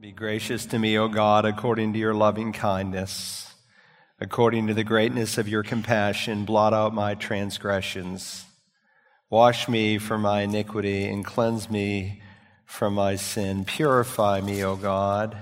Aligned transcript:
Be 0.00 0.12
gracious 0.12 0.64
to 0.66 0.78
me, 0.78 0.96
O 0.96 1.08
God, 1.08 1.44
according 1.44 1.92
to 1.92 1.98
your 1.98 2.14
loving 2.14 2.52
kindness. 2.52 3.52
According 4.20 4.68
to 4.68 4.74
the 4.74 4.84
greatness 4.84 5.38
of 5.38 5.48
your 5.48 5.64
compassion, 5.64 6.44
blot 6.44 6.72
out 6.72 6.94
my 6.94 7.16
transgressions. 7.16 8.44
Wash 9.28 9.68
me 9.68 9.98
from 9.98 10.22
my 10.22 10.42
iniquity 10.42 11.04
and 11.06 11.24
cleanse 11.24 11.68
me 11.68 12.22
from 12.64 12.94
my 12.94 13.16
sin. 13.16 13.64
Purify 13.64 14.40
me, 14.40 14.62
O 14.62 14.76
God. 14.76 15.36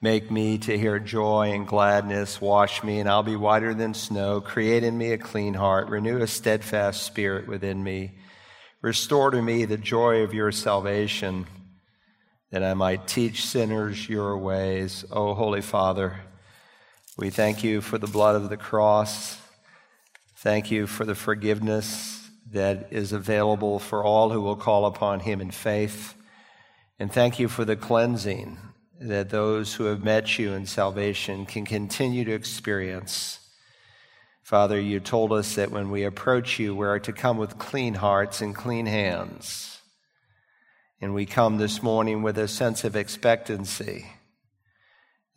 Make 0.00 0.30
me 0.30 0.56
to 0.56 0.78
hear 0.78 0.98
joy 0.98 1.52
and 1.52 1.68
gladness. 1.68 2.40
Wash 2.40 2.82
me, 2.82 2.98
and 2.98 3.10
I'll 3.10 3.22
be 3.22 3.36
whiter 3.36 3.74
than 3.74 3.92
snow. 3.92 4.40
Create 4.40 4.84
in 4.84 4.96
me 4.96 5.12
a 5.12 5.18
clean 5.18 5.52
heart. 5.52 5.90
Renew 5.90 6.22
a 6.22 6.26
steadfast 6.26 7.02
spirit 7.02 7.46
within 7.46 7.84
me. 7.84 8.14
Restore 8.80 9.32
to 9.32 9.42
me 9.42 9.66
the 9.66 9.76
joy 9.76 10.22
of 10.22 10.32
your 10.32 10.50
salvation 10.50 11.46
that 12.50 12.62
I 12.62 12.74
might 12.74 13.06
teach 13.06 13.44
sinners 13.44 14.08
your 14.08 14.36
ways. 14.38 15.04
O 15.10 15.28
oh, 15.28 15.34
Holy 15.34 15.60
Father, 15.60 16.20
we 17.16 17.30
thank 17.30 17.64
you 17.64 17.80
for 17.80 17.98
the 17.98 18.06
blood 18.06 18.36
of 18.36 18.48
the 18.48 18.56
cross. 18.56 19.38
Thank 20.36 20.70
you 20.70 20.86
for 20.86 21.04
the 21.04 21.14
forgiveness 21.14 22.28
that 22.52 22.88
is 22.92 23.12
available 23.12 23.78
for 23.78 24.04
all 24.04 24.30
who 24.30 24.40
will 24.40 24.56
call 24.56 24.86
upon 24.86 25.20
him 25.20 25.40
in 25.40 25.50
faith. 25.50 26.14
And 26.98 27.12
thank 27.12 27.38
you 27.38 27.48
for 27.48 27.64
the 27.64 27.76
cleansing 27.76 28.58
that 29.00 29.30
those 29.30 29.74
who 29.74 29.84
have 29.84 30.04
met 30.04 30.38
you 30.38 30.52
in 30.52 30.66
salvation 30.66 31.44
can 31.46 31.66
continue 31.66 32.24
to 32.24 32.32
experience. 32.32 33.40
Father, 34.42 34.80
you 34.80 35.00
told 35.00 35.32
us 35.32 35.56
that 35.56 35.70
when 35.70 35.90
we 35.90 36.04
approach 36.04 36.58
you, 36.58 36.74
we 36.74 36.86
are 36.86 37.00
to 37.00 37.12
come 37.12 37.36
with 37.36 37.58
clean 37.58 37.94
hearts 37.94 38.40
and 38.40 38.54
clean 38.54 38.86
hands. 38.86 39.75
And 41.00 41.12
we 41.12 41.26
come 41.26 41.58
this 41.58 41.82
morning 41.82 42.22
with 42.22 42.38
a 42.38 42.48
sense 42.48 42.84
of 42.84 42.96
expectancy 42.96 44.06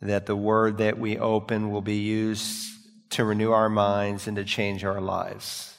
that 0.00 0.26
the 0.26 0.36
word 0.36 0.78
that 0.78 0.98
we 0.98 1.18
open 1.18 1.70
will 1.70 1.82
be 1.82 1.98
used 1.98 2.70
to 3.10 3.24
renew 3.24 3.52
our 3.52 3.68
minds 3.68 4.26
and 4.26 4.36
to 4.36 4.44
change 4.44 4.84
our 4.84 5.00
lives. 5.00 5.76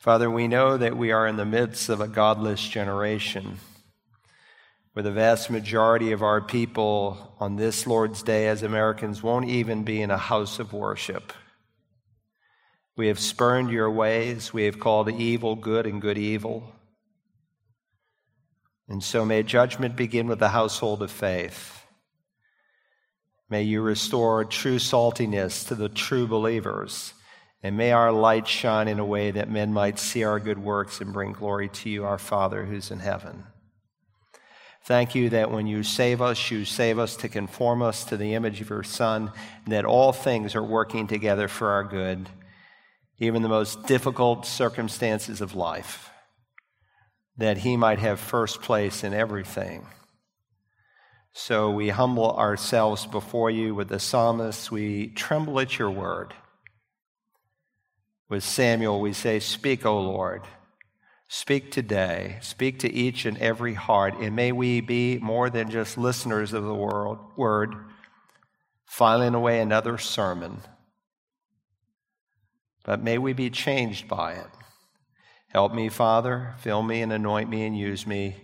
Father, 0.00 0.30
we 0.30 0.48
know 0.48 0.76
that 0.76 0.96
we 0.96 1.12
are 1.12 1.26
in 1.26 1.36
the 1.36 1.44
midst 1.44 1.88
of 1.88 2.00
a 2.00 2.08
godless 2.08 2.66
generation 2.66 3.58
where 4.92 5.02
the 5.02 5.12
vast 5.12 5.50
majority 5.50 6.12
of 6.12 6.22
our 6.22 6.40
people 6.40 7.34
on 7.38 7.56
this 7.56 7.86
Lord's 7.86 8.22
Day 8.22 8.48
as 8.48 8.62
Americans 8.62 9.22
won't 9.22 9.48
even 9.48 9.84
be 9.84 10.00
in 10.00 10.10
a 10.10 10.16
house 10.16 10.58
of 10.58 10.72
worship. 10.72 11.32
We 12.96 13.08
have 13.08 13.18
spurned 13.18 13.70
your 13.70 13.90
ways. 13.90 14.54
We 14.54 14.64
have 14.64 14.80
called 14.80 15.10
evil 15.10 15.54
good 15.54 15.86
and 15.86 16.00
good 16.00 16.16
evil. 16.16 16.72
And 18.88 19.02
so 19.02 19.24
may 19.24 19.42
judgment 19.42 19.96
begin 19.96 20.28
with 20.28 20.38
the 20.38 20.50
household 20.50 21.02
of 21.02 21.10
faith. 21.10 21.84
May 23.50 23.62
you 23.62 23.80
restore 23.80 24.44
true 24.44 24.78
saltiness 24.78 25.66
to 25.68 25.74
the 25.74 25.88
true 25.88 26.26
believers. 26.26 27.14
And 27.62 27.76
may 27.76 27.92
our 27.92 28.12
light 28.12 28.46
shine 28.46 28.86
in 28.86 29.00
a 29.00 29.04
way 29.04 29.32
that 29.32 29.50
men 29.50 29.72
might 29.72 29.98
see 29.98 30.22
our 30.22 30.38
good 30.38 30.58
works 30.58 31.00
and 31.00 31.12
bring 31.12 31.32
glory 31.32 31.68
to 31.68 31.90
you, 31.90 32.04
our 32.04 32.18
Father 32.18 32.64
who's 32.64 32.90
in 32.90 33.00
heaven. 33.00 33.44
Thank 34.84 35.16
you 35.16 35.30
that 35.30 35.50
when 35.50 35.66
you 35.66 35.82
save 35.82 36.22
us, 36.22 36.50
you 36.52 36.64
save 36.64 37.00
us 37.00 37.16
to 37.16 37.28
conform 37.28 37.82
us 37.82 38.04
to 38.04 38.16
the 38.16 38.34
image 38.34 38.60
of 38.60 38.70
your 38.70 38.84
Son, 38.84 39.32
and 39.64 39.72
that 39.72 39.84
all 39.84 40.12
things 40.12 40.54
are 40.54 40.62
working 40.62 41.08
together 41.08 41.48
for 41.48 41.70
our 41.70 41.82
good, 41.82 42.28
even 43.18 43.42
the 43.42 43.48
most 43.48 43.86
difficult 43.86 44.46
circumstances 44.46 45.40
of 45.40 45.56
life 45.56 46.10
that 47.38 47.58
he 47.58 47.76
might 47.76 47.98
have 47.98 48.18
first 48.18 48.62
place 48.62 49.04
in 49.04 49.12
everything. 49.12 49.86
So 51.32 51.70
we 51.70 51.90
humble 51.90 52.34
ourselves 52.34 53.06
before 53.06 53.50
you 53.50 53.74
with 53.74 53.88
the 53.88 54.00
psalmist. 54.00 54.72
We 54.72 55.08
tremble 55.08 55.60
at 55.60 55.78
your 55.78 55.90
word. 55.90 56.32
With 58.28 58.42
Samuel, 58.42 59.00
we 59.00 59.12
say, 59.12 59.38
Speak, 59.38 59.84
O 59.84 60.00
Lord. 60.00 60.42
Speak 61.28 61.70
today. 61.70 62.38
Speak 62.40 62.78
to 62.80 62.92
each 62.92 63.26
and 63.26 63.36
every 63.38 63.74
heart. 63.74 64.14
And 64.18 64.34
may 64.34 64.50
we 64.52 64.80
be 64.80 65.18
more 65.18 65.50
than 65.50 65.70
just 65.70 65.98
listeners 65.98 66.52
of 66.52 66.64
the 66.64 66.74
world, 66.74 67.18
word, 67.36 67.74
filing 68.86 69.34
away 69.34 69.60
another 69.60 69.98
sermon. 69.98 70.62
But 72.84 73.02
may 73.02 73.18
we 73.18 73.32
be 73.32 73.50
changed 73.50 74.08
by 74.08 74.34
it. 74.34 74.46
Help 75.56 75.72
me, 75.72 75.88
Father, 75.88 76.54
fill 76.58 76.82
me 76.82 77.00
and 77.00 77.10
anoint 77.10 77.48
me 77.48 77.64
and 77.64 77.74
use 77.74 78.06
me, 78.06 78.36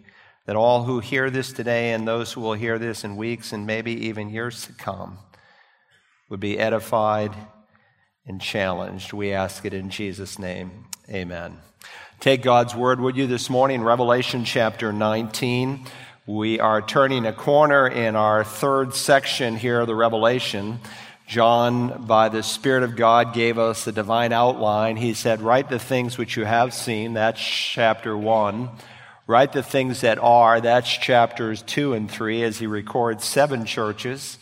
that 0.47 0.57
all 0.57 0.85
who 0.85 0.99
hear 0.99 1.29
this 1.29 1.53
today 1.53 1.93
and 1.93 2.09
those 2.09 2.33
who 2.33 2.41
will 2.41 2.55
hear 2.55 2.79
this 2.79 3.05
in 3.05 3.19
weeks 3.19 3.53
and 3.53 3.67
maybe 3.67 3.93
even 4.07 4.31
years 4.31 4.65
to 4.65 4.73
come 4.73 5.19
would 6.31 6.41
be 6.41 6.59
edified 6.59 7.35
and 8.27 8.41
challenged. 8.41 9.13
We 9.13 9.35
ask 9.35 9.67
it 9.67 9.75
in 9.75 9.91
Jesus' 9.91 10.39
name. 10.39 10.87
Amen. 11.11 11.59
Take 12.19 12.41
God's 12.41 12.75
word 12.75 12.99
with 12.99 13.15
you 13.15 13.27
this 13.27 13.51
morning, 13.51 13.83
Revelation 13.83 14.47
chapter 14.47 14.91
19. 14.91 15.85
We 16.25 16.61
are 16.61 16.81
turning 16.81 17.27
a 17.27 17.35
corner 17.35 17.87
in 17.87 18.17
our 18.17 18.43
third 18.43 18.95
section 18.95 19.57
here 19.57 19.81
of 19.81 19.87
the 19.87 19.95
Revelation. 19.95 20.81
John, 21.33 22.05
by 22.05 22.29
the 22.29 22.43
Spirit 22.43 22.83
of 22.83 22.95
God, 22.95 23.33
gave 23.33 23.59
us 23.59 23.87
the 23.87 23.93
divine 23.93 24.35
outline. 24.35 24.99
He 24.99 25.15
said, 25.15 25.41
Write 25.41 25.71
the 25.71 25.79
things 25.79 26.19
which 26.19 26.37
you 26.37 26.45
have 26.45 26.75
seen. 26.75 27.15
That's 27.15 27.41
chapter 27.41 28.15
one. 28.15 28.69
Write 29.27 29.55
the 29.55 29.63
things 29.63 30.03
that 30.03 30.19
are. 30.19 30.61
That's 30.61 30.95
chapters 30.95 31.63
two 31.63 31.95
and 31.95 32.11
three, 32.11 32.43
as 32.43 32.59
he 32.59 32.67
records 32.67 33.25
seven 33.25 33.65
churches 33.65 34.37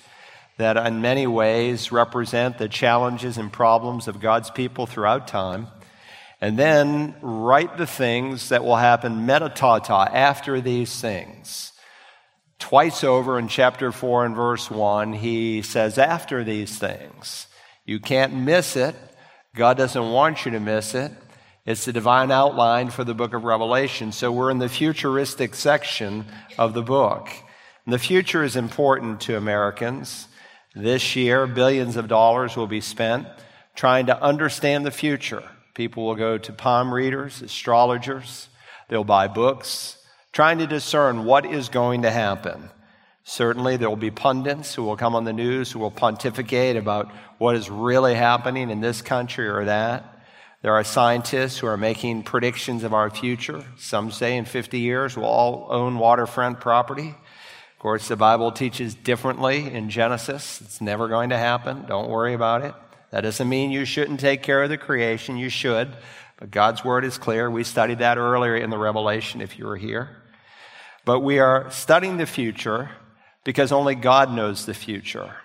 that, 0.57 0.77
in 0.77 1.01
many 1.01 1.29
ways, 1.29 1.93
represent 1.93 2.59
the 2.59 2.69
challenges 2.69 3.39
and 3.39 3.53
problems 3.53 4.09
of 4.09 4.19
God's 4.19 4.51
people 4.51 4.87
throughout 4.87 5.29
time. 5.29 5.69
And 6.41 6.59
then 6.59 7.15
write 7.23 7.79
the 7.79 7.87
things 7.87 8.49
that 8.49 8.65
will 8.65 8.75
happen 8.75 9.27
meta 9.27 9.49
tauta 9.49 10.13
after 10.13 10.61
these 10.61 11.01
things. 11.01 11.70
Twice 12.61 13.03
over 13.03 13.39
in 13.39 13.49
chapter 13.49 13.91
4 13.91 14.27
and 14.27 14.37
verse 14.37 14.71
1, 14.71 15.15
he 15.15 15.63
says, 15.63 15.99
after 15.99 16.45
these 16.45 16.79
things. 16.79 17.49
You 17.85 17.99
can't 17.99 18.35
miss 18.35 18.77
it. 18.77 18.95
God 19.57 19.77
doesn't 19.77 20.13
want 20.13 20.45
you 20.45 20.53
to 20.53 20.61
miss 20.61 20.95
it. 20.95 21.11
It's 21.67 21.85
the 21.85 21.93
divine 21.93 22.31
outline 22.31 22.91
for 22.91 23.03
the 23.03 23.15
book 23.15 23.35
of 23.35 23.43
Revelation. 23.43 24.13
So 24.13 24.31
we're 24.31 24.51
in 24.51 24.59
the 24.59 24.69
futuristic 24.69 25.55
section 25.55 26.27
of 26.57 26.75
the 26.75 26.83
book. 26.83 27.29
And 27.85 27.93
the 27.93 27.99
future 27.99 28.45
is 28.45 28.55
important 28.55 29.23
to 29.23 29.37
Americans. 29.37 30.29
This 30.75 31.17
year, 31.17 31.47
billions 31.47 31.97
of 31.97 32.07
dollars 32.07 32.57
will 32.57 32.69
be 32.69 32.81
spent 32.81 33.27
trying 33.75 34.07
to 34.07 34.23
understand 34.23 34.85
the 34.85 34.91
future. 34.91 35.43
People 35.75 36.07
will 36.07 36.15
go 36.15 36.39
to 36.39 36.53
palm 36.53 36.93
readers, 36.93 37.43
astrologers, 37.43 38.49
they'll 38.89 39.05
buy 39.05 39.27
books, 39.27 39.97
trying 40.33 40.59
to 40.59 40.67
discern 40.67 41.25
what 41.25 41.45
is 41.45 41.69
going 41.69 42.03
to 42.03 42.11
happen. 42.11 42.71
Certainly, 43.25 43.77
there 43.77 43.89
will 43.89 43.97
be 43.97 44.11
pundits 44.11 44.75
who 44.75 44.83
will 44.83 44.97
come 44.97 45.15
on 45.15 45.25
the 45.25 45.33
news 45.33 45.71
who 45.71 45.79
will 45.79 45.91
pontificate 45.91 46.77
about 46.77 47.11
what 47.39 47.55
is 47.55 47.71
really 47.71 48.15
happening 48.15 48.71
in 48.71 48.81
this 48.81 49.03
country 49.03 49.49
or 49.49 49.67
that. 49.67 50.21
There 50.63 50.75
are 50.75 50.85
scientists 50.85 51.59
who 51.59 51.67
are 51.67 51.77
making 51.77 52.25
predictions 52.25 52.85
of 52.85 52.93
our 52.93 53.09
future. 53.09 53.65
Some 53.79 54.11
say 54.11 54.37
in 54.37 54.45
50 54.45 54.79
years 54.79 55.17
we'll 55.17 55.27
all 55.27 55.69
own 55.71 55.99
waterfront 55.99 56.61
property. 56.61 57.09
Of 57.09 57.79
course, 57.79 58.09
the 58.09 58.17
Bible 58.17 58.53
teaches 58.53 58.95
differently 58.95 59.73
in 59.73 59.89
Genesis. 59.89 60.61
It's 60.61 60.83
never 60.83 61.09
going 61.09 61.31
to 61.31 61.39
happen. 61.39 61.87
Don't 61.87 62.11
worry 62.11 62.35
about 62.35 62.63
it. 62.63 62.75
That 63.11 63.23
doesn't 63.23 63.49
mean 63.49 63.71
you 63.71 63.87
shouldn't 63.87 64.21
take 64.21 64.43
care 64.43 64.63
of 64.63 64.69
the 64.69 64.77
creation. 64.77 65.39
You 65.39 65.49
should. 65.49 65.91
But 66.39 66.51
God's 66.51 66.85
word 66.85 67.05
is 67.05 67.17
clear. 67.17 67.51
We 67.51 67.65
studied 67.65 68.01
that 68.01 68.19
earlier 68.19 68.57
in 68.57 68.69
the 68.71 68.79
Revelation 68.79 69.41
if 69.41 69.59
you 69.59 69.67
were 69.67 69.77
here. 69.77 70.20
But 71.05 71.21
we 71.21 71.39
are 71.39 71.71
studying 71.71 72.17
the 72.17 72.27
future 72.27 72.91
because 73.45 73.73
only 73.73 73.95
God 73.95 74.33
knows 74.33 74.67
the 74.67 74.75
future. 74.75 75.37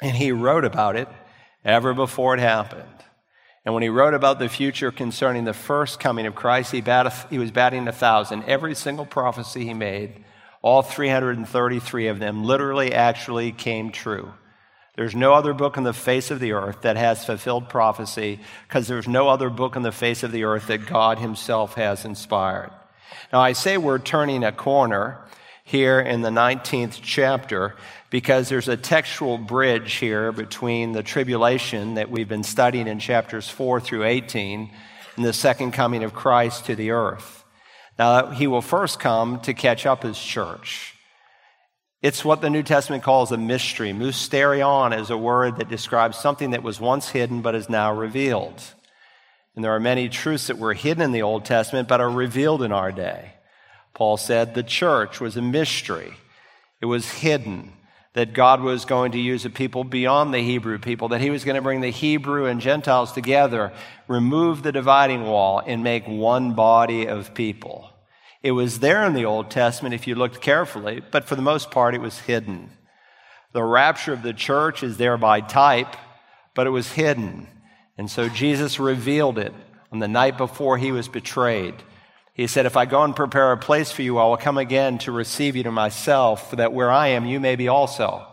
And 0.00 0.16
He 0.16 0.32
wrote 0.32 0.64
about 0.64 0.96
it 0.96 1.08
ever 1.64 1.94
before 1.94 2.34
it 2.34 2.40
happened. 2.40 2.96
And 3.66 3.74
when 3.74 3.82
he 3.82 3.88
wrote 3.88 4.14
about 4.14 4.38
the 4.38 4.48
future 4.48 4.92
concerning 4.92 5.44
the 5.44 5.52
first 5.52 5.98
coming 5.98 6.24
of 6.26 6.36
Christ, 6.36 6.70
he, 6.70 6.80
bat, 6.80 7.26
he 7.28 7.38
was 7.38 7.50
batting 7.50 7.88
a 7.88 7.92
thousand. 7.92 8.44
Every 8.44 8.76
single 8.76 9.04
prophecy 9.04 9.64
he 9.64 9.74
made, 9.74 10.24
all 10.62 10.82
333 10.82 12.06
of 12.06 12.20
them, 12.20 12.44
literally 12.44 12.94
actually 12.94 13.50
came 13.50 13.90
true. 13.90 14.32
There's 14.94 15.16
no 15.16 15.34
other 15.34 15.52
book 15.52 15.76
on 15.76 15.82
the 15.82 15.92
face 15.92 16.30
of 16.30 16.38
the 16.38 16.52
earth 16.52 16.82
that 16.82 16.96
has 16.96 17.24
fulfilled 17.24 17.68
prophecy 17.68 18.38
because 18.68 18.86
there's 18.86 19.08
no 19.08 19.28
other 19.28 19.50
book 19.50 19.76
on 19.76 19.82
the 19.82 19.90
face 19.90 20.22
of 20.22 20.30
the 20.30 20.44
earth 20.44 20.68
that 20.68 20.86
God 20.86 21.18
himself 21.18 21.74
has 21.74 22.04
inspired. 22.04 22.70
Now, 23.32 23.40
I 23.40 23.52
say 23.52 23.76
we're 23.76 23.98
turning 23.98 24.44
a 24.44 24.52
corner 24.52 25.18
here 25.64 26.00
in 26.00 26.22
the 26.22 26.30
19th 26.30 27.00
chapter 27.02 27.74
because 28.10 28.48
there's 28.48 28.68
a 28.68 28.76
textual 28.76 29.36
bridge 29.36 29.94
here 29.94 30.30
between 30.30 30.92
the 30.92 31.02
tribulation 31.02 31.94
that 31.94 32.10
we've 32.10 32.28
been 32.28 32.44
studying 32.44 32.86
in 32.86 32.98
chapters 32.98 33.48
4 33.48 33.80
through 33.80 34.04
18 34.04 34.70
and 35.16 35.24
the 35.24 35.32
second 35.32 35.72
coming 35.72 36.04
of 36.04 36.14
Christ 36.14 36.66
to 36.66 36.76
the 36.76 36.92
earth. 36.92 37.44
Now, 37.98 38.30
he 38.30 38.46
will 38.46 38.62
first 38.62 39.00
come 39.00 39.40
to 39.40 39.54
catch 39.54 39.86
up 39.86 40.02
his 40.02 40.18
church. 40.18 40.94
It's 42.02 42.24
what 42.24 42.42
the 42.42 42.50
New 42.50 42.62
Testament 42.62 43.02
calls 43.02 43.32
a 43.32 43.38
mystery. 43.38 43.90
Mysterion 43.90 44.96
is 44.96 45.10
a 45.10 45.16
word 45.16 45.56
that 45.56 45.68
describes 45.68 46.18
something 46.18 46.50
that 46.50 46.62
was 46.62 46.80
once 46.80 47.08
hidden 47.08 47.40
but 47.40 47.54
is 47.54 47.68
now 47.68 47.92
revealed. 47.92 48.62
And 49.56 49.64
there 49.64 49.74
are 49.74 49.80
many 49.80 50.08
truths 50.08 50.46
that 50.46 50.58
were 50.58 50.74
hidden 50.74 51.02
in 51.02 51.12
the 51.12 51.22
Old 51.22 51.44
Testament 51.44 51.88
but 51.88 52.00
are 52.00 52.10
revealed 52.10 52.62
in 52.62 52.70
our 52.70 52.92
day. 52.92 53.32
Paul 53.94 54.18
said 54.18 54.54
the 54.54 54.62
church 54.62 55.20
was 55.20 55.36
a 55.36 55.42
mystery. 55.42 56.12
It 56.80 56.86
was 56.86 57.10
hidden 57.10 57.72
that 58.12 58.34
God 58.34 58.60
was 58.60 58.84
going 58.84 59.12
to 59.12 59.18
use 59.18 59.44
a 59.44 59.50
people 59.50 59.84
beyond 59.84 60.32
the 60.32 60.38
Hebrew 60.38 60.78
people, 60.78 61.08
that 61.08 61.20
he 61.20 61.30
was 61.30 61.44
going 61.44 61.56
to 61.56 61.62
bring 61.62 61.80
the 61.80 61.90
Hebrew 61.90 62.46
and 62.46 62.60
Gentiles 62.60 63.12
together, 63.12 63.72
remove 64.08 64.62
the 64.62 64.72
dividing 64.72 65.24
wall, 65.24 65.62
and 65.64 65.82
make 65.82 66.06
one 66.06 66.54
body 66.54 67.06
of 67.06 67.34
people. 67.34 67.90
It 68.42 68.52
was 68.52 68.80
there 68.80 69.04
in 69.04 69.12
the 69.12 69.24
Old 69.24 69.50
Testament 69.50 69.94
if 69.94 70.06
you 70.06 70.14
looked 70.14 70.40
carefully, 70.40 71.02
but 71.10 71.24
for 71.24 71.36
the 71.36 71.42
most 71.42 71.70
part, 71.70 71.94
it 71.94 72.00
was 72.00 72.20
hidden. 72.20 72.70
The 73.52 73.62
rapture 73.62 74.12
of 74.12 74.22
the 74.22 74.32
church 74.32 74.82
is 74.82 74.96
there 74.96 75.18
by 75.18 75.40
type, 75.40 75.94
but 76.54 76.66
it 76.66 76.70
was 76.70 76.92
hidden. 76.92 77.48
And 77.98 78.10
so 78.10 78.28
Jesus 78.28 78.78
revealed 78.78 79.38
it 79.38 79.54
on 79.90 79.98
the 79.98 80.08
night 80.08 80.36
before 80.36 80.78
he 80.78 80.92
was 80.92 81.08
betrayed. 81.08 81.74
He 82.34 82.46
said, 82.46 82.66
If 82.66 82.76
I 82.76 82.84
go 82.84 83.02
and 83.02 83.16
prepare 83.16 83.52
a 83.52 83.56
place 83.56 83.90
for 83.90 84.02
you, 84.02 84.18
I 84.18 84.26
will 84.26 84.36
come 84.36 84.58
again 84.58 84.98
to 84.98 85.12
receive 85.12 85.56
you 85.56 85.62
to 85.62 85.72
myself, 85.72 86.50
that 86.50 86.72
where 86.72 86.90
I 86.90 87.08
am, 87.08 87.24
you 87.24 87.40
may 87.40 87.56
be 87.56 87.68
also. 87.68 88.26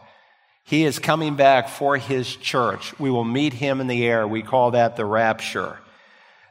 He 0.65 0.83
is 0.83 0.99
coming 0.99 1.35
back 1.35 1.69
for 1.69 1.97
his 1.97 2.35
church. 2.35 2.97
We 2.99 3.09
will 3.09 3.23
meet 3.23 3.53
him 3.53 3.81
in 3.81 3.87
the 3.87 4.05
air. 4.05 4.27
We 4.27 4.41
call 4.41 4.71
that 4.71 4.95
the 4.95 5.05
rapture. 5.05 5.79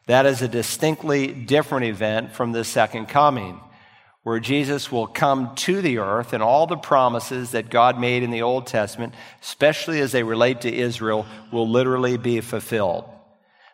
That 0.06 0.26
is 0.26 0.42
a 0.42 0.48
distinctly 0.48 1.28
different 1.28 1.86
event 1.86 2.32
from 2.32 2.52
the 2.52 2.64
second 2.64 3.06
coming, 3.06 3.60
where 4.22 4.38
Jesus 4.38 4.92
will 4.92 5.06
come 5.06 5.54
to 5.56 5.82
the 5.82 5.98
earth 5.98 6.32
and 6.32 6.42
all 6.42 6.66
the 6.66 6.76
promises 6.76 7.50
that 7.52 7.70
God 7.70 7.98
made 7.98 8.22
in 8.22 8.30
the 8.30 8.42
Old 8.42 8.66
Testament, 8.66 9.14
especially 9.42 10.00
as 10.00 10.12
they 10.12 10.22
relate 10.22 10.60
to 10.60 10.72
Israel, 10.72 11.26
will 11.50 11.68
literally 11.68 12.16
be 12.16 12.40
fulfilled. 12.40 13.04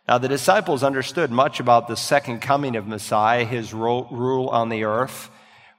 Now, 0.08 0.16
the 0.16 0.28
disciples 0.28 0.82
understood 0.82 1.30
much 1.30 1.60
about 1.60 1.86
the 1.86 1.96
second 1.96 2.40
coming 2.40 2.76
of 2.76 2.86
Messiah, 2.86 3.44
his 3.44 3.74
rule 3.74 4.48
on 4.50 4.70
the 4.70 4.84
earth, 4.84 5.28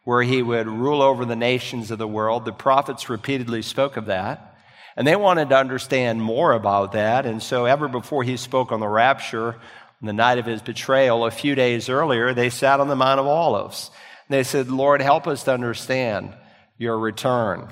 where 0.04 0.21
he 0.21 0.44
would 0.44 0.68
rule 0.68 1.01
over 1.01 1.25
the 1.25 1.36
nations 1.36 1.89
of 1.89 1.98
the 1.98 2.07
world. 2.07 2.45
The 2.45 2.51
prophets 2.51 3.10
repeatedly 3.10 3.63
spoke 3.63 3.98
of 3.98 4.06
that. 4.06 4.56
And 4.95 5.07
they 5.07 5.16
wanted 5.16 5.50
to 5.50 5.57
understand 5.57 6.21
more 6.21 6.51
about 6.54 6.92
that. 6.92 7.25
And 7.25 7.42
so, 7.42 7.66
ever 7.66 7.88
before 7.88 8.24
he 8.24 8.38
spoke 8.38 8.71
on 8.71 8.80
the 8.80 8.88
rapture, 8.88 9.56
on 10.01 10.06
the 10.06 10.13
night 10.13 10.38
of 10.38 10.45
his 10.45 10.62
betrayal, 10.62 11.25
a 11.25 11.31
few 11.31 11.56
days 11.56 11.89
earlier, 11.89 12.33
they 12.33 12.51
sat 12.51 12.80
on 12.80 12.88
the 12.88 12.95
Mount 12.95 13.19
of 13.19 13.25
Olives. 13.25 13.89
They 14.30 14.44
said, 14.44 14.70
Lord, 14.70 15.02
help 15.02 15.28
us 15.28 15.44
to 15.44 15.54
understand 15.54 16.34
your 16.78 16.98
return. 16.98 17.68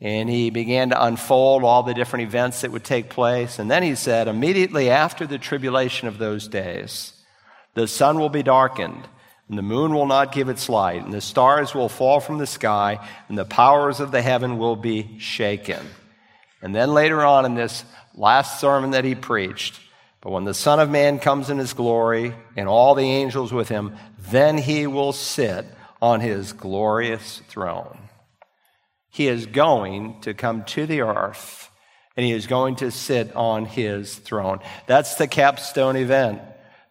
And 0.00 0.28
he 0.28 0.50
began 0.50 0.90
to 0.90 1.02
unfold 1.02 1.64
all 1.64 1.82
the 1.82 1.94
different 1.94 2.28
events 2.28 2.60
that 2.60 2.72
would 2.72 2.84
take 2.84 3.08
place. 3.08 3.58
And 3.58 3.70
then 3.70 3.82
he 3.82 3.94
said, 3.94 4.28
immediately 4.28 4.90
after 4.90 5.26
the 5.26 5.38
tribulation 5.38 6.06
of 6.06 6.18
those 6.18 6.48
days, 6.48 7.12
the 7.74 7.86
sun 7.86 8.18
will 8.18 8.28
be 8.28 8.42
darkened, 8.42 9.08
and 9.48 9.56
the 9.56 9.62
moon 9.62 9.94
will 9.94 10.06
not 10.06 10.32
give 10.32 10.48
its 10.48 10.68
light, 10.68 11.04
and 11.04 11.12
the 11.12 11.20
stars 11.20 11.74
will 11.74 11.88
fall 11.88 12.20
from 12.20 12.38
the 12.38 12.46
sky, 12.46 12.98
and 13.28 13.38
the 13.38 13.44
powers 13.44 14.00
of 14.00 14.10
the 14.10 14.22
heaven 14.22 14.58
will 14.58 14.76
be 14.76 15.18
shaken. 15.18 15.86
And 16.60 16.74
then 16.74 16.92
later 16.92 17.24
on 17.24 17.44
in 17.44 17.54
this 17.54 17.84
last 18.14 18.60
sermon 18.60 18.90
that 18.90 19.04
he 19.04 19.14
preached, 19.14 19.78
but 20.20 20.32
when 20.32 20.44
the 20.44 20.54
Son 20.54 20.80
of 20.80 20.90
Man 20.90 21.20
comes 21.20 21.50
in 21.50 21.58
his 21.58 21.72
glory 21.72 22.34
and 22.56 22.68
all 22.68 22.94
the 22.94 23.04
angels 23.04 23.52
with 23.52 23.68
him, 23.68 23.96
then 24.18 24.58
he 24.58 24.86
will 24.86 25.12
sit 25.12 25.66
on 26.00 26.20
his 26.20 26.52
glorious 26.52 27.42
throne. 27.48 27.98
He 29.10 29.28
is 29.28 29.46
going 29.46 30.20
to 30.22 30.34
come 30.34 30.64
to 30.64 30.86
the 30.86 31.00
earth 31.02 31.70
and 32.16 32.24
he 32.24 32.32
is 32.32 32.46
going 32.46 32.76
to 32.76 32.90
sit 32.90 33.34
on 33.34 33.66
his 33.66 34.14
throne. 34.14 34.60
That's 34.86 35.16
the 35.16 35.26
capstone 35.26 35.96
event, 35.96 36.40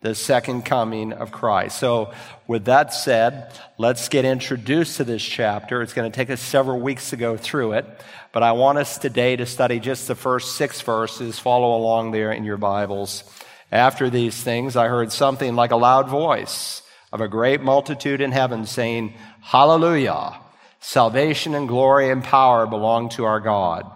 the 0.01 0.13
second 0.13 0.63
coming 0.63 1.13
of 1.13 1.31
Christ. 1.31 1.79
So, 1.79 2.13
with 2.47 2.65
that 2.65 2.93
said, 2.93 3.51
let's 3.79 4.07
get 4.07 4.23
introduced 4.23 4.97
to 4.97 5.03
this 5.03 5.23
chapter. 5.23 5.81
It's 5.81 5.93
going 5.93 6.11
to 6.11 6.15
take 6.15 6.29
us 6.29 6.41
several 6.41 6.79
weeks 6.79 7.09
to 7.09 7.17
go 7.17 7.37
through 7.37 7.73
it, 7.73 7.85
but 8.31 8.43
I 8.43 8.51
want 8.51 8.77
us 8.77 8.99
today 8.99 9.35
to 9.35 9.47
study 9.47 9.79
just 9.79 10.07
the 10.07 10.15
first 10.15 10.55
six 10.55 10.81
verses. 10.81 11.39
Follow 11.39 11.75
along 11.75 12.11
there 12.11 12.31
in 12.31 12.43
your 12.43 12.57
Bibles. 12.57 13.23
After 13.71 14.11
these 14.11 14.39
things, 14.39 14.75
I 14.75 14.87
heard 14.87 15.11
something 15.11 15.55
like 15.55 15.71
a 15.71 15.75
loud 15.75 16.07
voice 16.07 16.83
of 17.15 17.21
a 17.21 17.29
great 17.29 17.61
multitude 17.61 18.19
in 18.19 18.33
heaven 18.33 18.65
saying, 18.65 19.13
Hallelujah! 19.39 20.37
Salvation 20.81 21.55
and 21.55 21.65
glory 21.65 22.09
and 22.09 22.21
power 22.21 22.67
belong 22.67 23.07
to 23.07 23.23
our 23.23 23.39
God, 23.39 23.89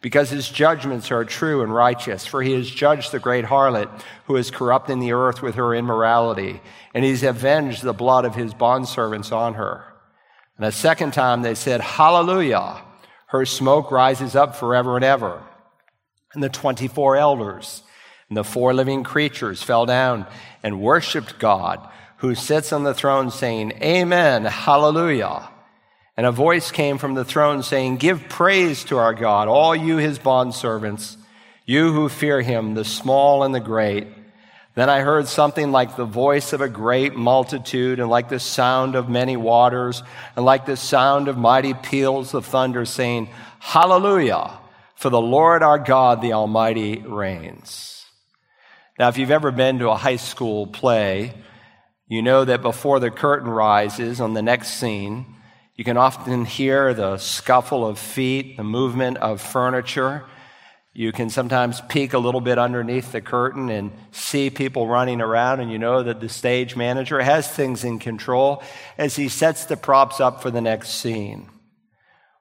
because 0.00 0.30
his 0.30 0.48
judgments 0.48 1.12
are 1.12 1.24
true 1.24 1.62
and 1.62 1.72
righteous. 1.72 2.26
For 2.26 2.42
he 2.42 2.54
has 2.54 2.68
judged 2.68 3.12
the 3.12 3.20
great 3.20 3.44
harlot 3.44 3.88
who 4.24 4.34
is 4.34 4.50
corrupting 4.50 4.98
the 4.98 5.12
earth 5.12 5.42
with 5.42 5.54
her 5.54 5.76
immorality, 5.76 6.60
and 6.92 7.04
he's 7.04 7.22
avenged 7.22 7.84
the 7.84 7.92
blood 7.92 8.24
of 8.24 8.34
his 8.34 8.52
bondservants 8.52 9.30
on 9.30 9.54
her. 9.54 9.84
And 10.56 10.66
a 10.66 10.72
second 10.72 11.12
time 11.12 11.42
they 11.42 11.54
said, 11.54 11.80
Hallelujah! 11.80 12.82
Her 13.28 13.46
smoke 13.46 13.92
rises 13.92 14.34
up 14.34 14.56
forever 14.56 14.96
and 14.96 15.04
ever. 15.04 15.40
And 16.34 16.42
the 16.42 16.48
24 16.48 17.16
elders 17.16 17.84
and 18.28 18.36
the 18.36 18.42
four 18.42 18.74
living 18.74 19.04
creatures 19.04 19.62
fell 19.62 19.86
down 19.86 20.26
and 20.64 20.80
worshiped 20.80 21.38
God 21.38 21.88
who 22.18 22.34
sits 22.34 22.72
on 22.72 22.84
the 22.84 22.94
throne, 22.94 23.30
saying, 23.30 23.72
Amen, 23.82 24.44
Hallelujah. 24.44 25.48
And 26.16 26.24
a 26.24 26.32
voice 26.32 26.70
came 26.70 26.96
from 26.96 27.14
the 27.14 27.24
throne 27.24 27.62
saying, 27.62 27.96
Give 27.96 28.28
praise 28.28 28.84
to 28.84 28.96
our 28.96 29.12
God, 29.12 29.48
all 29.48 29.76
you 29.76 29.98
his 29.98 30.18
bondservants, 30.18 31.16
you 31.66 31.92
who 31.92 32.08
fear 32.08 32.40
him, 32.40 32.74
the 32.74 32.84
small 32.84 33.42
and 33.42 33.54
the 33.54 33.60
great. 33.60 34.06
Then 34.74 34.88
I 34.90 35.00
heard 35.00 35.26
something 35.26 35.72
like 35.72 35.96
the 35.96 36.04
voice 36.04 36.52
of 36.52 36.60
a 36.60 36.68
great 36.68 37.14
multitude, 37.14 37.98
and 37.98 38.08
like 38.08 38.28
the 38.28 38.40
sound 38.40 38.94
of 38.94 39.08
many 39.08 39.36
waters, 39.36 40.02
and 40.36 40.44
like 40.44 40.66
the 40.66 40.76
sound 40.76 41.28
of 41.28 41.36
mighty 41.36 41.74
peals 41.74 42.34
of 42.34 42.46
thunder, 42.46 42.84
saying, 42.84 43.28
Hallelujah, 43.58 44.58
for 44.94 45.10
the 45.10 45.20
Lord 45.20 45.62
our 45.62 45.78
God, 45.78 46.22
the 46.22 46.34
Almighty, 46.34 46.98
reigns. 46.98 48.04
Now, 48.98 49.08
if 49.08 49.18
you've 49.18 49.30
ever 49.30 49.50
been 49.50 49.80
to 49.80 49.90
a 49.90 49.96
high 49.96 50.16
school 50.16 50.66
play, 50.66 51.34
you 52.08 52.22
know 52.22 52.44
that 52.44 52.62
before 52.62 53.00
the 53.00 53.10
curtain 53.10 53.50
rises 53.50 54.20
on 54.20 54.34
the 54.34 54.42
next 54.42 54.68
scene, 54.70 55.26
you 55.74 55.84
can 55.84 55.96
often 55.96 56.44
hear 56.44 56.94
the 56.94 57.18
scuffle 57.18 57.86
of 57.86 57.98
feet, 57.98 58.56
the 58.56 58.64
movement 58.64 59.18
of 59.18 59.40
furniture. 59.40 60.24
You 60.94 61.12
can 61.12 61.28
sometimes 61.28 61.82
peek 61.82 62.14
a 62.14 62.18
little 62.18 62.40
bit 62.40 62.58
underneath 62.58 63.12
the 63.12 63.20
curtain 63.20 63.68
and 63.68 63.92
see 64.12 64.48
people 64.48 64.86
running 64.86 65.20
around, 65.20 65.60
and 65.60 65.70
you 65.70 65.78
know 65.78 66.02
that 66.02 66.20
the 66.20 66.28
stage 66.28 66.76
manager 66.76 67.20
has 67.20 67.46
things 67.48 67.84
in 67.84 67.98
control 67.98 68.62
as 68.96 69.16
he 69.16 69.28
sets 69.28 69.66
the 69.66 69.76
props 69.76 70.20
up 70.20 70.40
for 70.40 70.50
the 70.50 70.62
next 70.62 70.90
scene. 70.90 71.50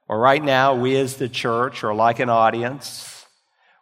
Well, 0.07 0.19
right 0.19 0.43
now, 0.43 0.75
we 0.75 0.95
as 0.95 1.15
the 1.15 1.27
church 1.27 1.84
are 1.84 1.93
like 1.93 2.19
an 2.19 2.29
audience. 2.29 3.25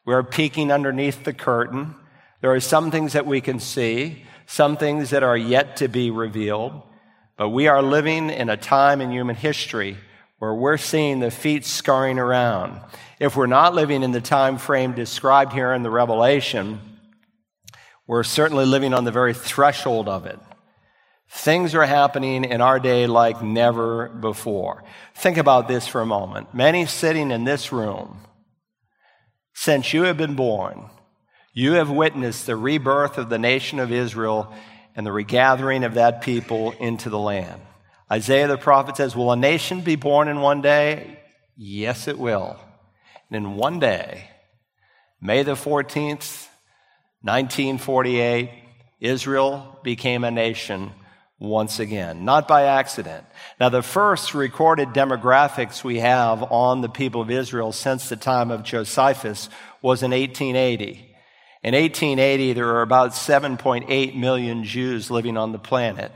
We're 0.06 0.24
peeking 0.24 0.72
underneath 0.72 1.26
the 1.26 1.34
curtain. 1.34 1.96
There 2.42 2.54
are 2.54 2.60
some 2.60 2.90
things 2.90 3.14
that 3.14 3.26
we 3.28 3.42
can 3.42 3.60
see, 3.60 4.26
some 4.46 4.78
things 4.78 5.12
that 5.12 5.24
are 5.24 5.38
yet 5.38 5.78
to 5.78 5.88
be 5.88 6.12
revealed. 6.12 6.82
But 7.38 7.50
we 7.50 7.68
are 7.68 7.82
living 7.82 8.30
in 8.30 8.50
a 8.50 8.58
time 8.58 9.02
in 9.02 9.12
human 9.12 9.36
history 9.36 9.98
where 10.40 10.54
we're 10.54 10.78
seeing 10.78 11.20
the 11.20 11.32
feet 11.32 11.66
scurrying 11.66 12.20
around. 12.20 12.80
If 13.20 13.36
we're 13.36 13.48
not 13.48 13.74
living 13.74 14.04
in 14.04 14.12
the 14.12 14.22
time 14.22 14.58
frame 14.58 14.94
described 14.94 15.54
here 15.54 15.74
in 15.74 15.84
the 15.84 15.90
Revelation, 15.90 16.80
we're 18.06 18.24
certainly 18.24 18.66
living 18.66 18.94
on 18.94 19.06
the 19.06 19.12
very 19.12 19.34
threshold 19.34 20.10
of 20.10 20.26
it. 20.26 20.40
Things 21.30 21.74
are 21.74 21.86
happening 21.86 22.44
in 22.44 22.62
our 22.62 22.80
day 22.80 23.08
like 23.08 23.42
never 23.42 24.10
before. 24.10 24.84
Think 25.16 25.38
about 25.38 25.68
this 25.68 25.88
for 25.88 26.02
a 26.02 26.06
moment. 26.06 26.54
Many 26.54 26.86
sitting 26.86 27.32
in 27.32 27.44
this 27.44 27.72
room, 27.72 28.20
since 29.54 29.94
you 29.94 30.04
have 30.04 30.18
been 30.18 30.36
born, 30.36 30.90
you 31.54 31.74
have 31.74 31.90
witnessed 31.90 32.46
the 32.46 32.56
rebirth 32.56 33.18
of 33.18 33.30
the 33.30 33.40
nation 33.40 33.80
of 33.80 33.92
Israel 33.92 34.54
and 34.96 35.06
the 35.06 35.12
regathering 35.12 35.84
of 35.84 35.96
that 35.96 36.22
people 36.22 36.72
into 36.74 37.10
the 37.10 37.20
land. 37.20 37.62
Isaiah 38.12 38.48
the 38.48 38.58
prophet 38.58 38.98
says, 38.98 39.16
Will 39.16 39.32
a 39.32 39.36
nation 39.36 39.82
be 39.82 39.96
born 39.96 40.28
in 40.28 40.42
one 40.42 40.62
day? 40.62 41.20
Yes, 41.56 42.08
it 42.08 42.20
will. 42.20 42.60
And 43.30 43.38
in 43.38 43.56
one 43.56 43.80
day, 43.80 44.30
May 45.26 45.44
the 45.44 45.54
14th, 45.54 46.50
1948, 47.22 48.50
Israel 49.00 49.80
became 49.82 50.26
a 50.26 50.32
nation 50.32 50.92
once 51.40 51.80
again, 51.80 52.26
not 52.26 52.46
by 52.46 52.64
accident. 52.64 53.26
Now, 53.58 53.70
the 53.70 53.82
first 53.82 54.34
recorded 54.34 54.90
demographics 54.90 55.82
we 55.82 56.00
have 56.00 56.44
on 56.52 56.82
the 56.82 56.90
people 56.90 57.22
of 57.22 57.32
Israel 57.32 57.72
since 57.72 58.10
the 58.10 58.18
time 58.18 58.52
of 58.52 58.64
Josephus 58.64 59.48
was 59.82 60.04
in 60.04 60.12
1880. 60.12 61.13
In 61.64 61.76
1880, 61.76 62.54
there 62.54 62.66
were 62.66 62.82
about 62.82 63.12
7.8 63.12 64.16
million 64.16 64.66
Jews 64.66 65.10
living 65.10 65.38
on 65.38 65.54
the 65.54 65.60
planet. 65.60 66.12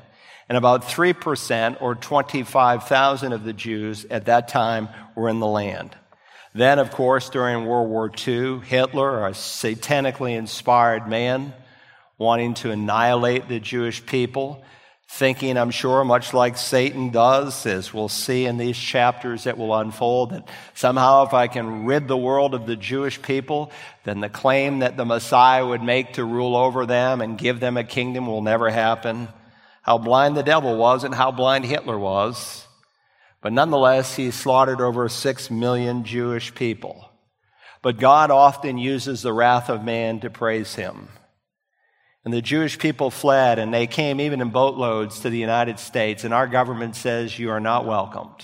And 0.49 0.57
about 0.57 0.83
3% 0.83 1.81
or 1.81 1.95
25,000 1.95 3.33
of 3.33 3.43
the 3.43 3.53
Jews 3.53 4.05
at 4.05 4.25
that 4.25 4.49
time 4.49 4.89
were 5.15 5.29
in 5.29 5.39
the 5.39 5.47
land. 5.47 5.95
Then, 6.53 6.79
of 6.79 6.91
course, 6.91 7.29
during 7.29 7.65
World 7.65 7.89
War 7.89 8.11
II, 8.27 8.59
Hitler, 8.59 9.27
a 9.27 9.31
satanically 9.31 10.35
inspired 10.35 11.07
man, 11.07 11.53
wanting 12.17 12.53
to 12.55 12.71
annihilate 12.71 13.47
the 13.47 13.59
Jewish 13.59 14.05
people, 14.05 14.63
thinking, 15.09 15.57
I'm 15.57 15.71
sure, 15.71 16.03
much 16.03 16.33
like 16.33 16.57
Satan 16.57 17.09
does, 17.09 17.65
as 17.65 17.93
we'll 17.93 18.09
see 18.09 18.45
in 18.45 18.57
these 18.57 18.77
chapters 18.77 19.45
that 19.45 19.57
will 19.57 19.73
unfold, 19.73 20.31
that 20.31 20.47
somehow 20.73 21.25
if 21.25 21.33
I 21.33 21.47
can 21.47 21.85
rid 21.85 22.07
the 22.07 22.17
world 22.17 22.53
of 22.53 22.65
the 22.65 22.75
Jewish 22.75 23.21
people, 23.21 23.71
then 24.03 24.19
the 24.19 24.29
claim 24.29 24.79
that 24.79 24.97
the 24.97 25.05
Messiah 25.05 25.65
would 25.65 25.81
make 25.81 26.13
to 26.13 26.25
rule 26.25 26.55
over 26.55 26.85
them 26.85 27.21
and 27.21 27.37
give 27.37 27.59
them 27.59 27.77
a 27.77 27.83
kingdom 27.83 28.27
will 28.27 28.41
never 28.41 28.69
happen. 28.69 29.29
How 29.81 29.97
blind 29.97 30.35
the 30.35 30.43
devil 30.43 30.75
was 30.75 31.05
and 31.05 31.15
how 31.15 31.31
blind 31.31 31.63
Hitler 31.63 31.97
was. 31.97 32.67
But 33.41 33.53
nonetheless, 33.53 34.15
he 34.15 34.31
slaughtered 34.31 34.81
over 34.81 35.07
six 35.07 35.49
million 35.49 36.03
Jewish 36.03 36.53
people. 36.53 37.09
But 37.81 37.99
God 37.99 38.31
often 38.31 38.77
uses 38.77 39.21
the 39.21 39.31
wrath 39.31 39.69
of 39.69 39.85
man 39.85 40.19
to 40.19 40.29
praise 40.29 40.75
him. 40.75 41.07
And 42.27 42.33
the 42.33 42.41
Jewish 42.41 42.77
people 42.77 43.09
fled, 43.09 43.57
and 43.57 43.73
they 43.73 43.87
came 43.87 44.19
even 44.19 44.41
in 44.41 44.49
boatloads 44.49 45.21
to 45.21 45.29
the 45.29 45.37
United 45.37 45.79
States, 45.79 46.25
and 46.25 46.33
our 46.33 46.45
government 46.45 46.97
says, 46.97 47.39
You 47.39 47.51
are 47.51 47.61
not 47.61 47.85
welcomed. 47.85 48.43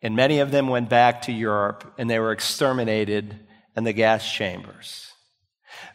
And 0.00 0.14
many 0.14 0.38
of 0.38 0.52
them 0.52 0.68
went 0.68 0.88
back 0.88 1.22
to 1.22 1.32
Europe, 1.32 1.92
and 1.98 2.08
they 2.08 2.20
were 2.20 2.30
exterminated 2.30 3.36
in 3.76 3.82
the 3.82 3.92
gas 3.92 4.32
chambers. 4.32 5.10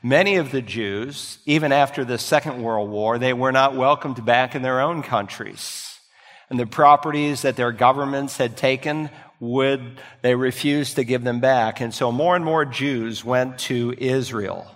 Many 0.04 0.36
of 0.36 0.52
the 0.52 0.62
Jews, 0.62 1.38
even 1.46 1.72
after 1.72 2.04
the 2.04 2.18
Second 2.18 2.62
World 2.62 2.90
War, 2.90 3.18
they 3.18 3.32
were 3.32 3.54
not 3.54 3.78
welcomed 3.78 4.26
back 4.26 4.56
in 4.56 4.62
their 4.62 4.82
own 4.82 5.04
countries. 5.04 6.02
And 6.50 6.60
the 6.60 6.68
properties 6.68 7.44
that 7.44 7.56
their 7.56 7.72
governments 7.72 8.36
had 8.36 8.58
taken 8.58 9.10
would 9.40 10.02
they 10.22 10.36
refused 10.36 10.98
to 10.98 11.06
give 11.06 11.24
them 11.24 11.40
back. 11.40 11.80
And 11.80 11.94
so 11.94 12.12
more 12.12 12.36
and 12.36 12.44
more 12.44 12.66
Jews 12.66 13.24
went 13.24 13.58
to 13.60 13.96
Israel. 13.98 14.70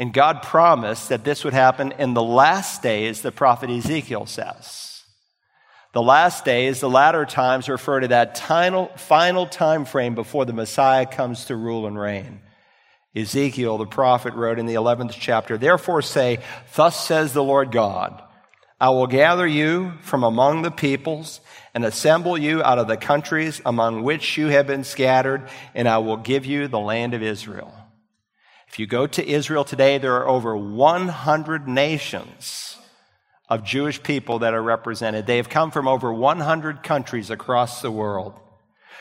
And 0.00 0.14
God 0.14 0.42
promised 0.42 1.10
that 1.10 1.24
this 1.24 1.44
would 1.44 1.52
happen 1.52 1.92
in 1.98 2.14
the 2.14 2.22
last 2.22 2.82
days, 2.82 3.20
the 3.20 3.30
prophet 3.30 3.68
Ezekiel 3.68 4.24
says. 4.24 5.04
The 5.92 6.00
last 6.00 6.42
days, 6.42 6.80
the 6.80 6.88
latter 6.88 7.26
times 7.26 7.68
refer 7.68 8.00
to 8.00 8.08
that 8.08 8.38
final, 8.38 9.46
time 9.46 9.84
frame 9.84 10.14
before 10.14 10.46
the 10.46 10.54
Messiah 10.54 11.04
comes 11.04 11.44
to 11.44 11.56
rule 11.56 11.86
and 11.86 11.98
reign. 11.98 12.40
Ezekiel, 13.14 13.76
the 13.76 13.84
prophet, 13.84 14.32
wrote 14.32 14.58
in 14.58 14.64
the 14.64 14.74
11th 14.74 15.16
chapter, 15.20 15.58
Therefore 15.58 16.00
say, 16.00 16.38
Thus 16.74 17.06
says 17.06 17.34
the 17.34 17.44
Lord 17.44 17.70
God, 17.70 18.22
I 18.80 18.88
will 18.88 19.06
gather 19.06 19.46
you 19.46 19.92
from 20.00 20.24
among 20.24 20.62
the 20.62 20.70
peoples 20.70 21.42
and 21.74 21.84
assemble 21.84 22.38
you 22.38 22.62
out 22.62 22.78
of 22.78 22.88
the 22.88 22.96
countries 22.96 23.60
among 23.66 24.02
which 24.02 24.38
you 24.38 24.46
have 24.46 24.66
been 24.66 24.84
scattered, 24.84 25.46
and 25.74 25.86
I 25.86 25.98
will 25.98 26.16
give 26.16 26.46
you 26.46 26.68
the 26.68 26.80
land 26.80 27.12
of 27.12 27.22
Israel. 27.22 27.74
If 28.70 28.78
you 28.78 28.86
go 28.86 29.08
to 29.08 29.28
Israel 29.28 29.64
today, 29.64 29.98
there 29.98 30.14
are 30.18 30.28
over 30.28 30.56
100 30.56 31.66
nations 31.66 32.76
of 33.48 33.64
Jewish 33.64 34.00
people 34.00 34.38
that 34.38 34.54
are 34.54 34.62
represented. 34.62 35.26
They 35.26 35.38
have 35.38 35.48
come 35.48 35.72
from 35.72 35.88
over 35.88 36.12
100 36.12 36.84
countries 36.84 37.30
across 37.30 37.82
the 37.82 37.90
world. 37.90 38.38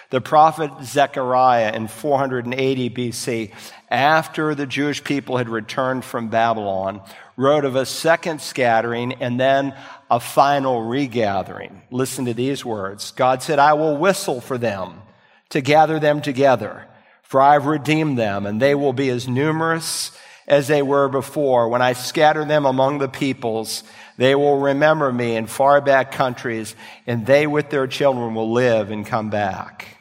The 0.10 0.22
prophet 0.22 0.72
Zechariah 0.82 1.72
in 1.74 1.88
480 1.88 2.90
BC, 2.90 3.54
after 3.92 4.56
the 4.56 4.66
Jewish 4.66 5.04
people 5.04 5.38
had 5.38 5.50
returned 5.50 6.04
from 6.04 6.30
Babylon, 6.30 7.04
wrote 7.38 7.64
of 7.64 7.76
a 7.76 7.86
second 7.86 8.42
scattering 8.42 9.14
and 9.22 9.40
then 9.40 9.76
a 10.10 10.20
final 10.20 10.82
regathering. 10.82 11.84
Listen 11.92 12.26
to 12.26 12.34
these 12.34 12.66
words 12.66 13.12
God 13.12 13.44
said, 13.44 13.60
I 13.60 13.74
will 13.74 13.98
whistle 13.98 14.42
for 14.42 14.58
them 14.58 15.04
to 15.50 15.62
gather 15.62 16.00
them 16.00 16.22
together 16.24 16.88
for 17.30 17.40
I 17.40 17.54
have 17.54 17.68
redeemed 17.68 18.18
them, 18.18 18.48
and 18.48 18.60
they 18.60 18.74
will 18.74 18.92
be 18.92 19.10
as 19.10 19.28
numerous 19.28 20.12
as 20.48 20.68
they 20.68 20.82
were 20.82 21.08
before. 21.08 21.70
When 21.70 21.80
I 21.80 21.94
scatter 21.94 22.44
them 22.44 22.66
among 22.66 22.98
the 22.98 23.08
peoples, 23.08 23.84
they 24.18 24.34
will 24.34 24.58
remember 24.58 25.14
me 25.14 25.36
in 25.36 25.46
far 25.46 25.80
back 25.80 26.12
countries, 26.12 26.76
and 27.06 27.28
they 27.28 27.46
with 27.46 27.70
their 27.70 27.86
children 27.86 28.34
will 28.34 28.52
live 28.52 28.90
and 28.90 29.06
come 29.06 29.30
back. 29.30 30.00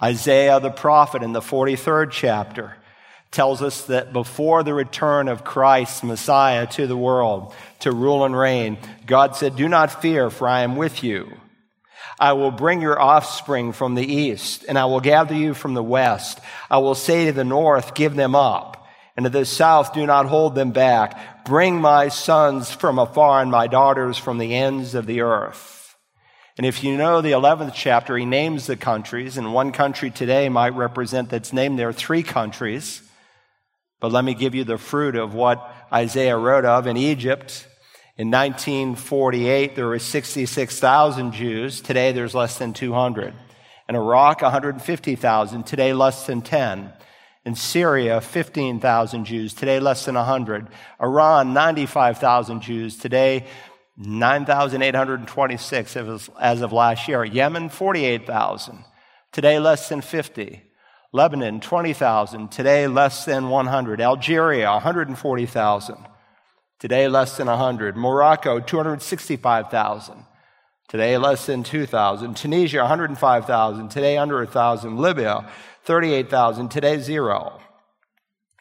Isaiah 0.00 0.60
the 0.60 0.70
prophet 0.70 1.24
in 1.24 1.32
the 1.32 1.40
43rd 1.40 2.12
chapter 2.12 2.76
tells 3.32 3.60
us 3.60 3.86
that 3.86 4.12
before 4.12 4.62
the 4.62 4.72
return 4.72 5.26
of 5.26 5.42
Christ, 5.42 6.04
Messiah, 6.04 6.68
to 6.68 6.86
the 6.86 6.96
world 6.96 7.52
to 7.80 7.90
rule 7.90 8.24
and 8.24 8.38
reign, 8.38 8.78
God 9.04 9.34
said, 9.34 9.56
Do 9.56 9.68
not 9.68 10.00
fear, 10.00 10.30
for 10.30 10.46
I 10.46 10.60
am 10.60 10.76
with 10.76 11.02
you. 11.02 11.32
I 12.22 12.34
will 12.34 12.52
bring 12.52 12.80
your 12.80 13.00
offspring 13.00 13.72
from 13.72 13.96
the 13.96 14.06
east, 14.06 14.64
and 14.68 14.78
I 14.78 14.84
will 14.84 15.00
gather 15.00 15.34
you 15.34 15.54
from 15.54 15.74
the 15.74 15.82
west. 15.82 16.38
I 16.70 16.78
will 16.78 16.94
say 16.94 17.24
to 17.24 17.32
the 17.32 17.42
north, 17.42 17.96
give 17.96 18.14
them 18.14 18.36
up, 18.36 18.86
and 19.16 19.24
to 19.24 19.30
the 19.30 19.44
south, 19.44 19.92
do 19.92 20.06
not 20.06 20.26
hold 20.26 20.54
them 20.54 20.70
back. 20.70 21.44
Bring 21.44 21.80
my 21.80 22.06
sons 22.06 22.70
from 22.70 23.00
afar 23.00 23.42
and 23.42 23.50
my 23.50 23.66
daughters 23.66 24.18
from 24.18 24.38
the 24.38 24.54
ends 24.54 24.94
of 24.94 25.06
the 25.06 25.22
earth. 25.22 25.96
And 26.56 26.64
if 26.64 26.84
you 26.84 26.96
know 26.96 27.22
the 27.22 27.32
11th 27.32 27.72
chapter, 27.74 28.16
he 28.16 28.24
names 28.24 28.68
the 28.68 28.76
countries, 28.76 29.36
and 29.36 29.52
one 29.52 29.72
country 29.72 30.12
today 30.12 30.48
might 30.48 30.76
represent 30.76 31.28
that's 31.28 31.52
named 31.52 31.76
there 31.76 31.92
three 31.92 32.22
countries. 32.22 33.02
But 33.98 34.12
let 34.12 34.24
me 34.24 34.34
give 34.34 34.54
you 34.54 34.62
the 34.62 34.78
fruit 34.78 35.16
of 35.16 35.34
what 35.34 35.74
Isaiah 35.92 36.38
wrote 36.38 36.66
of 36.66 36.86
in 36.86 36.96
Egypt. 36.96 37.66
In 38.18 38.30
1948, 38.30 39.74
there 39.74 39.86
were 39.86 39.98
66,000 39.98 41.32
Jews. 41.32 41.80
Today, 41.80 42.12
there's 42.12 42.34
less 42.34 42.58
than 42.58 42.74
200. 42.74 43.32
In 43.88 43.96
Iraq, 43.96 44.42
150,000. 44.42 45.64
Today, 45.64 45.94
less 45.94 46.26
than 46.26 46.42
10. 46.42 46.92
In 47.46 47.54
Syria, 47.54 48.20
15,000 48.20 49.24
Jews. 49.24 49.54
Today, 49.54 49.80
less 49.80 50.04
than 50.04 50.14
100. 50.14 50.68
Iran, 51.00 51.54
95,000 51.54 52.60
Jews. 52.60 52.98
Today, 52.98 53.46
9,826 53.96 55.96
as 56.38 56.60
of 56.60 56.72
last 56.72 57.08
year. 57.08 57.24
Yemen, 57.24 57.70
48,000. 57.70 58.84
Today, 59.32 59.58
less 59.58 59.88
than 59.88 60.02
50. 60.02 60.62
Lebanon, 61.12 61.60
20,000. 61.60 62.50
Today, 62.50 62.86
less 62.86 63.24
than 63.24 63.48
100. 63.48 64.02
Algeria, 64.02 64.70
140,000. 64.70 65.96
Today, 66.82 67.06
less 67.06 67.36
than 67.36 67.46
100. 67.46 67.96
Morocco, 67.96 68.58
265,000. 68.58 70.16
Today, 70.88 71.16
less 71.16 71.46
than 71.46 71.62
2,000. 71.62 72.36
Tunisia, 72.36 72.80
105,000. 72.80 73.88
Today, 73.88 74.18
under 74.18 74.38
1,000. 74.38 74.96
Libya, 74.96 75.48
38,000. 75.84 76.70
Today, 76.70 76.98
zero. 76.98 77.60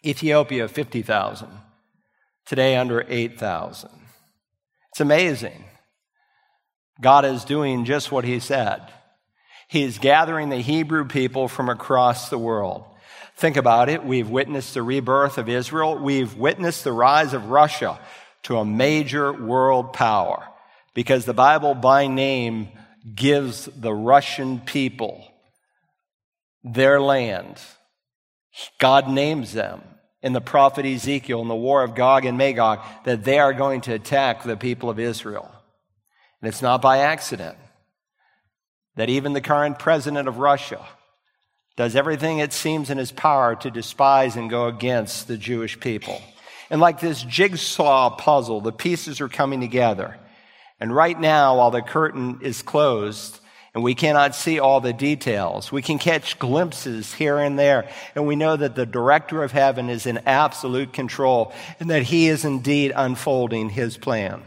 Ethiopia, 0.06 0.68
50,000. 0.68 1.48
Today, 2.46 2.76
under 2.76 3.04
8,000. 3.10 3.90
It's 4.92 5.02
amazing. 5.02 5.66
God 7.02 7.26
is 7.26 7.44
doing 7.44 7.86
just 7.86 8.12
what 8.12 8.24
He 8.24 8.40
said. 8.40 8.84
He 9.68 9.82
is 9.82 9.98
gathering 9.98 10.50
the 10.50 10.62
Hebrew 10.62 11.06
people 11.06 11.48
from 11.48 11.70
across 11.70 12.30
the 12.30 12.38
world. 12.38 12.86
Think 13.42 13.58
about 13.58 13.90
it. 13.90 14.06
We've 14.06 14.30
witnessed 14.30 14.76
the 14.76 14.84
rebirth 14.84 15.40
of 15.40 15.50
Israel. 15.50 15.98
We've 15.98 16.36
witnessed 16.36 16.84
the 16.84 16.92
rise 16.92 17.34
of 17.34 17.50
Russia 17.50 18.00
to 18.44 18.58
a 18.58 18.64
major 18.64 19.34
world 19.34 19.94
power 19.94 20.48
because 20.94 21.26
the 21.26 21.34
Bible 21.34 21.74
by 21.74 22.06
name 22.06 22.70
gives 23.16 23.66
the 23.66 23.96
Russian 23.96 24.60
people 24.60 25.26
their 26.64 27.02
land. 27.02 27.60
God 28.78 29.10
names 29.10 29.54
them 29.54 29.82
in 30.22 30.34
the 30.34 30.40
prophet 30.40 30.86
Ezekiel 30.86 31.42
in 31.42 31.48
the 31.48 31.56
war 31.56 31.84
of 31.84 31.96
Gog 31.96 32.26
and 32.26 32.38
Magog 32.38 32.82
that 33.06 33.24
they 33.24 33.40
are 33.40 33.54
going 33.54 33.82
to 33.82 33.94
attack 33.96 34.44
the 34.44 34.56
people 34.56 34.88
of 34.88 35.00
Israel. 35.00 35.52
And 36.44 36.48
it's 36.48 36.62
not 36.62 36.80
by 36.80 37.00
accident 37.00 37.58
that 38.98 39.10
even 39.10 39.34
the 39.34 39.42
current 39.42 39.80
president 39.80 40.28
of 40.28 40.38
Russia 40.38 40.86
does 41.82 41.96
everything 41.96 42.38
it 42.38 42.54
seems 42.54 42.92
in 42.92 43.00
his 43.00 43.12
power 43.12 43.56
to 43.56 43.72
despise 43.72 44.36
and 44.36 44.52
go 44.52 44.68
against 44.68 45.28
the 45.28 45.36
Jewish 45.36 45.80
people. 45.80 46.22
And 46.70 46.80
like 46.80 47.00
this 47.00 47.24
jigsaw 47.24 48.12
puzzle, 48.18 48.62
the 48.62 48.72
pieces 48.72 49.20
are 49.20 49.28
coming 49.28 49.62
together. 49.62 50.16
And 50.80 50.96
right 50.96 51.20
now, 51.20 51.58
while 51.58 51.72
the 51.72 51.82
curtain 51.82 52.38
is 52.44 52.62
closed 52.62 53.40
and 53.74 53.84
we 53.84 53.96
cannot 53.96 54.36
see 54.36 54.60
all 54.60 54.80
the 54.80 54.94
details, 54.94 55.72
we 55.72 55.82
can 55.82 55.98
catch 55.98 56.38
glimpses 56.38 57.16
here 57.16 57.40
and 57.40 57.58
there. 57.58 57.90
And 58.14 58.28
we 58.28 58.36
know 58.36 58.56
that 58.56 58.76
the 58.76 58.86
director 58.86 59.42
of 59.42 59.52
heaven 59.52 59.90
is 59.90 60.06
in 60.06 60.20
absolute 60.28 60.94
control 60.94 61.52
and 61.80 61.90
that 61.90 62.04
he 62.04 62.28
is 62.28 62.46
indeed 62.46 62.94
unfolding 62.96 63.72
his 63.72 63.98
plan. 63.98 64.44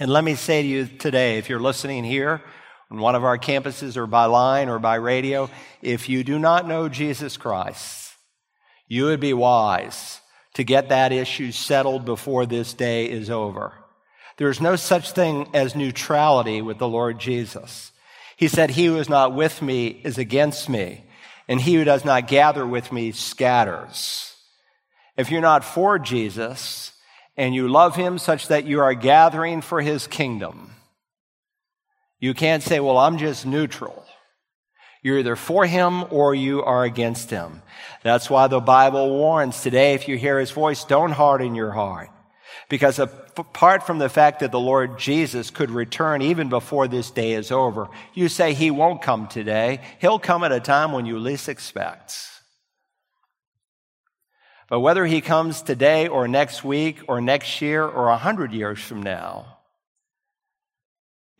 And 0.00 0.10
let 0.10 0.24
me 0.24 0.34
say 0.34 0.62
to 0.62 0.66
you 0.68 0.86
today, 0.86 1.38
if 1.38 1.48
you're 1.48 1.60
listening 1.60 2.02
here 2.02 2.42
on 2.92 2.98
one 2.98 3.14
of 3.14 3.24
our 3.24 3.38
campuses 3.38 3.96
or 3.96 4.06
by 4.06 4.26
line 4.26 4.68
or 4.68 4.78
by 4.78 4.96
radio, 4.96 5.48
if 5.80 6.10
you 6.10 6.22
do 6.22 6.38
not 6.38 6.68
know 6.68 6.90
Jesus 6.90 7.38
Christ, 7.38 8.12
you 8.86 9.06
would 9.06 9.18
be 9.18 9.32
wise 9.32 10.20
to 10.54 10.62
get 10.62 10.90
that 10.90 11.10
issue 11.10 11.52
settled 11.52 12.04
before 12.04 12.44
this 12.44 12.74
day 12.74 13.06
is 13.06 13.30
over. 13.30 13.72
There 14.36 14.50
is 14.50 14.60
no 14.60 14.76
such 14.76 15.12
thing 15.12 15.48
as 15.54 15.74
neutrality 15.74 16.60
with 16.60 16.76
the 16.76 16.88
Lord 16.88 17.18
Jesus. 17.18 17.92
He 18.36 18.46
said, 18.46 18.68
He 18.68 18.84
who 18.84 18.98
is 18.98 19.08
not 19.08 19.34
with 19.34 19.62
me 19.62 19.86
is 19.86 20.18
against 20.18 20.68
me, 20.68 21.02
and 21.48 21.62
he 21.62 21.76
who 21.76 21.84
does 21.84 22.04
not 22.04 22.28
gather 22.28 22.66
with 22.66 22.92
me 22.92 23.12
scatters. 23.12 24.36
If 25.16 25.30
you're 25.30 25.40
not 25.40 25.64
for 25.64 25.98
Jesus 25.98 26.92
and 27.38 27.54
you 27.54 27.68
love 27.68 27.96
him 27.96 28.18
such 28.18 28.48
that 28.48 28.66
you 28.66 28.80
are 28.80 28.92
gathering 28.92 29.62
for 29.62 29.80
his 29.80 30.06
kingdom, 30.06 30.72
you 32.22 32.34
can't 32.34 32.62
say, 32.62 32.78
Well, 32.78 32.98
I'm 32.98 33.18
just 33.18 33.44
neutral. 33.44 34.06
You're 35.02 35.18
either 35.18 35.34
for 35.34 35.66
him 35.66 36.04
or 36.10 36.36
you 36.36 36.62
are 36.62 36.84
against 36.84 37.30
him. 37.30 37.62
That's 38.04 38.30
why 38.30 38.46
the 38.46 38.60
Bible 38.60 39.10
warns 39.10 39.60
today, 39.60 39.94
if 39.94 40.06
you 40.06 40.16
hear 40.16 40.38
his 40.38 40.52
voice, 40.52 40.84
don't 40.84 41.10
harden 41.10 41.56
your 41.56 41.72
heart. 41.72 42.10
Because 42.68 43.00
apart 43.00 43.84
from 43.84 43.98
the 43.98 44.08
fact 44.08 44.38
that 44.38 44.52
the 44.52 44.60
Lord 44.60 45.00
Jesus 45.00 45.50
could 45.50 45.72
return 45.72 46.22
even 46.22 46.48
before 46.48 46.86
this 46.86 47.10
day 47.10 47.32
is 47.32 47.50
over, 47.50 47.88
you 48.14 48.28
say 48.28 48.54
he 48.54 48.70
won't 48.70 49.02
come 49.02 49.26
today. 49.26 49.80
He'll 50.00 50.20
come 50.20 50.44
at 50.44 50.52
a 50.52 50.60
time 50.60 50.92
when 50.92 51.06
you 51.06 51.18
least 51.18 51.48
expect. 51.48 52.16
But 54.68 54.78
whether 54.78 55.04
he 55.06 55.20
comes 55.20 55.60
today 55.60 56.06
or 56.06 56.28
next 56.28 56.62
week 56.62 57.00
or 57.08 57.20
next 57.20 57.60
year 57.60 57.84
or 57.84 58.10
a 58.10 58.16
hundred 58.16 58.52
years 58.52 58.80
from 58.80 59.02
now, 59.02 59.58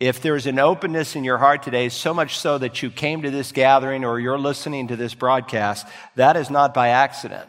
if 0.00 0.20
there's 0.20 0.46
an 0.46 0.58
openness 0.58 1.14
in 1.14 1.24
your 1.24 1.38
heart 1.38 1.62
today, 1.62 1.88
so 1.88 2.12
much 2.12 2.38
so 2.38 2.58
that 2.58 2.82
you 2.82 2.90
came 2.90 3.22
to 3.22 3.30
this 3.30 3.52
gathering 3.52 4.04
or 4.04 4.18
you're 4.18 4.38
listening 4.38 4.88
to 4.88 4.96
this 4.96 5.14
broadcast, 5.14 5.86
that 6.16 6.36
is 6.36 6.50
not 6.50 6.74
by 6.74 6.88
accident. 6.88 7.48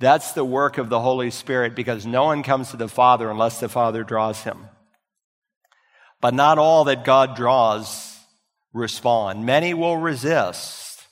That's 0.00 0.32
the 0.32 0.44
work 0.44 0.78
of 0.78 0.88
the 0.88 0.98
Holy 0.98 1.30
Spirit 1.30 1.76
because 1.76 2.04
no 2.04 2.24
one 2.24 2.42
comes 2.42 2.70
to 2.70 2.76
the 2.76 2.88
Father 2.88 3.30
unless 3.30 3.60
the 3.60 3.68
Father 3.68 4.02
draws 4.02 4.42
him. 4.42 4.58
But 6.20 6.34
not 6.34 6.58
all 6.58 6.84
that 6.84 7.04
God 7.04 7.36
draws 7.36 8.18
respond. 8.72 9.46
Many 9.46 9.74
will 9.74 9.96
resist. 9.96 11.06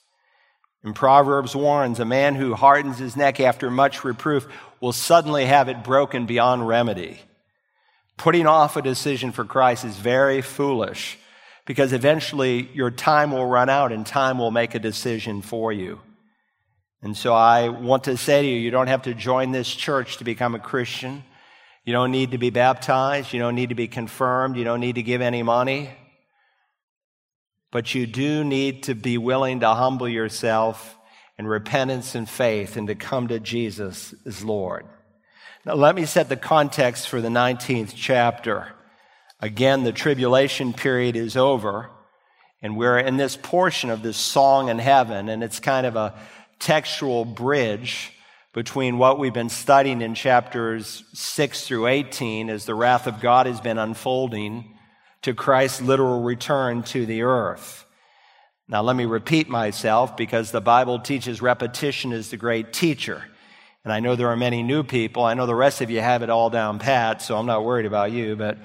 And 0.83 0.95
Proverbs 0.95 1.55
warns 1.55 2.01
a 2.01 2.05
man 2.05 2.35
who 2.35 2.55
hardens 2.55 2.99
his 2.99 3.17
neck 3.17 3.39
after 3.39 3.71
much 3.71 4.03
reproof 4.03 4.49
will 4.81 4.93
suddenly 4.93 5.45
have 5.45 5.69
it 5.69 5.85
broken 5.85 6.27
beyond 6.27 6.67
remedy. 6.67 7.21
Putting 8.21 8.47
off 8.47 8.77
a 8.77 8.83
decision 8.83 9.33
for 9.33 9.47
Christ 9.47 9.83
is 9.83 9.97
very 9.97 10.43
foolish 10.43 11.19
because 11.65 11.95
eventually 11.95 12.69
your 12.75 12.91
time 12.91 13.33
will 13.33 13.47
run 13.47 13.71
out 13.71 13.93
and 13.93 14.05
time 14.05 14.37
will 14.37 14.51
make 14.51 14.75
a 14.75 14.79
decision 14.79 15.41
for 15.41 15.73
you. 15.73 15.99
And 17.01 17.17
so 17.17 17.33
I 17.33 17.71
want 17.71 18.05
to 18.05 18.19
say 18.19 18.43
to 18.43 18.47
you, 18.47 18.57
you 18.57 18.71
don't 18.71 18.89
have 18.89 19.05
to 19.05 19.15
join 19.15 19.53
this 19.53 19.75
church 19.75 20.19
to 20.19 20.25
become 20.25 20.55
a 20.55 20.59
Christian. 20.59 21.25
You 21.87 21.95
don't 21.95 22.11
need 22.11 22.33
to 22.33 22.37
be 22.37 22.51
baptized. 22.51 23.33
You 23.33 23.41
don't 23.41 23.55
need 23.55 23.71
to 23.71 23.75
be 23.75 23.89
confirmed. 23.89 24.59
You 24.59 24.65
don't 24.65 24.81
need 24.81 24.97
to 24.97 25.03
give 25.03 25.23
any 25.23 25.43
money. 25.43 25.89
But 27.73 27.95
you 27.95 28.07
do 28.07 28.45
need 28.45 28.83
to 28.83 28.95
be 28.95 29.17
willing 29.17 29.61
to 29.61 29.73
humble 29.73 30.11
yourself 30.11 30.95
in 31.39 31.47
repentance 31.47 32.15
and 32.15 32.29
faith 32.29 32.77
and 32.77 32.87
to 32.89 32.95
come 32.95 33.29
to 33.29 33.41
Jesus 33.41 34.15
as 34.27 34.45
Lord. 34.45 34.85
Now, 35.67 35.75
let 35.75 35.95
me 35.95 36.07
set 36.07 36.31
the 36.31 36.37
context 36.37 37.11
for 37.11 37.21
the 37.21 37.29
19th 37.29 37.93
chapter. 37.95 38.73
Again, 39.41 39.85
the 39.85 39.93
tribulation 39.93 40.73
period 40.73 41.17
is 41.17 41.37
over, 41.37 41.91
and 42.63 42.79
we're 42.79 42.99
in 42.99 43.19
this 43.19 43.37
portion 43.37 43.91
of 43.91 44.03
this 44.03 44.17
song 44.17 44.71
in 44.71 44.79
heaven, 44.79 45.29
and 45.29 45.45
it's 45.45 45.61
kind 45.61 45.87
of 45.87 45.97
a 45.97 46.15
textual 46.61 47.27
bridge 47.27 48.11
between 48.55 48.97
what 48.97 49.19
we've 49.19 49.35
been 49.35 49.51
studying 49.51 50.01
in 50.01 50.15
chapters 50.15 51.05
6 51.13 51.67
through 51.67 51.89
18 51.89 52.49
as 52.49 52.65
the 52.65 52.75
wrath 52.75 53.07
of 53.07 53.21
God 53.21 53.45
has 53.47 53.61
been 53.61 53.77
unfolding 53.79 54.79
to 55.23 55.35
Christ's 55.35 55.83
literal 55.83 56.23
return 56.23 56.83
to 56.85 57.05
the 57.05 57.21
earth. 57.23 57.85
Now, 58.67 58.81
let 58.81 58.97
me 58.97 59.05
repeat 59.05 59.51
myself 59.51 60.17
because 60.17 60.53
the 60.53 60.63
Bible 60.63 61.01
teaches 61.01 61.43
repetition 61.43 62.13
is 62.13 62.31
the 62.31 62.39
great 62.39 62.73
teacher. 62.73 63.25
And 63.85 63.93
I 63.93 64.01
know 64.01 64.15
there 64.15 64.29
are 64.29 64.37
many 64.37 64.63
new 64.63 64.83
people. 64.83 65.25
I 65.25 65.35
know 65.35 65.47
the 65.47 65.55
rest 65.55 65.81
of 65.81 65.91
you 65.91 66.01
have 66.01 66.23
it 66.23 66.31
all 66.31 66.51
down 66.51 66.79
pat, 66.79 67.23
so 67.23 67.37
I'm 67.37 67.47
not 67.47 67.65
worried 67.65 67.87
about 67.87 68.13
you, 68.13 68.37
but 68.37 68.59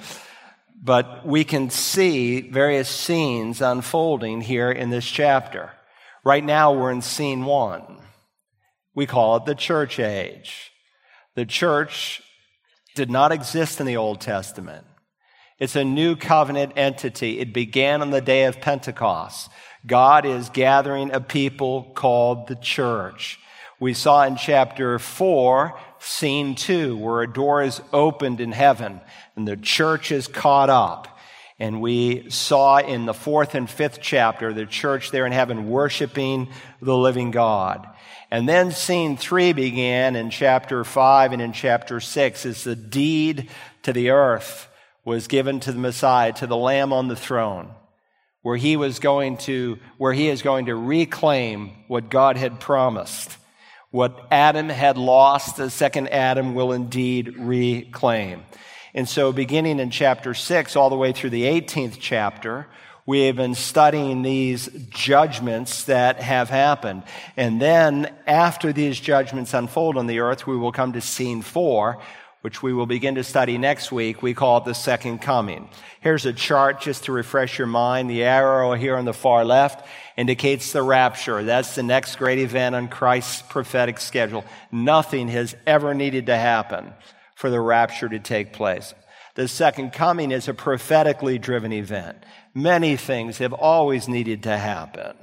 but 0.82 1.26
we 1.26 1.44
can 1.44 1.70
see 1.70 2.42
various 2.42 2.90
scenes 2.90 3.62
unfolding 3.62 4.42
here 4.42 4.72
in 4.72 4.92
this 4.92 5.06
chapter. 5.06 5.72
Right 6.24 6.44
now, 6.44 6.74
we're 6.74 6.92
in 6.92 7.02
scene 7.02 7.46
one. 7.46 7.98
We 8.94 9.08
call 9.08 9.38
it 9.38 9.46
the 9.46 9.56
church 9.56 10.00
age. 10.00 10.72
The 11.36 11.46
church 11.46 12.22
did 12.94 13.10
not 13.10 13.32
exist 13.32 13.80
in 13.80 13.88
the 13.88 13.98
Old 13.98 14.22
Testament. 14.22 14.86
It's 15.60 15.76
a 15.76 15.84
new 15.84 16.16
covenant 16.16 16.74
entity. 16.76 17.40
It 17.40 17.54
began 17.54 18.02
on 18.02 18.12
the 18.12 18.22
day 18.22 18.44
of 18.44 18.62
Pentecost. 18.62 19.50
God 19.88 20.26
is 20.26 20.50
gathering 20.50 21.12
a 21.12 21.20
people 21.20 21.92
called 21.96 22.48
the 22.48 22.56
church. 22.56 23.40
We 23.80 23.94
saw 23.94 24.24
in 24.24 24.38
chapter 24.38 25.00
4, 25.00 25.78
scene 26.00 26.56
2, 26.56 26.96
where 26.98 27.22
a 27.22 27.32
door 27.32 27.62
is 27.62 27.82
opened 27.92 28.40
in 28.40 28.54
heaven 28.54 29.02
and 29.36 29.48
the 29.48 29.58
church 29.58 30.12
is 30.12 30.28
caught 30.28 30.70
up. 30.70 31.10
And 31.60 31.82
we 31.82 32.30
saw 32.30 32.78
in 32.78 33.06
the 33.06 33.14
fourth 33.14 33.56
and 33.56 33.70
fifth 33.70 34.00
chapter 34.02 34.54
the 34.54 34.66
church 34.66 35.12
there 35.12 35.26
in 35.26 35.32
heaven 35.32 35.70
worshiping 35.70 36.50
the 36.82 36.96
living 36.96 37.32
God. 37.32 37.88
And 38.32 38.48
then 38.48 38.72
scene 38.72 39.18
three 39.18 39.54
began 39.54 40.16
in 40.16 40.30
chapter 40.30 40.84
five 40.84 41.32
and 41.32 41.42
in 41.42 41.54
chapter 41.54 42.00
six 42.00 42.46
as 42.46 42.64
the 42.64 42.76
deed 42.76 43.50
to 43.84 43.94
the 43.94 44.10
earth 44.10 44.68
was 45.06 45.28
given 45.28 45.60
to 45.62 45.72
the 45.72 45.80
Messiah, 45.80 46.34
to 46.34 46.48
the 46.48 46.58
Lamb 46.58 46.92
on 46.92 47.08
the 47.08 47.16
throne, 47.16 47.70
where 48.42 48.58
he 48.58 48.76
was 48.76 49.00
going 49.00 49.38
to, 49.38 49.78
where 49.98 50.14
he 50.14 50.28
is 50.28 50.42
going 50.42 50.66
to 50.66 50.76
reclaim 50.76 51.72
what 51.88 52.10
God 52.10 52.36
had 52.36 52.60
promised. 52.60 53.38
What 53.96 54.28
Adam 54.30 54.68
had 54.68 54.98
lost, 54.98 55.56
the 55.56 55.70
second 55.70 56.10
Adam 56.10 56.54
will 56.54 56.74
indeed 56.74 57.38
reclaim. 57.38 58.44
And 58.94 59.08
so, 59.08 59.32
beginning 59.32 59.80
in 59.80 59.90
chapter 59.90 60.34
6 60.34 60.76
all 60.76 60.90
the 60.90 60.98
way 60.98 61.14
through 61.14 61.30
the 61.30 61.44
18th 61.44 61.96
chapter, 61.98 62.68
we 63.06 63.22
have 63.28 63.38
been 63.38 63.56
studying 63.56 64.22
these 64.22 64.68
judgments 64.90 65.86
that 65.86 66.20
have 66.20 66.50
happened. 66.50 67.04
And 67.38 67.62
then, 67.62 68.14
after 68.28 68.74
these 68.74 69.00
judgments 69.00 69.54
unfold 69.54 69.96
on 69.96 70.08
the 70.08 70.20
earth, 70.20 70.46
we 70.46 70.58
will 70.58 70.74
come 70.74 70.92
to 70.92 71.00
scene 71.00 71.42
four, 71.42 72.02
which 72.42 72.62
we 72.62 72.74
will 72.74 72.88
begin 72.88 73.16
to 73.16 73.24
study 73.24 73.58
next 73.58 73.94
week. 73.94 74.22
We 74.22 74.34
call 74.34 74.58
it 74.58 74.66
the 74.66 74.74
second 74.74 75.20
coming. 75.20 75.70
Here's 76.02 76.26
a 76.26 76.34
chart 76.34 76.82
just 76.82 77.06
to 77.06 77.14
refresh 77.14 77.58
your 77.58 77.68
mind. 77.68 78.10
The 78.10 78.26
arrow 78.26 78.74
here 78.74 78.98
on 78.98 79.06
the 79.06 79.14
far 79.14 79.46
left 79.46 79.88
indicates 80.18 80.72
the 80.72 80.82
rapture. 80.82 81.44
That's 81.44 81.76
the 81.76 81.84
next 81.84 82.16
great 82.18 82.40
event 82.40 82.76
on 82.76 82.88
Christ's 82.88 83.42
prophetic 83.42 84.00
schedule. 84.00 84.46
Nothing 84.72 85.28
has 85.28 85.56
ever 85.66 85.94
needed 85.94 86.28
to 86.28 86.38
happen 86.38 86.94
for 87.36 87.50
the 87.50 87.60
rapture 87.60 88.10
to 88.10 88.20
take 88.20 88.54
place. 88.54 88.94
The 89.36 89.48
second 89.48 89.92
coming 89.92 90.32
is 90.32 90.48
a 90.48 90.54
prophetically 90.54 91.38
driven 91.38 91.74
event. 91.74 92.18
Many 92.54 92.96
things 92.96 93.40
have 93.40 93.52
always 93.52 94.08
needed 94.08 94.44
to 94.44 94.58
happen. 94.58 95.16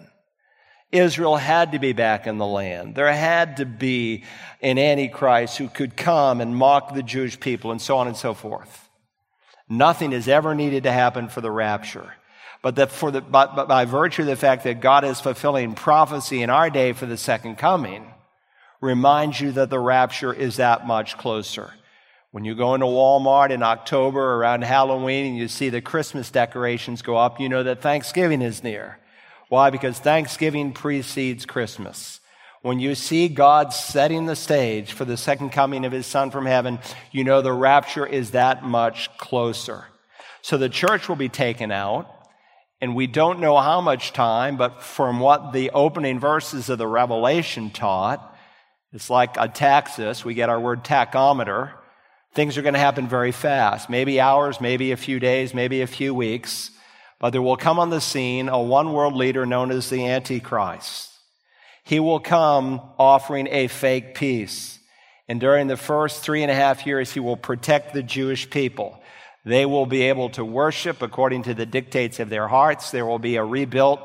Israel 0.92 1.36
had 1.36 1.72
to 1.72 1.78
be 1.78 1.94
back 1.94 2.26
in 2.26 2.36
the 2.36 2.46
land. 2.46 2.94
There 2.94 3.10
had 3.10 3.56
to 3.56 3.64
be 3.64 4.24
an 4.60 4.78
Antichrist 4.78 5.56
who 5.56 5.68
could 5.68 5.96
come 5.96 6.42
and 6.42 6.54
mock 6.54 6.94
the 6.94 7.02
Jewish 7.02 7.40
people 7.40 7.72
and 7.72 7.80
so 7.80 7.96
on 7.96 8.06
and 8.06 8.16
so 8.16 8.34
forth. 8.34 8.90
Nothing 9.70 10.12
has 10.12 10.28
ever 10.28 10.54
needed 10.54 10.82
to 10.82 10.92
happen 10.92 11.30
for 11.30 11.40
the 11.40 11.50
rapture. 11.50 12.12
But 12.62 12.76
that 12.76 12.92
for 12.92 13.10
the, 13.10 13.20
by, 13.20 13.46
by 13.46 13.84
virtue 13.84 14.22
of 14.22 14.28
the 14.28 14.36
fact 14.36 14.64
that 14.64 14.80
God 14.80 15.04
is 15.04 15.20
fulfilling 15.20 15.74
prophecy 15.74 16.42
in 16.42 16.50
our 16.50 16.70
day 16.70 16.92
for 16.92 17.06
the 17.06 17.16
second 17.16 17.56
coming, 17.56 18.06
reminds 18.80 19.40
you 19.40 19.52
that 19.52 19.68
the 19.68 19.78
rapture 19.78 20.32
is 20.32 20.56
that 20.56 20.86
much 20.86 21.18
closer. 21.18 21.72
When 22.30 22.44
you 22.44 22.54
go 22.54 22.74
into 22.74 22.86
Walmart 22.86 23.50
in 23.50 23.62
October 23.62 24.36
around 24.36 24.62
Halloween 24.62 25.26
and 25.26 25.36
you 25.36 25.48
see 25.48 25.68
the 25.68 25.82
Christmas 25.82 26.30
decorations 26.30 27.02
go 27.02 27.16
up, 27.16 27.38
you 27.38 27.48
know 27.48 27.62
that 27.62 27.82
Thanksgiving 27.82 28.40
is 28.40 28.64
near. 28.64 28.98
Why? 29.48 29.68
Because 29.68 29.98
Thanksgiving 29.98 30.72
precedes 30.72 31.44
Christmas. 31.44 32.20
When 32.62 32.78
you 32.80 32.94
see 32.94 33.28
God 33.28 33.72
setting 33.72 34.26
the 34.26 34.36
stage 34.36 34.92
for 34.92 35.04
the 35.04 35.16
second 35.16 35.50
coming 35.50 35.84
of 35.84 35.92
his 35.92 36.06
son 36.06 36.30
from 36.30 36.46
heaven, 36.46 36.78
you 37.10 37.24
know 37.24 37.42
the 37.42 37.52
rapture 37.52 38.06
is 38.06 38.30
that 38.30 38.64
much 38.64 39.14
closer. 39.18 39.84
So 40.42 40.56
the 40.56 40.68
church 40.68 41.08
will 41.08 41.16
be 41.16 41.28
taken 41.28 41.70
out, 41.70 42.08
and 42.82 42.96
we 42.96 43.06
don't 43.06 43.38
know 43.38 43.56
how 43.58 43.80
much 43.80 44.12
time, 44.12 44.56
but 44.56 44.82
from 44.82 45.20
what 45.20 45.52
the 45.52 45.70
opening 45.70 46.18
verses 46.18 46.68
of 46.68 46.78
the 46.78 46.86
Revelation 46.86 47.70
taught, 47.70 48.36
it's 48.92 49.08
like 49.08 49.36
a 49.38 49.46
taxus. 49.46 50.24
We 50.24 50.34
get 50.34 50.48
our 50.48 50.58
word 50.58 50.82
tachometer. 50.82 51.70
Things 52.34 52.58
are 52.58 52.62
going 52.62 52.74
to 52.74 52.80
happen 52.80 53.06
very 53.06 53.30
fast, 53.30 53.88
maybe 53.88 54.20
hours, 54.20 54.60
maybe 54.60 54.90
a 54.90 54.96
few 54.96 55.20
days, 55.20 55.54
maybe 55.54 55.82
a 55.82 55.86
few 55.86 56.12
weeks. 56.12 56.72
But 57.20 57.30
there 57.30 57.40
will 57.40 57.56
come 57.56 57.78
on 57.78 57.90
the 57.90 58.00
scene 58.00 58.48
a 58.48 58.60
one 58.60 58.92
world 58.92 59.14
leader 59.14 59.46
known 59.46 59.70
as 59.70 59.88
the 59.88 60.04
Antichrist. 60.08 61.08
He 61.84 62.00
will 62.00 62.18
come 62.18 62.80
offering 62.98 63.46
a 63.46 63.68
fake 63.68 64.16
peace. 64.16 64.80
And 65.28 65.40
during 65.40 65.68
the 65.68 65.76
first 65.76 66.22
three 66.22 66.42
and 66.42 66.50
a 66.50 66.54
half 66.54 66.84
years, 66.84 67.12
he 67.12 67.20
will 67.20 67.36
protect 67.36 67.94
the 67.94 68.02
Jewish 68.02 68.50
people. 68.50 69.00
They 69.44 69.66
will 69.66 69.86
be 69.86 70.02
able 70.02 70.30
to 70.30 70.44
worship 70.44 71.02
according 71.02 71.44
to 71.44 71.54
the 71.54 71.66
dictates 71.66 72.20
of 72.20 72.28
their 72.28 72.48
hearts. 72.48 72.90
There 72.90 73.06
will 73.06 73.18
be 73.18 73.36
a 73.36 73.44
rebuilt 73.44 74.00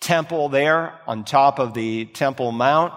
temple 0.00 0.48
there 0.48 0.98
on 1.06 1.24
top 1.24 1.58
of 1.58 1.74
the 1.74 2.06
Temple 2.06 2.52
Mount, 2.52 2.92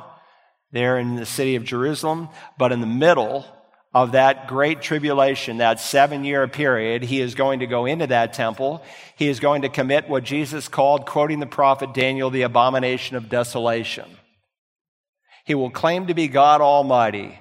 there 0.71 0.97
in 0.97 1.15
the 1.15 1.25
city 1.25 1.55
of 1.55 1.63
Jerusalem. 1.63 2.29
But 2.57 2.71
in 2.71 2.81
the 2.81 2.87
middle 2.87 3.45
of 3.93 4.13
that 4.13 4.47
great 4.47 4.81
tribulation, 4.81 5.57
that 5.57 5.79
seven 5.79 6.23
year 6.23 6.47
period, 6.47 7.03
he 7.03 7.19
is 7.19 7.35
going 7.35 7.59
to 7.59 7.67
go 7.67 7.85
into 7.85 8.07
that 8.07 8.33
temple. 8.33 8.83
He 9.17 9.27
is 9.27 9.39
going 9.39 9.63
to 9.63 9.69
commit 9.69 10.09
what 10.09 10.23
Jesus 10.23 10.67
called, 10.67 11.05
quoting 11.05 11.39
the 11.39 11.45
prophet 11.45 11.93
Daniel, 11.93 12.29
the 12.29 12.43
abomination 12.43 13.17
of 13.17 13.29
desolation. 13.29 14.05
He 15.45 15.55
will 15.55 15.69
claim 15.69 16.07
to 16.07 16.13
be 16.13 16.27
God 16.27 16.61
Almighty. 16.61 17.37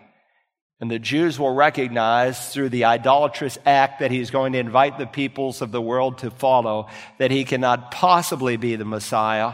And 0.80 0.90
the 0.90 0.98
Jews 0.98 1.38
will 1.38 1.54
recognize 1.54 2.52
through 2.52 2.70
the 2.70 2.86
idolatrous 2.86 3.58
act 3.66 4.00
that 4.00 4.10
he's 4.10 4.30
going 4.30 4.54
to 4.54 4.58
invite 4.58 4.96
the 4.96 5.06
peoples 5.06 5.60
of 5.60 5.72
the 5.72 5.80
world 5.80 6.18
to 6.18 6.30
follow 6.30 6.88
that 7.18 7.30
he 7.30 7.44
cannot 7.44 7.90
possibly 7.90 8.56
be 8.56 8.76
the 8.76 8.86
Messiah. 8.86 9.52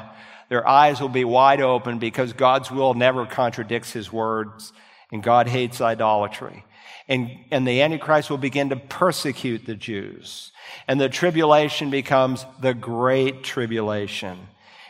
Their 0.48 0.66
eyes 0.66 1.00
will 1.00 1.08
be 1.08 1.24
wide 1.24 1.60
open 1.60 1.98
because 1.98 2.32
God's 2.32 2.70
will 2.70 2.94
never 2.94 3.26
contradicts 3.26 3.92
his 3.92 4.12
words, 4.12 4.72
and 5.10 5.20
God 5.20 5.48
hates 5.48 5.80
idolatry. 5.80 6.64
And, 7.08 7.30
and 7.50 7.66
the 7.66 7.82
Antichrist 7.82 8.30
will 8.30 8.38
begin 8.38 8.68
to 8.68 8.76
persecute 8.76 9.66
the 9.66 9.74
Jews. 9.74 10.52
And 10.86 11.00
the 11.00 11.08
tribulation 11.08 11.90
becomes 11.90 12.46
the 12.60 12.74
great 12.74 13.42
tribulation. 13.42 14.38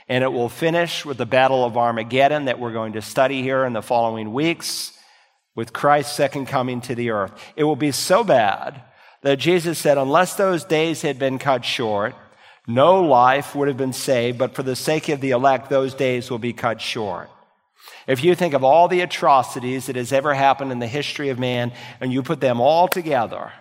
And 0.08 0.22
it 0.22 0.32
will 0.32 0.48
finish 0.50 1.04
with 1.04 1.16
the 1.16 1.26
Battle 1.26 1.64
of 1.64 1.78
Armageddon 1.78 2.44
that 2.44 2.58
we're 2.58 2.72
going 2.72 2.92
to 2.94 3.02
study 3.02 3.42
here 3.42 3.64
in 3.64 3.72
the 3.72 3.82
following 3.82 4.34
weeks 4.34 4.92
with 5.56 5.72
Christ's 5.72 6.14
second 6.14 6.46
coming 6.46 6.80
to 6.82 6.94
the 6.94 7.10
earth. 7.10 7.32
It 7.56 7.64
will 7.64 7.74
be 7.74 7.90
so 7.90 8.22
bad 8.22 8.80
that 9.22 9.40
Jesus 9.40 9.78
said, 9.78 9.98
unless 9.98 10.36
those 10.36 10.62
days 10.62 11.02
had 11.02 11.18
been 11.18 11.40
cut 11.40 11.64
short, 11.64 12.14
no 12.68 13.02
life 13.02 13.56
would 13.56 13.66
have 13.66 13.76
been 13.76 13.92
saved, 13.92 14.38
but 14.38 14.54
for 14.54 14.62
the 14.62 14.76
sake 14.76 15.08
of 15.08 15.20
the 15.20 15.30
elect, 15.30 15.68
those 15.68 15.94
days 15.94 16.30
will 16.30 16.38
be 16.38 16.52
cut 16.52 16.80
short. 16.80 17.30
If 18.06 18.22
you 18.22 18.34
think 18.34 18.54
of 18.54 18.62
all 18.62 18.86
the 18.86 19.00
atrocities 19.00 19.86
that 19.86 19.96
has 19.96 20.12
ever 20.12 20.34
happened 20.34 20.70
in 20.70 20.78
the 20.78 20.86
history 20.86 21.30
of 21.30 21.38
man 21.38 21.72
and 22.00 22.12
you 22.12 22.22
put 22.22 22.40
them 22.40 22.60
all 22.60 22.86
together, 22.86 23.52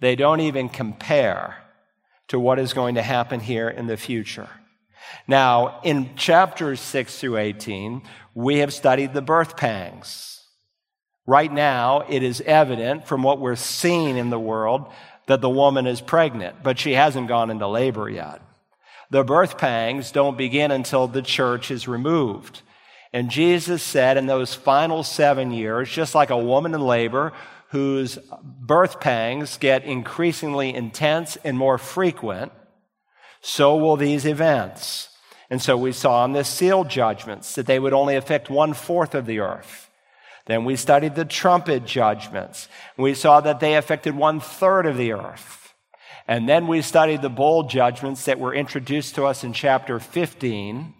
they 0.00 0.16
don't 0.16 0.40
even 0.40 0.68
compare 0.68 1.56
to 2.28 2.38
what 2.38 2.58
is 2.58 2.72
going 2.72 2.96
to 2.96 3.02
happen 3.02 3.40
here 3.40 3.68
in 3.68 3.86
the 3.86 3.96
future. 3.96 4.48
Now, 5.26 5.80
in 5.82 6.16
chapters 6.16 6.80
6 6.80 7.18
through 7.18 7.38
18, 7.38 8.02
we 8.34 8.58
have 8.58 8.72
studied 8.72 9.14
the 9.14 9.22
birth 9.22 9.56
pangs. 9.56 10.43
Right 11.26 11.52
now, 11.52 12.04
it 12.08 12.22
is 12.22 12.42
evident 12.42 13.06
from 13.06 13.22
what 13.22 13.40
we're 13.40 13.56
seeing 13.56 14.16
in 14.16 14.30
the 14.30 14.38
world 14.38 14.90
that 15.26 15.40
the 15.40 15.48
woman 15.48 15.86
is 15.86 16.00
pregnant, 16.00 16.62
but 16.62 16.78
she 16.78 16.92
hasn't 16.92 17.28
gone 17.28 17.50
into 17.50 17.66
labor 17.66 18.10
yet. 18.10 18.42
The 19.10 19.24
birth 19.24 19.56
pangs 19.56 20.10
don't 20.10 20.36
begin 20.36 20.70
until 20.70 21.06
the 21.06 21.22
church 21.22 21.70
is 21.70 21.88
removed. 21.88 22.62
And 23.12 23.30
Jesus 23.30 23.82
said 23.82 24.16
in 24.16 24.26
those 24.26 24.54
final 24.54 25.02
seven 25.02 25.52
years, 25.52 25.88
just 25.88 26.14
like 26.14 26.30
a 26.30 26.36
woman 26.36 26.74
in 26.74 26.80
labor 26.80 27.32
whose 27.68 28.18
birth 28.42 29.00
pangs 29.00 29.56
get 29.56 29.84
increasingly 29.84 30.74
intense 30.74 31.36
and 31.44 31.56
more 31.56 31.78
frequent, 31.78 32.52
so 33.40 33.76
will 33.76 33.96
these 33.96 34.26
events. 34.26 35.08
And 35.48 35.62
so 35.62 35.76
we 35.76 35.92
saw 35.92 36.24
in 36.24 36.32
the 36.32 36.44
seal 36.44 36.84
judgments 36.84 37.54
that 37.54 37.66
they 37.66 37.78
would 37.78 37.92
only 37.92 38.16
affect 38.16 38.50
one 38.50 38.74
fourth 38.74 39.14
of 39.14 39.26
the 39.26 39.38
earth. 39.38 39.90
Then 40.46 40.64
we 40.64 40.76
studied 40.76 41.14
the 41.14 41.24
trumpet 41.24 41.86
judgments. 41.86 42.68
We 42.96 43.14
saw 43.14 43.40
that 43.40 43.60
they 43.60 43.76
affected 43.76 44.14
one 44.14 44.40
third 44.40 44.86
of 44.86 44.96
the 44.96 45.12
earth. 45.12 45.72
And 46.28 46.48
then 46.48 46.66
we 46.66 46.82
studied 46.82 47.22
the 47.22 47.30
bowl 47.30 47.64
judgments 47.64 48.24
that 48.24 48.38
were 48.38 48.54
introduced 48.54 49.14
to 49.14 49.24
us 49.24 49.44
in 49.44 49.52
chapter 49.52 49.98
15 49.98 50.94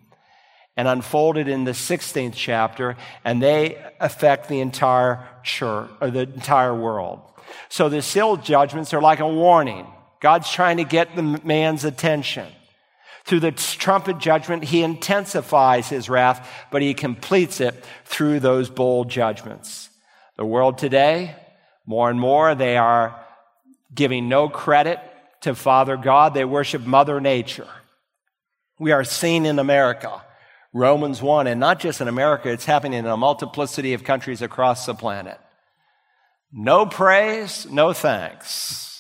and 0.77 0.89
unfolded 0.89 1.47
in 1.49 1.65
the 1.65 1.71
16th 1.71 2.35
chapter, 2.35 2.97
and 3.25 3.43
they 3.43 3.83
affect 4.01 4.49
the 4.49 4.61
entire 4.61 5.27
church 5.43 5.89
or 6.01 6.11
the 6.11 6.21
entire 6.21 6.75
world. 6.75 7.21
So 7.69 7.89
the 7.89 8.03
seal 8.03 8.37
judgments 8.37 8.93
are 8.93 9.01
like 9.01 9.21
a 9.21 9.29
warning. 9.29 9.87
God's 10.21 10.51
trying 10.51 10.79
to 10.79 10.85
get 10.85 11.15
the 11.15 11.23
man's 11.23 11.85
attention. 11.85 12.49
Through 13.25 13.41
the 13.41 13.53
trumpet 13.53 14.19
judgment, 14.19 14.65
he 14.65 14.83
intensifies 14.83 15.89
his 15.89 16.11
wrath, 16.11 16.49
but 16.71 16.83
he 16.83 16.93
completes 16.93 17.61
it 17.61 17.75
through 18.05 18.41
those 18.41 18.69
bowl 18.69 19.05
judgments. 19.05 19.89
The 20.37 20.45
world 20.45 20.77
today, 20.77 21.35
more 21.87 22.11
and 22.11 22.21
more, 22.21 22.55
they 22.55 22.77
are 22.77 23.19
giving 23.95 24.29
no 24.29 24.49
credit 24.49 25.01
to 25.43 25.55
Father 25.55 25.97
God. 25.97 26.35
They 26.35 26.45
worship 26.45 26.83
Mother 26.83 27.21
Nature. 27.21 27.69
We 28.79 28.93
are 28.93 29.05
seeing 29.05 29.47
in 29.47 29.59
America, 29.59 30.23
Romans 30.75 31.23
1, 31.23 31.47
and 31.47 31.61
not 31.61 31.81
just 31.81 32.01
in 32.01 32.09
America, 32.09 32.51
it's 32.51 32.65
happening 32.65 32.99
in 32.99 33.07
a 33.07 33.17
multiplicity 33.17 33.95
of 33.95 34.05
countries 34.05 34.43
across 34.43 34.85
the 34.85 34.95
planet. 34.95 35.39
No 36.53 36.85
praise, 36.85 37.67
no 37.71 37.93
thanks. 37.93 38.94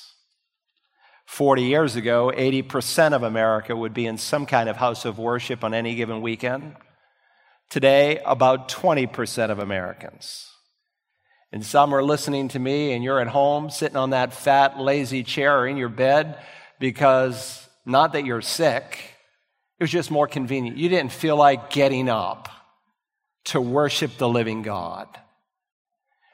40 1.34 1.62
years 1.64 1.96
ago, 1.96 2.32
80% 2.32 3.12
of 3.12 3.24
America 3.24 3.74
would 3.74 3.92
be 3.92 4.06
in 4.06 4.18
some 4.18 4.46
kind 4.46 4.68
of 4.68 4.76
house 4.76 5.04
of 5.04 5.18
worship 5.18 5.64
on 5.64 5.74
any 5.74 5.96
given 5.96 6.22
weekend. 6.22 6.76
Today, 7.68 8.20
about 8.24 8.68
20% 8.68 9.50
of 9.50 9.58
Americans. 9.58 10.48
And 11.50 11.66
some 11.66 11.92
are 11.92 12.04
listening 12.04 12.46
to 12.50 12.60
me, 12.60 12.92
and 12.92 13.02
you're 13.02 13.18
at 13.18 13.26
home 13.26 13.68
sitting 13.68 13.96
on 13.96 14.10
that 14.10 14.32
fat, 14.32 14.78
lazy 14.78 15.24
chair 15.24 15.58
or 15.58 15.66
in 15.66 15.76
your 15.76 15.88
bed 15.88 16.38
because 16.78 17.68
not 17.84 18.12
that 18.12 18.24
you're 18.24 18.40
sick, 18.40 19.00
it 19.80 19.82
was 19.82 19.90
just 19.90 20.12
more 20.12 20.28
convenient. 20.28 20.76
You 20.76 20.88
didn't 20.88 21.10
feel 21.10 21.34
like 21.34 21.70
getting 21.70 22.08
up 22.08 22.48
to 23.46 23.60
worship 23.60 24.18
the 24.18 24.28
living 24.28 24.62
God. 24.62 25.08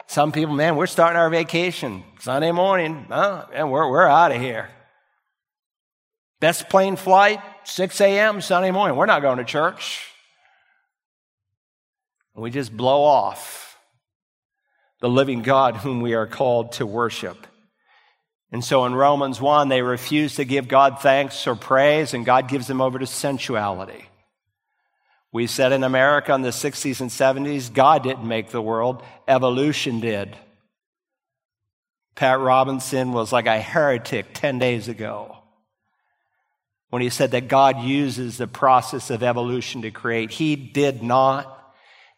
Some 0.08 0.30
people, 0.30 0.54
man, 0.54 0.76
we're 0.76 0.86
starting 0.86 1.18
our 1.18 1.30
vacation 1.30 2.04
Sunday 2.18 2.52
morning, 2.52 3.06
huh? 3.08 3.46
and 3.54 3.72
we're, 3.72 3.90
we're 3.90 4.06
out 4.06 4.32
of 4.32 4.42
here. 4.42 4.68
Best 6.40 6.70
plane 6.70 6.96
flight, 6.96 7.40
6 7.64 8.00
a.m. 8.00 8.40
Sunday 8.40 8.70
morning. 8.70 8.96
We're 8.96 9.04
not 9.04 9.20
going 9.20 9.38
to 9.38 9.44
church. 9.44 10.06
We 12.34 12.50
just 12.50 12.74
blow 12.74 13.02
off 13.02 13.78
the 15.00 15.10
living 15.10 15.42
God 15.42 15.76
whom 15.76 16.00
we 16.00 16.14
are 16.14 16.26
called 16.26 16.72
to 16.72 16.86
worship. 16.86 17.46
And 18.50 18.64
so 18.64 18.86
in 18.86 18.94
Romans 18.94 19.38
1, 19.38 19.68
they 19.68 19.82
refuse 19.82 20.36
to 20.36 20.46
give 20.46 20.66
God 20.66 21.00
thanks 21.00 21.46
or 21.46 21.54
praise, 21.54 22.14
and 22.14 22.24
God 22.24 22.48
gives 22.48 22.66
them 22.66 22.80
over 22.80 22.98
to 22.98 23.06
sensuality. 23.06 24.06
We 25.32 25.46
said 25.46 25.72
in 25.72 25.84
America 25.84 26.34
in 26.34 26.40
the 26.40 26.48
60s 26.48 27.02
and 27.02 27.10
70s, 27.10 27.72
God 27.72 28.02
didn't 28.02 28.26
make 28.26 28.48
the 28.48 28.62
world, 28.62 29.02
evolution 29.28 30.00
did. 30.00 30.34
Pat 32.14 32.40
Robertson 32.40 33.12
was 33.12 33.30
like 33.30 33.46
a 33.46 33.60
heretic 33.60 34.28
10 34.32 34.58
days 34.58 34.88
ago 34.88 35.39
when 36.90 37.02
he 37.02 37.08
said 37.08 37.30
that 37.30 37.48
God 37.48 37.80
uses 37.80 38.36
the 38.36 38.46
process 38.46 39.10
of 39.10 39.22
evolution 39.22 39.82
to 39.82 39.90
create. 39.90 40.30
He 40.30 40.56
did 40.56 41.02
not. 41.02 41.56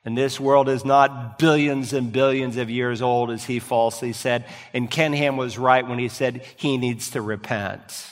And 0.04 0.18
this 0.18 0.40
world 0.40 0.68
is 0.68 0.84
not 0.84 1.38
billions 1.38 1.92
and 1.92 2.12
billions 2.12 2.56
of 2.56 2.68
years 2.68 3.00
old, 3.00 3.30
as 3.30 3.44
he 3.44 3.60
falsely 3.60 4.12
said. 4.12 4.46
And 4.74 4.90
Ken 4.90 5.12
Ham 5.12 5.36
was 5.36 5.58
right 5.58 5.86
when 5.86 5.98
he 5.98 6.08
said 6.08 6.44
he 6.56 6.76
needs 6.76 7.10
to 7.10 7.22
repent. 7.22 8.08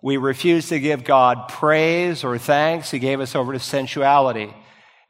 We 0.00 0.18
refuse 0.18 0.68
to 0.68 0.78
give 0.78 1.02
God 1.02 1.48
praise 1.48 2.22
or 2.22 2.38
thanks. 2.38 2.90
He 2.90 2.98
gave 2.98 3.20
us 3.20 3.34
over 3.34 3.52
to 3.52 3.58
sensuality. 3.58 4.54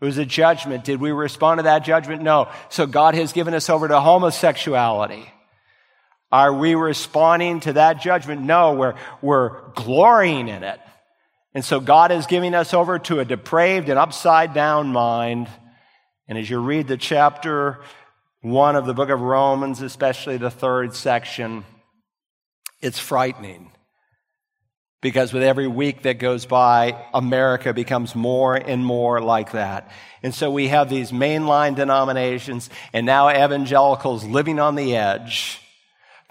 It 0.00 0.04
was 0.04 0.18
a 0.18 0.26
judgment. 0.26 0.84
Did 0.84 1.00
we 1.00 1.12
respond 1.12 1.58
to 1.58 1.62
that 1.64 1.84
judgment? 1.84 2.22
No. 2.22 2.50
So 2.70 2.86
God 2.86 3.14
has 3.14 3.32
given 3.32 3.54
us 3.54 3.70
over 3.70 3.88
to 3.88 4.00
homosexuality. 4.00 5.30
Are 6.32 6.52
we 6.52 6.74
responding 6.74 7.60
to 7.60 7.74
that 7.74 8.00
judgment? 8.00 8.40
No, 8.40 8.72
we're, 8.72 8.94
we're 9.20 9.70
glorying 9.72 10.48
in 10.48 10.64
it. 10.64 10.80
And 11.54 11.62
so 11.62 11.78
God 11.78 12.10
is 12.10 12.24
giving 12.24 12.54
us 12.54 12.72
over 12.72 12.98
to 13.00 13.20
a 13.20 13.24
depraved 13.26 13.90
and 13.90 13.98
upside 13.98 14.54
down 14.54 14.88
mind. 14.88 15.48
And 16.26 16.38
as 16.38 16.48
you 16.48 16.58
read 16.60 16.88
the 16.88 16.96
chapter 16.96 17.80
one 18.40 18.74
of 18.74 18.86
the 18.86 18.94
book 18.94 19.10
of 19.10 19.20
Romans, 19.20 19.82
especially 19.82 20.38
the 20.38 20.50
third 20.50 20.96
section, 20.96 21.64
it's 22.80 22.98
frightening. 22.98 23.70
Because 25.02 25.32
with 25.32 25.42
every 25.42 25.68
week 25.68 26.02
that 26.02 26.18
goes 26.18 26.46
by, 26.46 27.06
America 27.12 27.74
becomes 27.74 28.14
more 28.14 28.54
and 28.54 28.84
more 28.84 29.20
like 29.20 29.52
that. 29.52 29.90
And 30.22 30.34
so 30.34 30.50
we 30.50 30.68
have 30.68 30.88
these 30.88 31.12
mainline 31.12 31.76
denominations 31.76 32.70
and 32.92 33.04
now 33.04 33.28
evangelicals 33.28 34.24
living 34.24 34.58
on 34.58 34.76
the 34.76 34.96
edge 34.96 35.60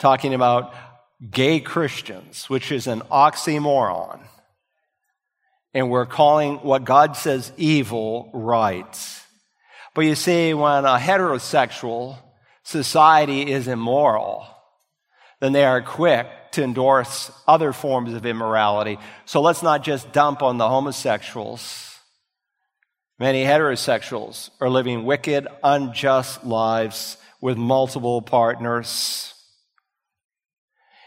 talking 0.01 0.33
about 0.33 0.73
gay 1.29 1.59
Christians, 1.59 2.49
which 2.49 2.71
is 2.71 2.87
an 2.87 3.01
oxymoron. 3.11 4.19
And 5.73 5.89
we're 5.89 6.07
calling 6.07 6.55
what 6.57 6.83
God 6.83 7.15
says 7.15 7.53
evil 7.55 8.29
right. 8.33 9.21
But 9.93 10.01
you 10.01 10.15
see, 10.15 10.53
when 10.53 10.85
a 10.85 10.97
heterosexual 10.97 12.17
society 12.63 13.51
is 13.51 13.67
immoral, 13.67 14.47
then 15.39 15.53
they 15.53 15.63
are 15.63 15.81
quick 15.81 16.27
to 16.53 16.63
endorse 16.63 17.31
other 17.47 17.71
forms 17.71 18.13
of 18.13 18.25
immorality. 18.25 18.97
So 19.25 19.41
let's 19.41 19.63
not 19.63 19.83
just 19.83 20.11
dump 20.11 20.41
on 20.41 20.57
the 20.57 20.67
homosexuals. 20.67 21.95
Many 23.19 23.43
heterosexuals 23.43 24.49
are 24.59 24.69
living 24.69 25.05
wicked, 25.05 25.47
unjust 25.63 26.43
lives 26.43 27.17
with 27.39 27.55
multiple 27.55 28.21
partners. 28.21 29.30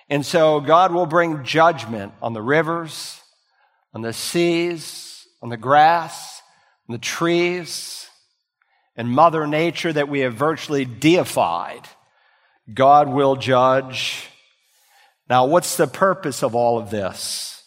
And 0.08 0.24
so 0.24 0.60
God 0.60 0.92
will 0.92 1.06
bring 1.06 1.44
judgment 1.44 2.12
on 2.20 2.32
the 2.32 2.42
rivers, 2.42 3.20
on 3.94 4.02
the 4.02 4.12
seas, 4.12 5.26
on 5.42 5.48
the 5.48 5.56
grass, 5.56 6.42
on 6.88 6.92
the 6.92 6.98
trees, 6.98 8.08
and 8.96 9.08
Mother 9.08 9.46
Nature 9.46 9.92
that 9.92 10.08
we 10.08 10.20
have 10.20 10.34
virtually 10.34 10.84
deified. 10.84 11.88
God 12.72 13.08
will 13.08 13.36
judge. 13.36 14.28
Now, 15.28 15.46
what's 15.46 15.76
the 15.76 15.86
purpose 15.86 16.42
of 16.42 16.54
all 16.54 16.78
of 16.78 16.90
this? 16.90 17.62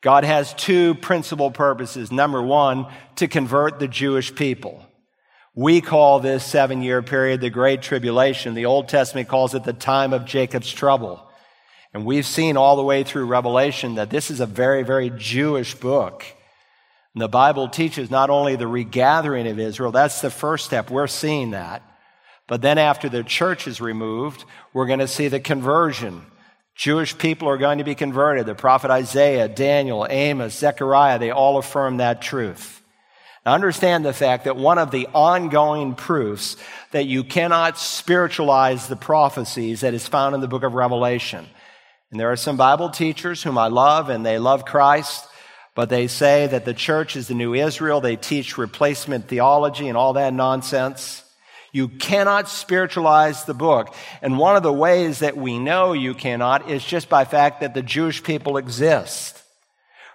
God 0.00 0.24
has 0.24 0.54
two 0.54 0.94
principal 0.94 1.50
purposes. 1.50 2.12
Number 2.12 2.40
one, 2.40 2.86
to 3.16 3.26
convert 3.26 3.78
the 3.78 3.88
Jewish 3.88 4.34
people. 4.34 4.84
We 5.54 5.80
call 5.80 6.20
this 6.20 6.44
seven 6.44 6.82
year 6.82 7.02
period 7.02 7.40
the 7.40 7.50
Great 7.50 7.82
Tribulation. 7.82 8.54
The 8.54 8.66
Old 8.66 8.88
Testament 8.88 9.28
calls 9.28 9.54
it 9.54 9.64
the 9.64 9.72
time 9.72 10.12
of 10.12 10.24
Jacob's 10.24 10.72
trouble. 10.72 11.27
And 11.94 12.04
we've 12.04 12.26
seen 12.26 12.56
all 12.56 12.76
the 12.76 12.82
way 12.82 13.02
through 13.02 13.26
Revelation 13.26 13.94
that 13.94 14.10
this 14.10 14.30
is 14.30 14.40
a 14.40 14.46
very, 14.46 14.82
very 14.82 15.10
Jewish 15.10 15.74
book. 15.74 16.24
And 17.14 17.22
the 17.22 17.28
Bible 17.28 17.68
teaches 17.68 18.10
not 18.10 18.30
only 18.30 18.56
the 18.56 18.66
regathering 18.66 19.48
of 19.48 19.58
Israel, 19.58 19.92
that's 19.92 20.20
the 20.20 20.30
first 20.30 20.66
step. 20.66 20.90
We're 20.90 21.06
seeing 21.06 21.52
that. 21.52 21.82
But 22.46 22.62
then 22.62 22.78
after 22.78 23.08
the 23.08 23.22
church 23.22 23.66
is 23.66 23.80
removed, 23.80 24.44
we're 24.72 24.86
going 24.86 24.98
to 25.00 25.08
see 25.08 25.28
the 25.28 25.40
conversion. 25.40 26.24
Jewish 26.74 27.16
people 27.18 27.48
are 27.48 27.58
going 27.58 27.78
to 27.78 27.84
be 27.84 27.94
converted. 27.94 28.46
The 28.46 28.54
prophet 28.54 28.90
Isaiah, 28.90 29.48
Daniel, 29.48 30.06
Amos, 30.08 30.56
Zechariah, 30.56 31.18
they 31.18 31.30
all 31.30 31.58
affirm 31.58 31.96
that 31.96 32.22
truth. 32.22 32.82
Now 33.44 33.54
understand 33.54 34.04
the 34.04 34.12
fact 34.12 34.44
that 34.44 34.56
one 34.56 34.78
of 34.78 34.90
the 34.90 35.08
ongoing 35.12 35.94
proofs 35.94 36.56
that 36.92 37.06
you 37.06 37.24
cannot 37.24 37.78
spiritualize 37.78 38.86
the 38.86 38.96
prophecies 38.96 39.80
that 39.80 39.94
is 39.94 40.06
found 40.06 40.34
in 40.34 40.40
the 40.40 40.48
book 40.48 40.62
of 40.62 40.74
Revelation. 40.74 41.46
And 42.10 42.18
there 42.18 42.32
are 42.32 42.36
some 42.36 42.56
Bible 42.56 42.88
teachers 42.88 43.42
whom 43.42 43.58
I 43.58 43.68
love 43.68 44.08
and 44.08 44.24
they 44.24 44.38
love 44.38 44.64
Christ, 44.64 45.26
but 45.74 45.90
they 45.90 46.06
say 46.06 46.46
that 46.46 46.64
the 46.64 46.74
church 46.74 47.16
is 47.16 47.28
the 47.28 47.34
new 47.34 47.54
Israel. 47.54 48.00
They 48.00 48.16
teach 48.16 48.56
replacement 48.56 49.28
theology 49.28 49.88
and 49.88 49.96
all 49.96 50.14
that 50.14 50.32
nonsense. 50.32 51.22
You 51.70 51.88
cannot 51.88 52.48
spiritualize 52.48 53.44
the 53.44 53.54
book. 53.54 53.94
And 54.22 54.38
one 54.38 54.56
of 54.56 54.62
the 54.62 54.72
ways 54.72 55.18
that 55.18 55.36
we 55.36 55.58
know 55.58 55.92
you 55.92 56.14
cannot 56.14 56.70
is 56.70 56.82
just 56.82 57.10
by 57.10 57.26
fact 57.26 57.60
that 57.60 57.74
the 57.74 57.82
Jewish 57.82 58.22
people 58.22 58.56
exist. 58.56 59.42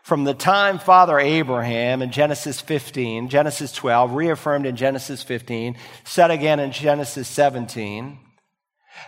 From 0.01 0.25
the 0.25 0.33
time 0.33 0.79
Father 0.79 1.17
Abraham 1.19 2.01
in 2.01 2.11
Genesis 2.11 2.59
15, 2.59 3.29
Genesis 3.29 3.71
12, 3.71 4.13
reaffirmed 4.13 4.65
in 4.65 4.75
Genesis 4.75 5.23
15, 5.23 5.77
said 6.03 6.31
again 6.31 6.59
in 6.59 6.71
Genesis 6.71 7.27
17, 7.29 8.17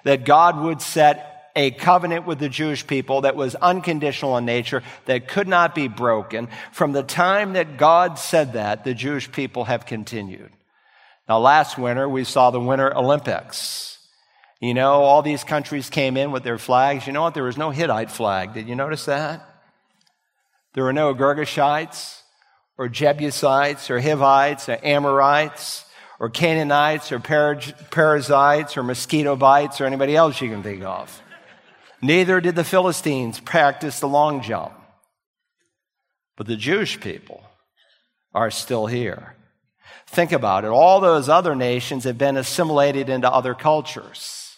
that 0.06 0.24
God 0.24 0.62
would 0.62 0.82
set 0.82 1.35
a 1.56 1.72
covenant 1.72 2.28
with 2.28 2.40
the 2.40 2.50
Jewish 2.50 2.86
people 2.86 3.22
that 3.22 3.36
was 3.36 3.56
unconditional 3.56 4.38
in 4.38 4.46
nature, 4.46 4.84
that 5.06 5.28
could 5.28 5.48
not 5.48 5.74
be 5.74 5.88
broken. 5.88 6.50
From 6.72 6.92
the 6.92 7.04
time 7.04 7.54
that 7.54 7.78
God 7.78 8.20
said 8.20 8.54
that, 8.54 8.84
the 8.84 8.94
Jewish 8.94 9.32
people 9.32 9.64
have 9.66 9.86
continued. 9.86 10.52
Now, 11.30 11.40
last 11.40 11.78
winter, 11.78 12.08
we 12.10 12.24
saw 12.24 12.52
the 12.52 12.60
Winter 12.60 12.96
Olympics. 12.96 13.98
You 14.60 14.74
know, 14.74 15.02
all 15.04 15.22
these 15.22 15.44
countries 15.44 15.90
came 15.90 16.18
in 16.18 16.32
with 16.32 16.44
their 16.44 16.58
flags. 16.58 17.08
You 17.08 17.14
know 17.14 17.22
what? 17.22 17.34
There 17.34 17.44
was 17.44 17.58
no 17.58 17.72
Hittite 17.72 18.12
flag. 18.12 18.54
Did 18.54 18.68
you 18.68 18.76
notice 18.76 19.06
that? 19.06 19.48
There 20.74 20.84
were 20.84 20.94
no 20.94 21.14
Girgashites 21.16 22.22
or 22.78 22.90
Jebusites 22.90 23.90
or 23.90 24.00
Hivites 24.00 24.68
or 24.70 24.78
Amorites 24.84 25.86
or 26.20 26.30
Canaanites 26.30 27.12
or 27.12 27.20
Perizzites 27.20 28.78
or 28.78 28.84
mosquito 28.84 29.36
bites 29.36 29.82
or 29.82 29.86
anybody 29.86 30.16
else 30.16 30.42
you 30.42 30.50
can 30.50 30.64
think 30.64 30.84
of. 30.84 31.22
Neither 32.06 32.40
did 32.40 32.56
the 32.56 32.64
Philistines 32.64 33.40
practice 33.40 34.00
the 34.00 34.08
long 34.08 34.44
jump. 34.44 34.74
But 36.38 36.46
the 36.46 36.56
Jewish 36.56 37.00
people 37.00 37.44
are 38.32 38.52
still 38.52 38.86
here. 38.86 39.36
Think 40.06 40.32
about 40.32 40.66
it. 40.66 40.68
All 40.68 41.00
those 41.00 41.30
other 41.30 41.56
nations 41.56 42.04
have 42.04 42.18
been 42.18 42.38
assimilated 42.38 43.10
into 43.10 43.32
other 43.32 43.56
cultures. 43.56 44.56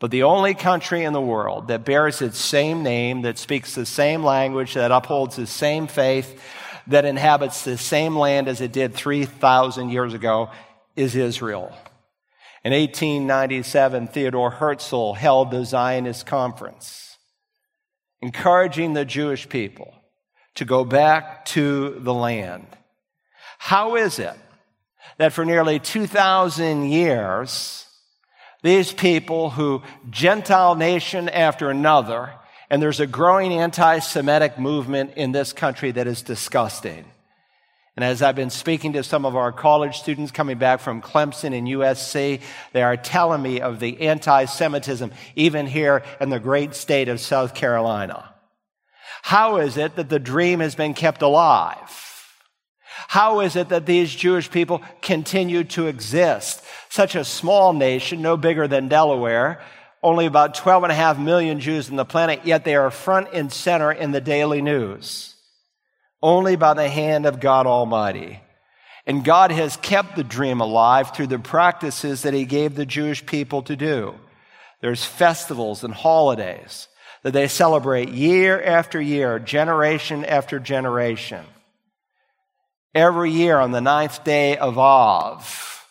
But 0.00 0.10
the 0.10 0.22
only 0.22 0.54
country 0.54 1.04
in 1.04 1.12
the 1.12 1.20
world 1.20 1.68
that 1.68 1.84
bears 1.84 2.22
its 2.22 2.38
same 2.38 2.82
name, 2.82 3.22
that 3.22 3.36
speaks 3.36 3.74
the 3.74 3.84
same 3.84 4.24
language, 4.24 4.72
that 4.72 4.90
upholds 4.90 5.36
the 5.36 5.46
same 5.46 5.86
faith, 5.86 6.40
that 6.86 7.04
inhabits 7.04 7.62
the 7.62 7.76
same 7.76 8.16
land 8.16 8.48
as 8.48 8.62
it 8.62 8.72
did 8.72 8.94
3,000 8.94 9.90
years 9.90 10.14
ago 10.14 10.50
is 10.96 11.14
Israel. 11.14 11.76
In 12.64 12.72
1897, 12.72 14.08
Theodore 14.08 14.50
Herzl 14.50 15.12
held 15.12 15.50
the 15.50 15.64
Zionist 15.64 16.26
conference, 16.26 17.16
encouraging 18.20 18.94
the 18.94 19.04
Jewish 19.04 19.48
people 19.48 19.94
to 20.56 20.64
go 20.64 20.84
back 20.84 21.44
to 21.46 21.98
the 22.00 22.12
land. 22.12 22.66
How 23.58 23.96
is 23.96 24.18
it 24.18 24.34
that 25.18 25.32
for 25.32 25.44
nearly 25.44 25.78
2,000 25.78 26.88
years, 26.88 27.86
these 28.62 28.92
people 28.92 29.50
who, 29.50 29.82
Gentile 30.10 30.74
nation 30.74 31.28
after 31.28 31.70
another, 31.70 32.32
and 32.70 32.82
there's 32.82 33.00
a 33.00 33.06
growing 33.06 33.52
anti 33.52 34.00
Semitic 34.00 34.58
movement 34.58 35.12
in 35.16 35.32
this 35.32 35.52
country 35.52 35.92
that 35.92 36.06
is 36.06 36.22
disgusting. 36.22 37.04
And 37.98 38.04
as 38.04 38.22
I've 38.22 38.36
been 38.36 38.50
speaking 38.50 38.92
to 38.92 39.02
some 39.02 39.26
of 39.26 39.34
our 39.34 39.50
college 39.50 39.98
students 39.98 40.30
coming 40.30 40.56
back 40.56 40.78
from 40.78 41.02
Clemson 41.02 41.52
and 41.52 41.66
USC, 41.66 42.40
they 42.72 42.82
are 42.84 42.96
telling 42.96 43.42
me 43.42 43.60
of 43.60 43.80
the 43.80 44.02
anti 44.02 44.44
Semitism, 44.44 45.10
even 45.34 45.66
here 45.66 46.04
in 46.20 46.30
the 46.30 46.38
great 46.38 46.76
state 46.76 47.08
of 47.08 47.18
South 47.18 47.56
Carolina. 47.56 48.32
How 49.22 49.56
is 49.56 49.76
it 49.76 49.96
that 49.96 50.08
the 50.08 50.20
dream 50.20 50.60
has 50.60 50.76
been 50.76 50.94
kept 50.94 51.22
alive? 51.22 51.90
How 53.08 53.40
is 53.40 53.56
it 53.56 53.70
that 53.70 53.86
these 53.86 54.14
Jewish 54.14 54.48
people 54.48 54.80
continue 55.02 55.64
to 55.64 55.88
exist? 55.88 56.62
Such 56.90 57.16
a 57.16 57.24
small 57.24 57.72
nation, 57.72 58.22
no 58.22 58.36
bigger 58.36 58.68
than 58.68 58.86
Delaware, 58.86 59.60
only 60.04 60.26
about 60.26 60.54
12 60.54 60.84
and 60.84 60.92
a 60.92 60.94
half 60.94 61.18
million 61.18 61.58
Jews 61.58 61.90
on 61.90 61.96
the 61.96 62.04
planet, 62.04 62.42
yet 62.44 62.64
they 62.64 62.76
are 62.76 62.92
front 62.92 63.30
and 63.32 63.52
center 63.52 63.90
in 63.90 64.12
the 64.12 64.20
daily 64.20 64.62
news. 64.62 65.34
Only 66.22 66.56
by 66.56 66.74
the 66.74 66.88
hand 66.88 67.26
of 67.26 67.40
God 67.40 67.66
Almighty. 67.66 68.40
And 69.06 69.24
God 69.24 69.50
has 69.50 69.76
kept 69.76 70.16
the 70.16 70.24
dream 70.24 70.60
alive 70.60 71.14
through 71.14 71.28
the 71.28 71.38
practices 71.38 72.22
that 72.22 72.34
He 72.34 72.44
gave 72.44 72.74
the 72.74 72.86
Jewish 72.86 73.24
people 73.24 73.62
to 73.62 73.76
do. 73.76 74.14
There's 74.80 75.04
festivals 75.04 75.84
and 75.84 75.94
holidays 75.94 76.88
that 77.22 77.32
they 77.32 77.48
celebrate 77.48 78.10
year 78.10 78.62
after 78.62 79.00
year, 79.00 79.38
generation 79.38 80.24
after 80.24 80.58
generation 80.58 81.44
every 82.94 83.30
year 83.30 83.58
on 83.58 83.70
the 83.70 83.80
ninth 83.80 84.24
day 84.24 84.56
of 84.56 84.78
Av 84.78 85.86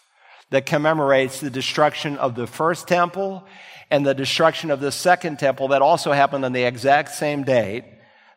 that 0.49 0.65
commemorates 0.65 1.39
the 1.39 1.49
destruction 1.49 2.17
of 2.17 2.35
the 2.35 2.47
first 2.47 2.87
temple 2.87 3.45
and 3.89 4.05
the 4.05 4.13
destruction 4.13 4.71
of 4.71 4.79
the 4.79 4.91
second 4.91 5.39
temple 5.39 5.69
that 5.69 5.81
also 5.81 6.11
happened 6.11 6.43
on 6.43 6.53
the 6.53 6.63
exact 6.63 7.11
same 7.11 7.43
date. 7.43 7.85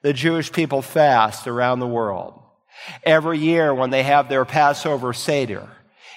The 0.02 0.12
Jewish 0.12 0.50
people 0.52 0.82
fast 0.82 1.46
around 1.46 1.80
the 1.80 1.86
world. 1.86 2.40
Every 3.04 3.38
year 3.38 3.74
when 3.74 3.90
they 3.90 4.02
have 4.02 4.28
their 4.28 4.44
Passover 4.44 5.12
Seder, 5.12 5.68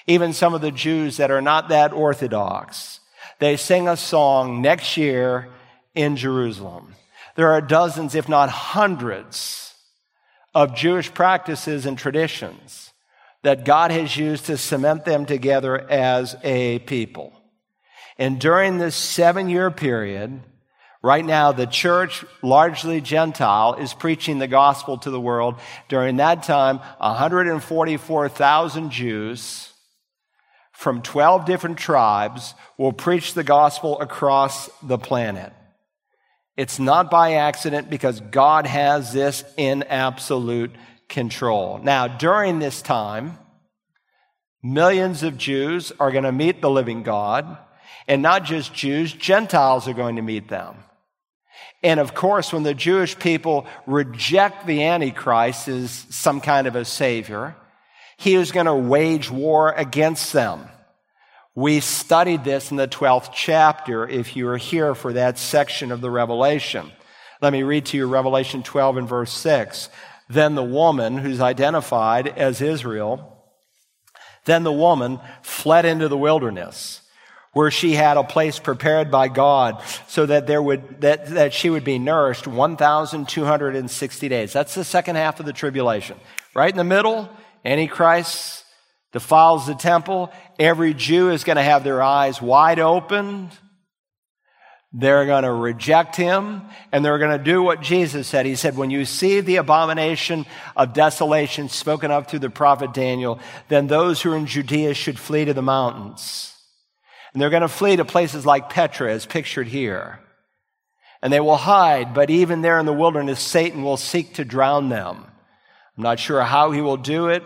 even 0.06 0.32
some 0.32 0.54
of 0.54 0.60
the 0.60 0.70
Jews 0.70 1.18
that 1.18 1.30
are 1.30 1.42
not 1.42 1.68
that 1.68 1.92
orthodox, 1.92 3.00
they 3.38 3.56
sing 3.56 3.88
a 3.88 3.96
song 3.96 4.62
next 4.62 4.96
year 4.96 5.48
in 5.94 6.16
Jerusalem. 6.16 6.94
There 7.36 7.52
are 7.52 7.60
dozens, 7.60 8.14
if 8.14 8.28
not 8.28 8.48
hundreds, 8.48 9.74
of 10.54 10.74
Jewish 10.74 11.12
practices 11.12 11.84
and 11.84 11.98
traditions 11.98 12.92
that 13.42 13.64
God 13.64 13.90
has 13.90 14.16
used 14.16 14.46
to 14.46 14.56
cement 14.56 15.04
them 15.04 15.26
together 15.26 15.78
as 15.78 16.36
a 16.42 16.78
people. 16.80 17.32
And 18.18 18.40
during 18.40 18.78
this 18.78 18.94
seven 18.94 19.48
year 19.48 19.70
period, 19.70 20.40
right 21.04 21.24
now, 21.24 21.52
the 21.52 21.66
church, 21.66 22.24
largely 22.40 23.02
Gentile, 23.02 23.74
is 23.74 23.92
preaching 23.92 24.38
the 24.38 24.48
gospel 24.48 24.96
to 24.98 25.10
the 25.10 25.20
world. 25.20 25.56
During 25.90 26.16
that 26.16 26.44
time, 26.44 26.78
144,000 26.98 28.90
Jews 28.90 29.70
from 30.72 31.02
12 31.02 31.44
different 31.44 31.76
tribes 31.76 32.54
will 32.78 32.94
preach 32.94 33.34
the 33.34 33.44
gospel 33.44 34.00
across 34.00 34.70
the 34.82 34.96
planet. 34.96 35.52
It's 36.56 36.78
not 36.78 37.10
by 37.10 37.34
accident 37.34 37.90
because 37.90 38.20
God 38.20 38.66
has 38.66 39.12
this 39.12 39.44
in 39.58 39.82
absolute 39.82 40.70
control. 41.10 41.80
Now, 41.82 42.08
during 42.08 42.60
this 42.60 42.80
time, 42.80 43.38
millions 44.62 45.22
of 45.22 45.36
Jews 45.36 45.92
are 46.00 46.10
going 46.10 46.24
to 46.24 46.32
meet 46.32 46.62
the 46.62 46.70
living 46.70 47.02
God, 47.02 47.58
And 48.06 48.22
not 48.22 48.44
just 48.44 48.74
Jews, 48.74 49.12
Gentiles 49.12 49.88
are 49.88 49.94
going 49.94 50.16
to 50.16 50.22
meet 50.22 50.48
them. 50.48 50.76
And 51.84 52.00
of 52.00 52.14
course, 52.14 52.50
when 52.50 52.62
the 52.62 52.72
Jewish 52.72 53.18
people 53.18 53.66
reject 53.86 54.66
the 54.66 54.84
Antichrist 54.84 55.68
as 55.68 55.90
some 56.08 56.40
kind 56.40 56.66
of 56.66 56.76
a 56.76 56.84
savior, 56.86 57.54
he 58.16 58.34
is 58.34 58.52
going 58.52 58.66
to 58.66 58.74
wage 58.74 59.30
war 59.30 59.70
against 59.70 60.32
them. 60.32 60.66
We 61.54 61.80
studied 61.80 62.42
this 62.42 62.70
in 62.70 62.78
the 62.78 62.88
12th 62.88 63.32
chapter 63.34 64.08
if 64.08 64.34
you 64.34 64.48
are 64.48 64.56
here 64.56 64.94
for 64.94 65.12
that 65.12 65.38
section 65.38 65.92
of 65.92 66.00
the 66.00 66.10
Revelation. 66.10 66.90
Let 67.42 67.52
me 67.52 67.62
read 67.62 67.84
to 67.86 67.98
you 67.98 68.06
Revelation 68.06 68.62
12 68.62 68.96
and 68.96 69.08
verse 69.08 69.32
6. 69.32 69.90
Then 70.30 70.54
the 70.54 70.64
woman, 70.64 71.18
who's 71.18 71.40
identified 71.42 72.26
as 72.28 72.62
Israel, 72.62 73.44
then 74.46 74.62
the 74.64 74.72
woman 74.72 75.20
fled 75.42 75.84
into 75.84 76.08
the 76.08 76.16
wilderness 76.16 77.02
where 77.54 77.70
she 77.70 77.92
had 77.92 78.16
a 78.16 78.24
place 78.24 78.58
prepared 78.58 79.10
by 79.10 79.28
God 79.28 79.82
so 80.06 80.26
that 80.26 80.46
there 80.46 80.62
would, 80.62 81.00
that, 81.00 81.26
that 81.28 81.54
she 81.54 81.70
would 81.70 81.84
be 81.84 81.98
nourished 81.98 82.46
1,260 82.46 84.28
days. 84.28 84.52
That's 84.52 84.74
the 84.74 84.84
second 84.84 85.16
half 85.16 85.40
of 85.40 85.46
the 85.46 85.52
tribulation. 85.52 86.18
Right 86.54 86.70
in 86.70 86.76
the 86.76 86.84
middle, 86.84 87.30
Antichrist 87.64 88.64
defiles 89.12 89.66
the 89.66 89.74
temple. 89.74 90.32
Every 90.58 90.92
Jew 90.92 91.30
is 91.30 91.44
going 91.44 91.56
to 91.56 91.62
have 91.62 91.84
their 91.84 92.02
eyes 92.02 92.42
wide 92.42 92.80
open. 92.80 93.50
They're 94.92 95.26
going 95.26 95.42
to 95.42 95.52
reject 95.52 96.14
him 96.14 96.62
and 96.92 97.04
they're 97.04 97.18
going 97.18 97.36
to 97.36 97.42
do 97.42 97.62
what 97.62 97.80
Jesus 97.80 98.28
said. 98.28 98.46
He 98.46 98.54
said, 98.54 98.76
when 98.76 98.90
you 98.90 99.04
see 99.04 99.40
the 99.40 99.56
abomination 99.56 100.46
of 100.76 100.92
desolation 100.92 101.68
spoken 101.68 102.12
of 102.12 102.28
through 102.28 102.38
the 102.40 102.50
prophet 102.50 102.94
Daniel, 102.94 103.40
then 103.68 103.88
those 103.88 104.22
who 104.22 104.32
are 104.32 104.36
in 104.36 104.46
Judea 104.46 104.94
should 104.94 105.18
flee 105.18 105.44
to 105.46 105.54
the 105.54 105.62
mountains. 105.62 106.53
And 107.34 107.42
they're 107.42 107.50
going 107.50 107.62
to 107.62 107.68
flee 107.68 107.96
to 107.96 108.04
places 108.04 108.46
like 108.46 108.70
Petra, 108.70 109.12
as 109.12 109.26
pictured 109.26 109.66
here. 109.66 110.20
And 111.20 111.32
they 111.32 111.40
will 111.40 111.56
hide, 111.56 112.14
but 112.14 112.30
even 112.30 112.62
there 112.62 112.78
in 112.78 112.86
the 112.86 112.92
wilderness, 112.92 113.40
Satan 113.40 113.82
will 113.82 113.96
seek 113.96 114.34
to 114.34 114.44
drown 114.44 114.88
them. 114.88 115.26
I'm 115.96 116.02
not 116.02 116.20
sure 116.20 116.42
how 116.42 116.70
he 116.70 116.80
will 116.80 116.96
do 116.96 117.28
it, 117.28 117.42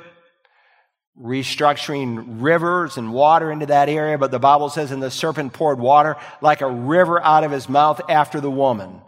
restructuring 1.20 2.42
rivers 2.42 2.96
and 2.96 3.12
water 3.12 3.50
into 3.50 3.66
that 3.66 3.88
area, 3.88 4.18
but 4.18 4.30
the 4.30 4.38
Bible 4.38 4.68
says, 4.68 4.90
and 4.90 5.02
the 5.02 5.10
serpent 5.10 5.52
poured 5.52 5.78
water 5.78 6.16
like 6.40 6.60
a 6.60 6.70
river 6.70 7.22
out 7.22 7.44
of 7.44 7.50
his 7.50 7.68
mouth 7.68 8.00
after 8.08 8.40
the 8.40 8.50
woman, 8.50 9.00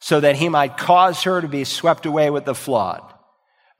so 0.00 0.20
that 0.20 0.36
he 0.36 0.48
might 0.48 0.76
cause 0.76 1.22
her 1.22 1.40
to 1.40 1.48
be 1.48 1.64
swept 1.64 2.06
away 2.06 2.30
with 2.30 2.44
the 2.44 2.54
flood. 2.54 3.02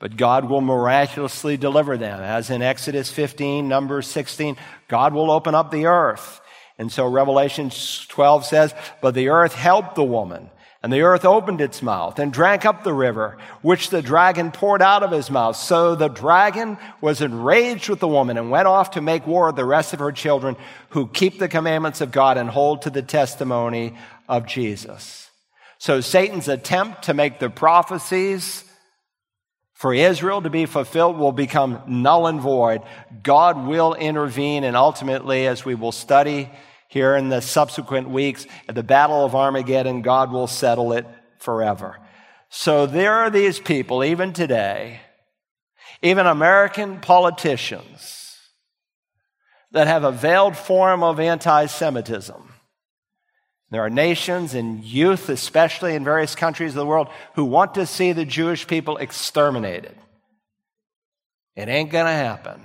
But 0.04 0.18
God 0.18 0.50
will 0.50 0.60
miraculously 0.60 1.56
deliver 1.56 1.96
them. 1.96 2.20
As 2.20 2.50
in 2.50 2.60
Exodus 2.60 3.10
15, 3.10 3.66
Numbers 3.66 4.06
16, 4.06 4.58
God 4.86 5.14
will 5.14 5.30
open 5.30 5.54
up 5.54 5.70
the 5.70 5.86
earth. 5.86 6.42
And 6.76 6.92
so 6.92 7.08
Revelation 7.08 7.70
12 8.08 8.44
says, 8.44 8.74
But 9.00 9.14
the 9.14 9.30
earth 9.30 9.54
helped 9.54 9.94
the 9.94 10.04
woman, 10.04 10.50
and 10.82 10.92
the 10.92 11.00
earth 11.00 11.24
opened 11.24 11.62
its 11.62 11.80
mouth 11.80 12.18
and 12.18 12.34
drank 12.34 12.66
up 12.66 12.84
the 12.84 12.92
river, 12.92 13.38
which 13.62 13.88
the 13.88 14.02
dragon 14.02 14.52
poured 14.52 14.82
out 14.82 15.02
of 15.02 15.10
his 15.10 15.30
mouth. 15.30 15.56
So 15.56 15.94
the 15.94 16.08
dragon 16.08 16.76
was 17.00 17.22
enraged 17.22 17.88
with 17.88 18.00
the 18.00 18.06
woman 18.06 18.36
and 18.36 18.50
went 18.50 18.68
off 18.68 18.90
to 18.90 19.00
make 19.00 19.26
war 19.26 19.46
with 19.46 19.56
the 19.56 19.64
rest 19.64 19.94
of 19.94 20.00
her 20.00 20.12
children 20.12 20.56
who 20.90 21.08
keep 21.08 21.38
the 21.38 21.48
commandments 21.48 22.02
of 22.02 22.12
God 22.12 22.36
and 22.36 22.50
hold 22.50 22.82
to 22.82 22.90
the 22.90 23.00
testimony 23.00 23.96
of 24.28 24.44
Jesus. 24.44 25.30
So 25.78 26.02
Satan's 26.02 26.48
attempt 26.48 27.04
to 27.04 27.14
make 27.14 27.38
the 27.38 27.48
prophecies 27.48 28.64
for 29.74 29.92
Israel 29.92 30.40
to 30.40 30.50
be 30.50 30.66
fulfilled 30.66 31.18
will 31.18 31.32
become 31.32 31.82
null 31.86 32.28
and 32.28 32.40
void. 32.40 32.82
God 33.22 33.66
will 33.66 33.94
intervene, 33.94 34.64
and 34.64 34.76
ultimately, 34.76 35.46
as 35.46 35.64
we 35.64 35.74
will 35.74 35.92
study 35.92 36.48
here 36.88 37.16
in 37.16 37.28
the 37.28 37.42
subsequent 37.42 38.08
weeks, 38.08 38.46
at 38.68 38.76
the 38.76 38.84
Battle 38.84 39.24
of 39.24 39.34
Armageddon, 39.34 40.02
God 40.02 40.30
will 40.30 40.46
settle 40.46 40.92
it 40.92 41.06
forever. 41.38 41.98
So 42.48 42.86
there 42.86 43.14
are 43.14 43.30
these 43.30 43.58
people, 43.58 44.04
even 44.04 44.32
today, 44.32 45.00
even 46.02 46.26
American 46.26 47.00
politicians, 47.00 48.38
that 49.72 49.88
have 49.88 50.04
a 50.04 50.12
veiled 50.12 50.56
form 50.56 51.02
of 51.02 51.18
anti 51.18 51.66
Semitism 51.66 52.53
there 53.70 53.82
are 53.82 53.90
nations 53.90 54.54
and 54.54 54.84
youth, 54.84 55.28
especially 55.28 55.94
in 55.94 56.04
various 56.04 56.34
countries 56.34 56.70
of 56.70 56.76
the 56.76 56.86
world, 56.86 57.08
who 57.34 57.44
want 57.44 57.74
to 57.74 57.86
see 57.86 58.12
the 58.12 58.24
Jewish 58.24 58.66
people 58.66 58.98
exterminated. 58.98 59.96
It 61.56 61.68
ain't 61.68 61.90
going 61.90 62.06
to 62.06 62.12
happen 62.12 62.62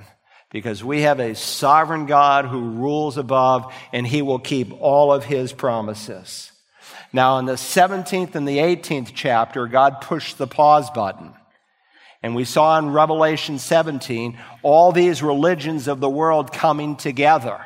because 0.52 0.84
we 0.84 1.02
have 1.02 1.20
a 1.20 1.36
sovereign 1.36 2.06
God 2.06 2.46
who 2.46 2.72
rules 2.72 3.18
above 3.18 3.74
and 3.94 4.06
he 4.06 4.22
will 4.22 4.40
keep 4.40 4.72
all 4.82 5.14
of 5.14 5.24
his 5.24 5.54
promises. 5.54 6.52
Now, 7.12 7.40
in 7.40 7.46
the 7.46 7.54
17th 7.54 8.36
and 8.36 8.48
the 8.48 8.58
18th 8.58 9.12
chapter, 9.16 9.68
God 9.68 10.02
pushed 10.02 10.38
the 10.38 10.48
pause 10.48 10.90
button. 10.92 11.34
And 12.22 12.36
we 12.36 12.44
saw 12.44 12.78
in 12.78 12.92
Revelation 12.92 13.60
17 13.60 14.38
all 14.62 14.92
these 14.92 15.24
religions 15.24 15.88
of 15.88 16.00
the 16.00 16.10
world 16.10 16.52
coming 16.52 16.96
together. 16.98 17.66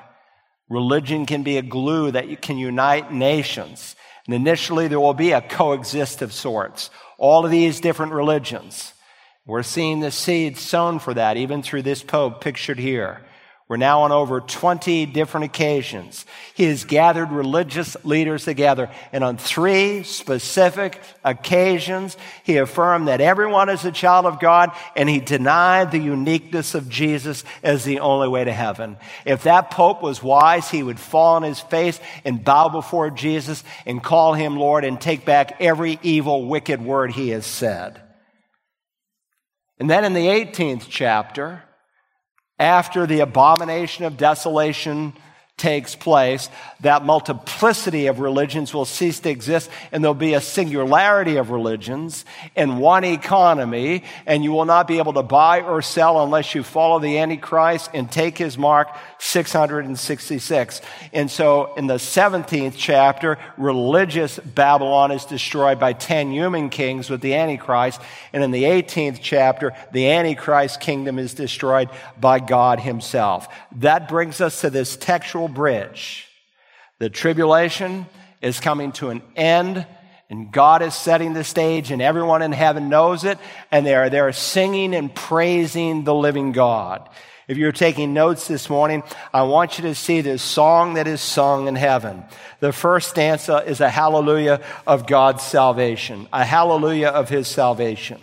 Religion 0.70 1.26
can 1.26 1.44
be 1.44 1.58
a 1.58 1.62
glue 1.62 2.12
that 2.12 2.42
can 2.42 2.58
unite 2.58 3.12
nations. 3.12 3.96
And 4.26 4.36
initially, 4.36 4.88
there 4.88 5.00
will 5.00 5.14
be 5.14 5.32
a 5.32 5.42
coexist 5.42 6.22
of 6.22 6.34
sorts. 6.34 6.90
All 7.18 7.46
of 7.46 7.52
these 7.52 7.80
different 7.80 8.14
religions. 8.14 8.94
We're 9.46 9.64
seeing 9.64 10.00
the 10.00 10.12
seeds 10.12 10.62
sown 10.62 11.00
for 11.00 11.14
that, 11.14 11.36
even 11.36 11.62
through 11.62 11.82
this 11.82 12.02
Pope 12.02 12.40
pictured 12.40 12.80
here. 12.80 13.26
We're 13.70 13.78
now 13.78 14.02
on 14.02 14.12
over 14.12 14.42
20 14.42 15.06
different 15.06 15.46
occasions. 15.46 16.26
He 16.54 16.66
has 16.66 16.84
gathered 16.84 17.32
religious 17.32 17.96
leaders 18.04 18.44
together, 18.44 18.90
and 19.14 19.24
on 19.24 19.38
three 19.38 20.04
specific 20.04 21.02
occasions, 21.24 22.18
he 22.44 22.58
affirmed 22.58 23.08
that 23.08 23.22
everyone 23.22 23.70
is 23.70 23.86
a 23.86 23.92
child 23.92 24.26
of 24.26 24.42
God, 24.42 24.72
and 24.98 25.08
he 25.08 25.20
denied 25.20 25.92
the 25.92 26.00
uniqueness 26.00 26.76
of 26.76 26.90
Jesus 26.90 27.46
as 27.64 27.86
the 27.86 28.02
only 28.02 28.28
way 28.28 28.44
to 28.44 28.52
heaven. 28.52 28.98
If 29.26 29.44
that 29.44 29.72
Pope 29.72 30.04
was 30.04 30.22
wise, 30.22 30.70
he 30.70 30.84
would 30.84 31.00
fall 31.00 31.38
on 31.38 31.44
his 31.44 31.62
face 31.62 32.02
and 32.26 32.44
bow 32.44 32.68
before 32.68 33.12
Jesus 33.12 33.64
and 33.86 34.04
call 34.04 34.34
him 34.34 34.58
Lord 34.58 34.84
and 34.84 35.00
take 35.00 35.24
back 35.24 35.62
every 35.62 36.00
evil, 36.04 36.48
wicked 36.48 36.82
word 36.82 37.14
he 37.14 37.30
has 37.30 37.46
said. 37.46 38.02
And 39.80 39.90
then 39.90 40.04
in 40.04 40.14
the 40.14 40.28
18th 40.28 40.88
chapter, 40.90 41.64
after 42.60 43.06
the 43.06 43.22
abomination 43.22 44.06
of 44.06 44.18
desolation 44.18 45.14
takes 45.58 45.96
place, 45.96 46.50
that 46.82 47.06
multiplicity 47.06 48.08
of 48.08 48.20
religions 48.20 48.74
will 48.74 48.86
cease 48.86 49.20
to 49.20 49.30
exist 49.30 49.70
and 49.92 50.04
there'll 50.04 50.16
be 50.16 50.34
a 50.34 50.42
singularity 50.42 51.38
of 51.38 51.52
religions 51.52 52.26
in 52.56 52.78
one 52.78 53.04
economy 53.04 54.04
and 54.26 54.44
you 54.44 54.52
will 54.52 54.66
not 54.66 54.88
be 54.88 54.98
able 54.98 55.14
to 55.14 55.24
buy 55.24 55.62
or 55.62 55.82
sell 55.82 56.24
unless 56.24 56.56
you 56.56 56.64
follow 56.64 57.00
the 57.00 57.20
Antichrist 57.20 57.92
and 57.94 58.12
take 58.12 58.38
his 58.38 58.58
mark 58.58 58.90
666. 59.24 60.82
And 61.14 61.32
so 61.32 61.74
in 61.76 61.88
the 61.88 61.96
17th 61.96 62.74
chapter, 62.76 63.38
religious 63.58 64.38
Babylon 64.40 65.12
is 65.12 65.24
destroyed 65.24 65.80
by 65.80 65.94
10 65.94 66.32
human 66.32 66.70
kings 66.70 67.10
with 67.10 67.22
the 67.22 67.34
Antichrist. 67.34 68.02
And 68.34 68.44
in 68.44 68.52
the 68.52 68.64
18th 68.64 69.20
chapter, 69.22 69.72
the 69.94 70.12
Antichrist 70.12 70.82
kingdom 70.82 71.20
is 71.20 71.34
destroyed 71.34 71.90
by 72.20 72.40
God 72.40 72.82
himself. 72.82 73.48
That 73.78 74.10
brings 74.10 74.42
us 74.42 74.60
to 74.60 74.70
this 74.70 74.98
textual 74.98 75.48
bridge. 75.48 76.28
The 77.00 77.10
tribulation 77.10 78.08
is 78.42 78.60
coming 78.60 78.92
to 78.94 79.10
an 79.10 79.22
end 79.38 79.88
and 80.30 80.52
God 80.52 80.82
is 80.82 80.96
setting 80.96 81.34
the 81.34 81.46
stage 81.46 81.92
and 81.92 82.02
everyone 82.02 82.42
in 82.42 82.52
heaven 82.52 82.90
knows 82.90 83.24
it 83.24 83.38
and 83.72 83.86
they're, 83.86 84.10
they're 84.10 84.34
singing 84.34 84.94
and 84.94 85.16
praising 85.16 86.04
the 86.04 86.14
living 86.14 86.52
God. 86.52 87.10
If 87.46 87.58
you're 87.58 87.74
taking 87.74 88.14
notes 88.14 88.48
this 88.48 88.70
morning, 88.70 89.04
I 89.34 89.44
want 89.44 89.78
you 89.78 89.84
to 89.84 89.96
see 89.96 90.22
this 90.22 90.42
song 90.42 90.94
that 90.94 91.08
is 91.08 91.20
sung 91.20 91.68
in 91.68 91.76
heaven. 91.76 92.24
The 92.62 92.72
first 92.72 93.10
stanza 93.10 93.64
is 93.68 93.82
a 93.82 93.90
hallelujah 93.90 94.62
of 94.88 95.06
God's 95.06 95.44
salvation, 95.44 96.30
a 96.32 96.46
hallelujah 96.46 97.10
of 97.10 97.28
his 97.28 97.50
salvation. 97.50 98.22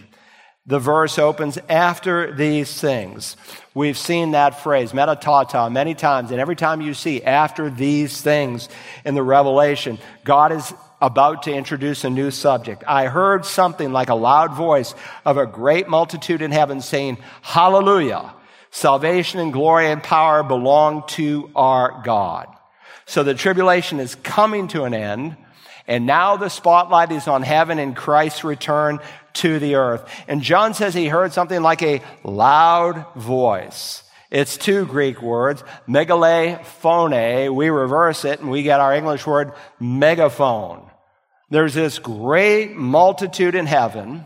The 0.64 0.78
verse 0.78 1.18
opens 1.18 1.58
after 1.68 2.34
these 2.34 2.80
things. 2.80 3.36
We've 3.74 3.98
seen 3.98 4.30
that 4.30 4.62
phrase, 4.62 4.94
meta 4.94 5.16
tauta, 5.16 5.70
many 5.70 5.94
times, 5.94 6.30
and 6.30 6.40
every 6.40 6.56
time 6.56 6.80
you 6.80 6.94
see 6.94 7.22
after 7.22 7.68
these 7.68 8.22
things 8.22 8.70
in 9.04 9.14
the 9.14 9.22
Revelation, 9.22 9.98
God 10.24 10.52
is 10.52 10.72
about 11.02 11.42
to 11.42 11.52
introduce 11.52 12.04
a 12.04 12.10
new 12.10 12.30
subject. 12.30 12.84
I 12.86 13.06
heard 13.06 13.44
something 13.44 13.92
like 13.92 14.08
a 14.08 14.14
loud 14.14 14.54
voice 14.54 14.94
of 15.26 15.36
a 15.36 15.46
great 15.46 15.88
multitude 15.88 16.40
in 16.40 16.52
heaven 16.52 16.80
saying, 16.80 17.18
Hallelujah. 17.42 18.34
Salvation 18.70 19.40
and 19.40 19.52
glory 19.52 19.90
and 19.90 20.02
power 20.02 20.42
belong 20.42 21.04
to 21.08 21.50
our 21.56 22.02
God. 22.04 22.46
So 23.06 23.22
the 23.22 23.34
tribulation 23.34 23.98
is 23.98 24.14
coming 24.14 24.68
to 24.68 24.84
an 24.84 24.94
end. 24.94 25.36
And 25.88 26.06
now 26.06 26.36
the 26.36 26.48
spotlight 26.48 27.10
is 27.10 27.26
on 27.26 27.42
heaven 27.42 27.80
and 27.80 27.96
Christ's 27.96 28.44
return 28.44 29.00
to 29.34 29.58
the 29.58 29.74
earth. 29.74 30.08
And 30.28 30.40
John 30.40 30.72
says 30.74 30.94
he 30.94 31.08
heard 31.08 31.32
something 31.32 31.62
like 31.62 31.82
a 31.82 32.02
loud 32.22 33.04
voice. 33.16 34.04
It's 34.30 34.56
two 34.56 34.86
Greek 34.86 35.20
words, 35.20 35.64
megale 35.88 36.64
phone. 36.64 37.56
We 37.56 37.70
reverse 37.70 38.24
it 38.24 38.38
and 38.38 38.50
we 38.50 38.62
get 38.62 38.78
our 38.78 38.94
English 38.94 39.26
word 39.26 39.52
megaphone. 39.80 40.88
There's 41.48 41.74
this 41.74 41.98
great 41.98 42.76
multitude 42.76 43.56
in 43.56 43.66
heaven 43.66 44.24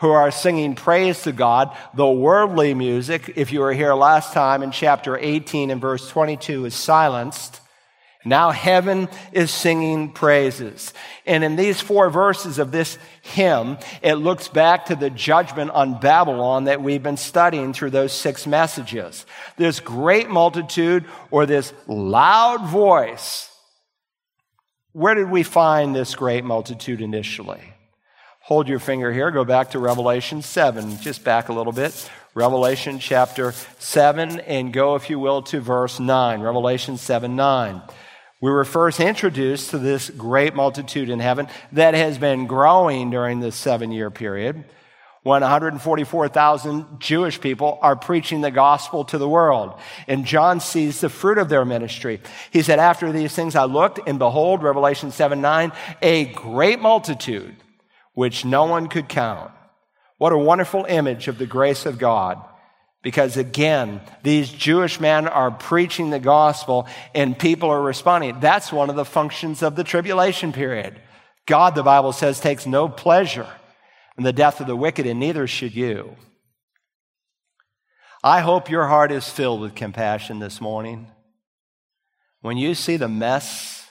who 0.00 0.10
are 0.10 0.30
singing 0.30 0.74
praise 0.74 1.22
to 1.22 1.32
God. 1.32 1.76
The 1.94 2.08
worldly 2.08 2.74
music, 2.74 3.32
if 3.36 3.52
you 3.52 3.60
were 3.60 3.72
here 3.72 3.94
last 3.94 4.32
time 4.32 4.62
in 4.62 4.70
chapter 4.70 5.16
18 5.16 5.70
and 5.70 5.80
verse 5.80 6.08
22, 6.08 6.66
is 6.66 6.74
silenced. 6.74 7.60
Now 8.24 8.50
heaven 8.52 9.08
is 9.32 9.50
singing 9.50 10.10
praises. 10.10 10.94
And 11.26 11.44
in 11.44 11.56
these 11.56 11.80
four 11.80 12.08
verses 12.08 12.58
of 12.58 12.72
this 12.72 12.98
hymn, 13.20 13.76
it 14.02 14.14
looks 14.14 14.48
back 14.48 14.86
to 14.86 14.96
the 14.96 15.10
judgment 15.10 15.70
on 15.72 16.00
Babylon 16.00 16.64
that 16.64 16.82
we've 16.82 17.02
been 17.02 17.18
studying 17.18 17.74
through 17.74 17.90
those 17.90 18.12
six 18.12 18.46
messages. 18.46 19.26
This 19.58 19.78
great 19.78 20.30
multitude 20.30 21.04
or 21.30 21.44
this 21.44 21.74
loud 21.86 22.66
voice. 22.66 23.50
Where 24.92 25.14
did 25.14 25.28
we 25.28 25.42
find 25.42 25.94
this 25.94 26.14
great 26.14 26.44
multitude 26.44 27.02
initially? 27.02 27.73
Hold 28.44 28.68
your 28.68 28.78
finger 28.78 29.10
here. 29.10 29.30
Go 29.30 29.46
back 29.46 29.70
to 29.70 29.78
Revelation 29.78 30.42
7. 30.42 31.00
Just 31.00 31.24
back 31.24 31.48
a 31.48 31.52
little 31.54 31.72
bit. 31.72 32.10
Revelation 32.34 32.98
chapter 32.98 33.52
7 33.78 34.40
and 34.40 34.70
go, 34.70 34.96
if 34.96 35.08
you 35.08 35.18
will, 35.18 35.40
to 35.44 35.60
verse 35.60 35.98
9. 35.98 36.42
Revelation 36.42 36.98
7 36.98 37.36
9. 37.36 37.80
We 38.42 38.50
were 38.50 38.66
first 38.66 39.00
introduced 39.00 39.70
to 39.70 39.78
this 39.78 40.10
great 40.10 40.54
multitude 40.54 41.08
in 41.08 41.20
heaven 41.20 41.48
that 41.72 41.94
has 41.94 42.18
been 42.18 42.46
growing 42.46 43.08
during 43.08 43.40
this 43.40 43.56
seven 43.56 43.90
year 43.90 44.10
period 44.10 44.62
when 45.22 45.40
144,000 45.40 47.00
Jewish 47.00 47.40
people 47.40 47.78
are 47.80 47.96
preaching 47.96 48.42
the 48.42 48.50
gospel 48.50 49.06
to 49.06 49.16
the 49.16 49.26
world. 49.26 49.72
And 50.06 50.26
John 50.26 50.60
sees 50.60 51.00
the 51.00 51.08
fruit 51.08 51.38
of 51.38 51.48
their 51.48 51.64
ministry. 51.64 52.20
He 52.50 52.60
said, 52.60 52.78
After 52.78 53.10
these 53.10 53.34
things 53.34 53.56
I 53.56 53.64
looked, 53.64 54.00
and 54.06 54.18
behold, 54.18 54.62
Revelation 54.62 55.12
7 55.12 55.40
9, 55.40 55.72
a 56.02 56.26
great 56.26 56.78
multitude 56.78 57.56
which 58.14 58.44
no 58.44 58.64
one 58.64 58.88
could 58.88 59.08
count. 59.08 59.52
What 60.18 60.32
a 60.32 60.38
wonderful 60.38 60.84
image 60.86 61.28
of 61.28 61.38
the 61.38 61.46
grace 61.46 61.86
of 61.86 61.98
God. 61.98 62.42
Because 63.02 63.36
again, 63.36 64.00
these 64.22 64.48
Jewish 64.48 64.98
men 64.98 65.28
are 65.28 65.50
preaching 65.50 66.08
the 66.08 66.18
gospel 66.18 66.88
and 67.14 67.38
people 67.38 67.68
are 67.68 67.82
responding. 67.82 68.40
That's 68.40 68.72
one 68.72 68.88
of 68.88 68.96
the 68.96 69.04
functions 69.04 69.62
of 69.62 69.76
the 69.76 69.84
tribulation 69.84 70.52
period. 70.52 70.98
God, 71.46 71.74
the 71.74 71.82
Bible 71.82 72.12
says, 72.12 72.40
takes 72.40 72.66
no 72.66 72.88
pleasure 72.88 73.48
in 74.16 74.24
the 74.24 74.32
death 74.32 74.60
of 74.60 74.66
the 74.66 74.76
wicked, 74.76 75.06
and 75.06 75.20
neither 75.20 75.46
should 75.46 75.74
you. 75.74 76.16
I 78.22 78.40
hope 78.40 78.70
your 78.70 78.86
heart 78.86 79.12
is 79.12 79.28
filled 79.28 79.60
with 79.60 79.74
compassion 79.74 80.38
this 80.38 80.60
morning. 80.60 81.08
When 82.40 82.56
you 82.56 82.74
see 82.74 82.96
the 82.96 83.08
mess 83.08 83.83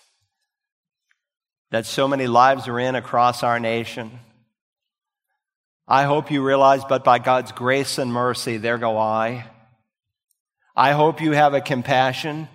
that 1.73 1.87
so 1.87 2.07
many 2.07 2.27
lives 2.27 2.67
are 2.67 2.79
in 2.79 2.93
across 2.93 3.41
our 3.41 3.59
nation, 3.59 4.19
I 5.87 6.03
hope 6.03 6.29
you 6.29 6.45
realize, 6.45 6.85
but 6.87 7.03
by 7.03 7.17
God's 7.17 7.51
grace 7.51 7.97
and 7.97 8.13
mercy, 8.13 8.57
there 8.57 8.77
go 8.77 8.99
I. 8.99 9.45
I 10.75 10.91
hope 10.91 11.19
you 11.19 11.31
have 11.31 11.55
a 11.55 11.61
compassion 11.61 12.47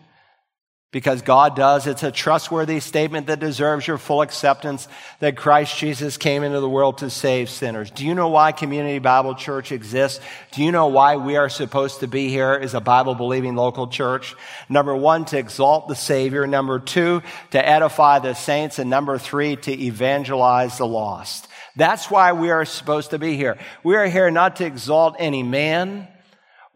because 0.90 1.20
God 1.20 1.54
does. 1.54 1.86
It's 1.86 2.02
a 2.02 2.10
trustworthy 2.10 2.80
statement 2.80 3.26
that 3.26 3.40
deserves 3.40 3.86
your 3.86 3.98
full 3.98 4.22
acceptance 4.22 4.88
that 5.20 5.36
Christ 5.36 5.76
Jesus 5.76 6.16
came 6.16 6.42
into 6.42 6.60
the 6.60 6.68
world 6.68 6.98
to 6.98 7.10
save 7.10 7.50
sinners. 7.50 7.90
Do 7.90 8.06
you 8.06 8.14
know 8.14 8.28
why 8.28 8.52
Community 8.52 8.98
Bible 8.98 9.34
Church 9.34 9.70
exists? 9.70 10.20
Do 10.52 10.64
you 10.64 10.72
know 10.72 10.86
why 10.86 11.16
we 11.16 11.36
are 11.36 11.50
supposed 11.50 12.00
to 12.00 12.06
be 12.06 12.30
here 12.30 12.52
as 12.52 12.72
a 12.72 12.80
Bible 12.80 13.14
believing 13.14 13.54
local 13.54 13.88
church? 13.88 14.34
Number 14.70 14.96
one, 14.96 15.26
to 15.26 15.38
exalt 15.38 15.88
the 15.88 15.94
Savior. 15.94 16.46
Number 16.46 16.78
two, 16.78 17.22
to 17.50 17.68
edify 17.68 18.20
the 18.20 18.32
saints. 18.32 18.78
And 18.78 18.88
number 18.88 19.18
three, 19.18 19.56
to 19.56 19.72
evangelize 19.72 20.78
the 20.78 20.86
lost. 20.86 21.48
That's 21.76 22.10
why 22.10 22.32
we 22.32 22.50
are 22.50 22.64
supposed 22.64 23.10
to 23.10 23.18
be 23.18 23.36
here. 23.36 23.58
We 23.84 23.96
are 23.96 24.06
here 24.06 24.30
not 24.30 24.56
to 24.56 24.64
exalt 24.64 25.16
any 25.18 25.42
man 25.42 26.08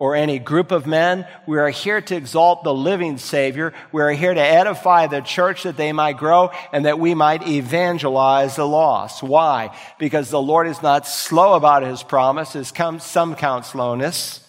or 0.02 0.16
any 0.16 0.40
group 0.40 0.72
of 0.72 0.84
men. 0.84 1.24
We 1.46 1.60
are 1.60 1.70
here 1.70 2.00
to 2.00 2.16
exalt 2.16 2.64
the 2.64 2.74
living 2.74 3.18
Savior. 3.18 3.72
We 3.92 4.02
are 4.02 4.10
here 4.10 4.34
to 4.34 4.40
edify 4.40 5.06
the 5.06 5.20
church 5.20 5.62
that 5.62 5.76
they 5.76 5.92
might 5.92 6.16
grow 6.16 6.50
and 6.72 6.86
that 6.86 6.98
we 6.98 7.14
might 7.14 7.46
evangelize 7.46 8.56
the 8.56 8.66
lost. 8.66 9.22
Why? 9.22 9.70
Because 10.00 10.28
the 10.28 10.42
Lord 10.42 10.66
is 10.66 10.82
not 10.82 11.06
slow 11.06 11.54
about 11.54 11.84
his 11.84 12.02
promise, 12.02 12.56
as 12.56 12.72
some 12.98 13.36
count 13.36 13.64
slowness, 13.64 14.40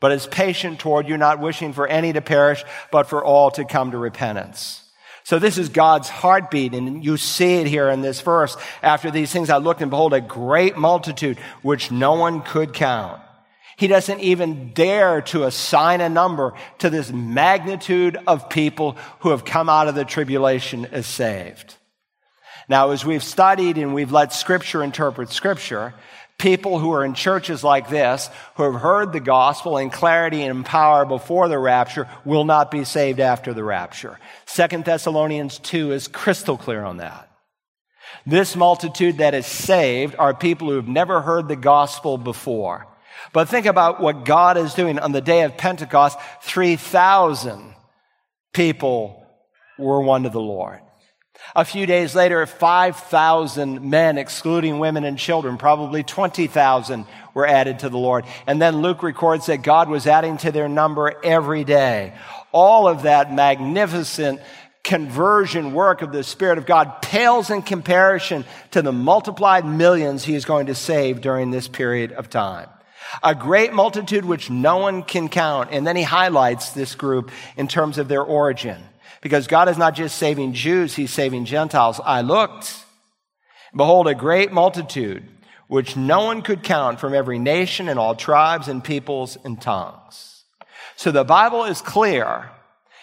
but 0.00 0.10
is 0.10 0.26
patient 0.26 0.78
toward 0.78 1.06
you, 1.06 1.18
not 1.18 1.38
wishing 1.38 1.74
for 1.74 1.86
any 1.86 2.14
to 2.14 2.22
perish, 2.22 2.64
but 2.90 3.06
for 3.06 3.22
all 3.22 3.50
to 3.50 3.66
come 3.66 3.90
to 3.90 3.98
repentance. 3.98 4.82
So 5.22 5.38
this 5.38 5.58
is 5.58 5.68
God's 5.68 6.08
heartbeat, 6.08 6.72
and 6.72 7.04
you 7.04 7.18
see 7.18 7.56
it 7.56 7.66
here 7.66 7.90
in 7.90 8.00
this 8.00 8.22
verse. 8.22 8.56
After 8.82 9.10
these 9.10 9.30
things 9.30 9.50
I 9.50 9.58
looked 9.58 9.82
and 9.82 9.90
behold 9.90 10.14
a 10.14 10.22
great 10.22 10.78
multitude 10.78 11.36
which 11.60 11.90
no 11.90 12.14
one 12.14 12.40
could 12.40 12.72
count. 12.72 13.20
He 13.82 13.88
doesn't 13.88 14.20
even 14.20 14.70
dare 14.74 15.22
to 15.22 15.42
assign 15.42 16.00
a 16.00 16.08
number 16.08 16.54
to 16.78 16.88
this 16.88 17.10
magnitude 17.10 18.16
of 18.28 18.48
people 18.48 18.96
who 19.18 19.30
have 19.30 19.44
come 19.44 19.68
out 19.68 19.88
of 19.88 19.96
the 19.96 20.04
tribulation 20.04 20.86
as 20.92 21.04
saved. 21.04 21.74
Now, 22.68 22.90
as 22.90 23.04
we've 23.04 23.24
studied 23.24 23.78
and 23.78 23.92
we've 23.92 24.12
let 24.12 24.32
scripture 24.32 24.84
interpret 24.84 25.30
scripture, 25.30 25.94
people 26.38 26.78
who 26.78 26.92
are 26.92 27.04
in 27.04 27.14
churches 27.14 27.64
like 27.64 27.88
this, 27.88 28.30
who 28.54 28.62
have 28.70 28.80
heard 28.80 29.12
the 29.12 29.18
gospel 29.18 29.76
in 29.78 29.90
clarity 29.90 30.44
and 30.44 30.64
power 30.64 31.04
before 31.04 31.48
the 31.48 31.58
rapture, 31.58 32.08
will 32.24 32.44
not 32.44 32.70
be 32.70 32.84
saved 32.84 33.18
after 33.18 33.52
the 33.52 33.64
rapture. 33.64 34.16
Second 34.46 34.84
Thessalonians 34.84 35.58
2 35.58 35.90
is 35.90 36.06
crystal 36.06 36.56
clear 36.56 36.84
on 36.84 36.98
that. 36.98 37.28
This 38.26 38.54
multitude 38.54 39.18
that 39.18 39.34
is 39.34 39.44
saved 39.44 40.14
are 40.20 40.34
people 40.34 40.68
who 40.68 40.76
have 40.76 40.86
never 40.86 41.20
heard 41.20 41.48
the 41.48 41.56
gospel 41.56 42.16
before. 42.16 42.86
But 43.32 43.48
think 43.48 43.66
about 43.66 44.00
what 44.00 44.24
God 44.24 44.56
is 44.56 44.74
doing 44.74 44.98
on 44.98 45.12
the 45.12 45.20
day 45.20 45.42
of 45.42 45.56
Pentecost. 45.56 46.18
3,000 46.42 47.74
people 48.52 49.26
were 49.78 50.00
won 50.00 50.24
to 50.24 50.28
the 50.28 50.40
Lord. 50.40 50.80
A 51.56 51.64
few 51.64 51.86
days 51.86 52.14
later, 52.14 52.44
5,000 52.46 53.82
men, 53.82 54.16
excluding 54.16 54.78
women 54.78 55.04
and 55.04 55.18
children, 55.18 55.58
probably 55.58 56.02
20,000 56.02 57.06
were 57.34 57.46
added 57.46 57.80
to 57.80 57.88
the 57.88 57.98
Lord. 57.98 58.24
And 58.46 58.62
then 58.62 58.80
Luke 58.80 59.02
records 59.02 59.46
that 59.46 59.62
God 59.62 59.88
was 59.88 60.06
adding 60.06 60.36
to 60.38 60.52
their 60.52 60.68
number 60.68 61.12
every 61.24 61.64
day. 61.64 62.14
All 62.52 62.86
of 62.86 63.02
that 63.02 63.32
magnificent 63.32 64.40
conversion 64.84 65.74
work 65.74 66.02
of 66.02 66.12
the 66.12 66.24
Spirit 66.24 66.58
of 66.58 66.66
God 66.66 67.02
pales 67.02 67.50
in 67.50 67.62
comparison 67.62 68.44
to 68.72 68.82
the 68.82 68.92
multiplied 68.92 69.64
millions 69.64 70.24
he 70.24 70.34
is 70.34 70.44
going 70.44 70.66
to 70.66 70.74
save 70.74 71.20
during 71.20 71.50
this 71.50 71.68
period 71.68 72.12
of 72.12 72.30
time. 72.30 72.68
A 73.22 73.34
great 73.34 73.72
multitude 73.72 74.24
which 74.24 74.50
no 74.50 74.78
one 74.78 75.02
can 75.02 75.28
count. 75.28 75.70
And 75.72 75.86
then 75.86 75.96
he 75.96 76.02
highlights 76.02 76.70
this 76.70 76.94
group 76.94 77.30
in 77.56 77.68
terms 77.68 77.98
of 77.98 78.08
their 78.08 78.22
origin. 78.22 78.82
Because 79.20 79.46
God 79.46 79.68
is 79.68 79.78
not 79.78 79.94
just 79.94 80.18
saving 80.18 80.52
Jews, 80.52 80.94
He's 80.94 81.12
saving 81.12 81.44
Gentiles. 81.44 82.00
I 82.04 82.22
looked, 82.22 82.74
behold, 83.74 84.08
a 84.08 84.14
great 84.14 84.52
multitude, 84.52 85.22
which 85.68 85.96
no 85.96 86.24
one 86.24 86.42
could 86.42 86.62
count 86.62 87.00
from 87.00 87.14
every 87.14 87.38
nation 87.38 87.88
and 87.88 87.98
all 87.98 88.14
tribes 88.14 88.68
and 88.68 88.82
peoples 88.82 89.38
and 89.44 89.60
tongues. 89.60 90.44
So 90.96 91.10
the 91.10 91.24
Bible 91.24 91.64
is 91.64 91.80
clear. 91.80 92.50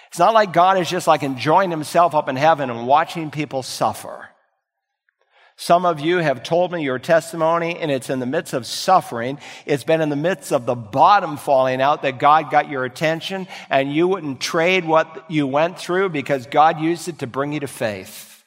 It's 0.10 0.20
not 0.20 0.34
like 0.34 0.54
God 0.54 0.78
is 0.78 0.90
just 0.90 1.08
like 1.08 1.24
enjoying 1.24 1.72
Himself 1.72 2.16
up 2.16 2.30
in 2.30 2.36
heaven 2.36 2.70
and 2.70 2.88
watching 2.88 3.32
people 3.32 3.64
suffer. 3.64 4.29
Some 5.62 5.86
of 5.86 6.00
you 6.00 6.20
have 6.20 6.42
told 6.42 6.72
me 6.72 6.84
your 6.84 7.00
testimony, 7.00 7.78
and 7.78 7.92
it's 7.92 8.10
in 8.10 8.20
the 8.20 8.26
midst 8.26 8.54
of 8.54 8.66
suffering. 8.66 9.40
It's 9.66 9.84
been 9.84 10.00
in 10.00 10.08
the 10.08 10.16
midst 10.16 10.54
of 10.54 10.66
the 10.66 10.74
bottom 10.74 11.36
falling 11.36 11.82
out 11.82 12.04
that 12.04 12.18
God 12.18 12.50
got 12.50 12.70
your 12.70 12.86
attention, 12.86 13.46
and 13.70 13.94
you 13.94 14.08
wouldn't 14.08 14.40
trade 14.40 14.86
what 14.86 15.26
you 15.28 15.48
went 15.48 15.78
through 15.78 16.10
because 16.10 16.48
God 16.48 16.80
used 16.80 17.10
it 17.10 17.20
to 17.20 17.28
bring 17.28 17.52
you 17.52 17.60
to 17.60 17.68
faith. 17.68 18.42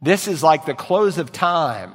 This 0.00 0.28
is 0.28 0.42
like 0.42 0.64
the 0.64 0.72
close 0.72 1.18
of 1.18 1.30
time. 1.30 1.92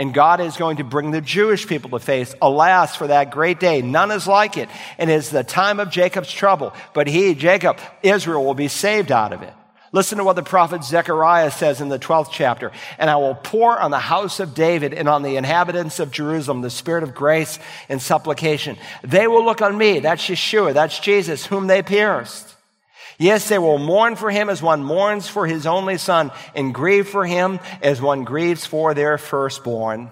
And 0.00 0.12
God 0.12 0.40
is 0.40 0.56
going 0.56 0.78
to 0.78 0.84
bring 0.84 1.12
the 1.12 1.20
Jewish 1.20 1.68
people 1.68 1.90
to 1.90 2.00
faith. 2.00 2.34
Alas, 2.42 2.96
for 2.96 3.06
that 3.06 3.30
great 3.30 3.60
day, 3.60 3.80
none 3.80 4.10
is 4.10 4.26
like 4.26 4.56
it. 4.56 4.68
And 4.98 5.08
it's 5.08 5.30
the 5.30 5.44
time 5.44 5.78
of 5.78 5.90
Jacob's 5.90 6.32
trouble. 6.32 6.74
But 6.94 7.06
he, 7.06 7.36
Jacob, 7.36 7.78
Israel, 8.02 8.44
will 8.44 8.54
be 8.54 8.66
saved 8.66 9.12
out 9.12 9.32
of 9.32 9.42
it. 9.42 9.54
Listen 9.96 10.18
to 10.18 10.24
what 10.24 10.36
the 10.36 10.42
prophet 10.42 10.84
Zechariah 10.84 11.50
says 11.50 11.80
in 11.80 11.88
the 11.88 11.98
12th 11.98 12.28
chapter. 12.30 12.70
And 12.98 13.08
I 13.08 13.16
will 13.16 13.34
pour 13.34 13.80
on 13.80 13.90
the 13.90 13.98
house 13.98 14.40
of 14.40 14.52
David 14.52 14.92
and 14.92 15.08
on 15.08 15.22
the 15.22 15.36
inhabitants 15.36 16.00
of 16.00 16.10
Jerusalem 16.10 16.60
the 16.60 16.68
spirit 16.68 17.02
of 17.02 17.14
grace 17.14 17.58
and 17.88 18.02
supplication. 18.02 18.76
They 19.02 19.26
will 19.26 19.42
look 19.42 19.62
on 19.62 19.78
me. 19.78 20.00
That's 20.00 20.22
Yeshua. 20.28 20.74
That's 20.74 20.98
Jesus, 20.98 21.46
whom 21.46 21.66
they 21.66 21.82
pierced. 21.82 22.54
Yes, 23.18 23.48
they 23.48 23.58
will 23.58 23.78
mourn 23.78 24.16
for 24.16 24.30
him 24.30 24.50
as 24.50 24.60
one 24.60 24.84
mourns 24.84 25.28
for 25.28 25.46
his 25.46 25.66
only 25.66 25.96
son 25.96 26.30
and 26.54 26.74
grieve 26.74 27.08
for 27.08 27.24
him 27.24 27.58
as 27.80 27.98
one 27.98 28.24
grieves 28.24 28.66
for 28.66 28.92
their 28.92 29.16
firstborn. 29.16 30.10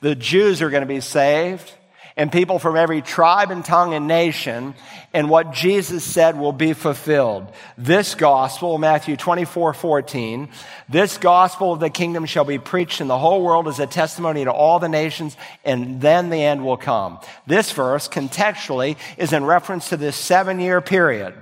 The 0.00 0.16
Jews 0.16 0.60
are 0.60 0.70
going 0.70 0.82
to 0.82 0.88
be 0.88 0.98
saved 0.98 1.72
and 2.16 2.30
people 2.30 2.60
from 2.60 2.76
every 2.76 3.02
tribe 3.02 3.50
and 3.50 3.64
tongue 3.64 3.92
and 3.92 4.06
nation, 4.06 4.74
and 5.12 5.28
what 5.28 5.52
Jesus 5.52 6.04
said 6.04 6.38
will 6.38 6.52
be 6.52 6.72
fulfilled. 6.72 7.52
This 7.76 8.14
gospel, 8.14 8.78
Matthew 8.78 9.16
24, 9.16 9.74
14, 9.74 10.48
this 10.88 11.18
gospel 11.18 11.72
of 11.72 11.80
the 11.80 11.90
kingdom 11.90 12.24
shall 12.24 12.44
be 12.44 12.58
preached 12.58 13.00
in 13.00 13.08
the 13.08 13.18
whole 13.18 13.42
world 13.42 13.66
as 13.66 13.80
a 13.80 13.86
testimony 13.86 14.44
to 14.44 14.52
all 14.52 14.78
the 14.78 14.88
nations, 14.88 15.36
and 15.64 16.00
then 16.00 16.30
the 16.30 16.42
end 16.42 16.64
will 16.64 16.76
come. 16.76 17.18
This 17.48 17.72
verse, 17.72 18.08
contextually, 18.08 18.96
is 19.16 19.32
in 19.32 19.44
reference 19.44 19.88
to 19.88 19.96
this 19.96 20.16
seven 20.16 20.60
year 20.60 20.80
period 20.80 21.34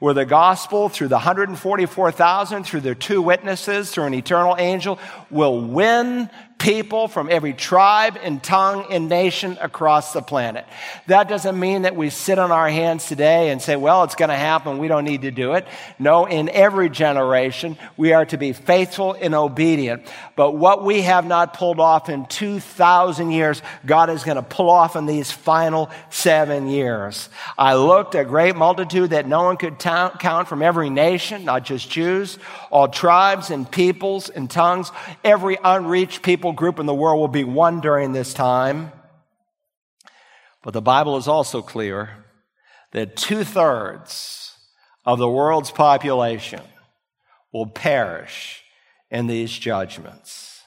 where 0.00 0.14
the 0.14 0.24
gospel, 0.24 0.88
through 0.88 1.08
the 1.08 1.14
144,000, 1.14 2.64
through 2.64 2.80
the 2.80 2.94
two 2.94 3.20
witnesses, 3.20 3.90
through 3.90 4.04
an 4.04 4.14
eternal 4.14 4.56
angel, 4.58 4.98
will 5.30 5.60
win 5.60 6.30
people 6.60 7.08
from 7.08 7.30
every 7.30 7.54
tribe 7.54 8.18
and 8.22 8.42
tongue 8.42 8.84
and 8.90 9.08
nation 9.08 9.56
across 9.62 10.12
the 10.12 10.20
planet. 10.20 10.66
That 11.06 11.26
doesn't 11.26 11.58
mean 11.58 11.82
that 11.82 11.96
we 11.96 12.10
sit 12.10 12.38
on 12.38 12.52
our 12.52 12.68
hands 12.68 13.08
today 13.08 13.48
and 13.48 13.62
say, 13.62 13.76
well, 13.76 14.04
it's 14.04 14.14
going 14.14 14.28
to 14.28 14.36
happen. 14.36 14.76
We 14.76 14.86
don't 14.86 15.04
need 15.04 15.22
to 15.22 15.30
do 15.30 15.54
it. 15.54 15.66
No, 15.98 16.26
in 16.26 16.50
every 16.50 16.90
generation, 16.90 17.78
we 17.96 18.12
are 18.12 18.26
to 18.26 18.36
be 18.36 18.52
faithful 18.52 19.14
and 19.14 19.34
obedient. 19.34 20.06
But 20.36 20.52
what 20.52 20.84
we 20.84 21.00
have 21.00 21.26
not 21.26 21.54
pulled 21.54 21.80
off 21.80 22.10
in 22.10 22.26
2,000 22.26 23.30
years, 23.30 23.62
God 23.86 24.10
is 24.10 24.22
going 24.22 24.36
to 24.36 24.42
pull 24.42 24.68
off 24.68 24.96
in 24.96 25.06
these 25.06 25.32
final 25.32 25.90
seven 26.10 26.68
years. 26.68 27.30
I 27.56 27.74
looked 27.74 28.14
a 28.14 28.24
great 28.24 28.54
multitude 28.54 29.10
that 29.10 29.26
no 29.26 29.44
one 29.44 29.56
could 29.56 29.78
count 29.78 30.46
from 30.46 30.60
every 30.60 30.90
nation, 30.90 31.46
not 31.46 31.64
just 31.64 31.90
Jews, 31.90 32.38
all 32.70 32.88
tribes 32.88 33.50
and 33.50 33.68
peoples 33.70 34.28
and 34.28 34.50
tongues, 34.50 34.92
every 35.24 35.56
unreached 35.64 36.20
people 36.20 36.49
people 36.50 36.58
group 36.58 36.80
in 36.80 36.86
the 36.86 36.94
world 36.94 37.20
will 37.20 37.28
be 37.28 37.44
won 37.44 37.80
during 37.80 38.12
this 38.12 38.34
time. 38.34 38.90
But 40.62 40.74
the 40.74 40.82
Bible 40.82 41.16
is 41.16 41.28
also 41.28 41.62
clear 41.62 42.24
that 42.90 43.16
two 43.16 43.44
thirds 43.44 44.56
of 45.04 45.18
the 45.18 45.28
world's 45.28 45.70
population 45.70 46.62
will 47.52 47.66
perish 47.66 48.64
in 49.10 49.28
these 49.28 49.52
judgments. 49.52 50.62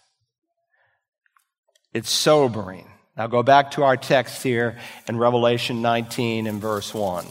It's 1.94 2.10
sobering. 2.10 2.88
Now 3.18 3.28
go 3.28 3.44
back 3.44 3.72
to 3.72 3.84
our 3.84 3.98
text 3.98 4.42
here 4.42 4.78
in 5.08 5.18
Revelation 5.18 5.82
19 5.82 6.48
and 6.48 6.62
verse 6.62 6.94
1. 6.94 7.26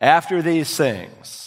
After 0.00 0.40
these 0.40 0.74
things, 0.74 1.41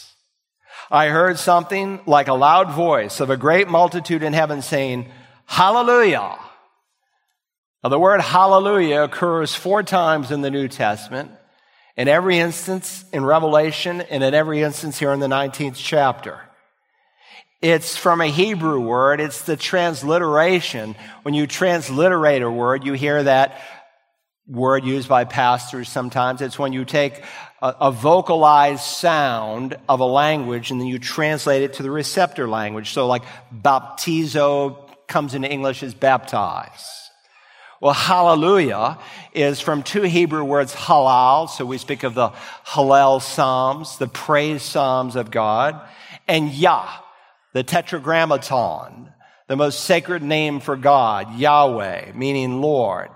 I 0.91 1.07
heard 1.07 1.39
something 1.39 1.99
like 2.05 2.27
a 2.27 2.33
loud 2.33 2.71
voice 2.71 3.19
of 3.19 3.29
a 3.29 3.37
great 3.37 3.67
multitude 3.67 4.23
in 4.23 4.33
heaven 4.33 4.61
saying, 4.61 5.11
Hallelujah. 5.45 6.39
Now, 7.83 7.89
the 7.89 7.99
word 7.99 8.19
hallelujah 8.19 9.03
occurs 9.03 9.53
four 9.53 9.83
times 9.83 10.31
in 10.31 10.41
the 10.41 10.49
New 10.49 10.67
Testament, 10.67 11.29
in 11.95 12.07
every 12.07 12.39
instance 12.39 13.05
in 13.13 13.23
Revelation, 13.23 14.01
and 14.01 14.23
in 14.23 14.33
every 14.33 14.63
instance 14.63 14.97
here 14.97 15.13
in 15.13 15.19
the 15.19 15.27
19th 15.27 15.75
chapter. 15.75 16.41
It's 17.61 17.95
from 17.95 18.21
a 18.21 18.27
Hebrew 18.27 18.79
word. 18.79 19.19
It's 19.19 19.43
the 19.43 19.55
transliteration. 19.55 20.95
When 21.23 21.33
you 21.33 21.47
transliterate 21.47 22.41
a 22.41 22.49
word, 22.49 22.85
you 22.85 22.93
hear 22.93 23.23
that 23.23 23.61
word 24.47 24.85
used 24.85 25.07
by 25.07 25.25
pastors 25.25 25.89
sometimes. 25.89 26.41
It's 26.41 26.59
when 26.59 26.73
you 26.73 26.85
take 26.85 27.23
a, 27.65 27.87
a, 27.87 27.91
vocalized 27.91 28.83
sound 28.83 29.75
of 29.89 29.99
a 29.99 30.05
language 30.05 30.69
and 30.69 30.79
then 30.79 30.87
you 30.87 30.99
translate 30.99 31.63
it 31.63 31.73
to 31.73 31.83
the 31.83 31.89
receptor 31.89 32.47
language. 32.47 32.91
So 32.91 33.07
like 33.07 33.23
baptizo 33.51 34.87
comes 35.07 35.33
into 35.33 35.51
English 35.51 35.81
as 35.81 35.95
baptize. 35.95 37.09
Well, 37.81 37.93
hallelujah 37.93 38.99
is 39.33 39.61
from 39.61 39.81
two 39.81 40.03
Hebrew 40.03 40.43
words, 40.43 40.75
halal. 40.75 41.49
So 41.49 41.65
we 41.65 41.79
speak 41.79 42.03
of 42.03 42.13
the 42.13 42.29
Hallel 42.67 43.19
Psalms, 43.21 43.97
the 43.97 44.07
praise 44.07 44.61
Psalms 44.61 45.15
of 45.15 45.31
God, 45.31 45.81
and 46.27 46.51
Yah, 46.51 46.87
the 47.53 47.63
tetragrammaton, 47.63 49.11
the 49.47 49.55
most 49.55 49.81
sacred 49.81 50.21
name 50.21 50.59
for 50.59 50.75
God, 50.75 51.35
Yahweh, 51.35 52.11
meaning 52.13 52.61
Lord. 52.61 53.09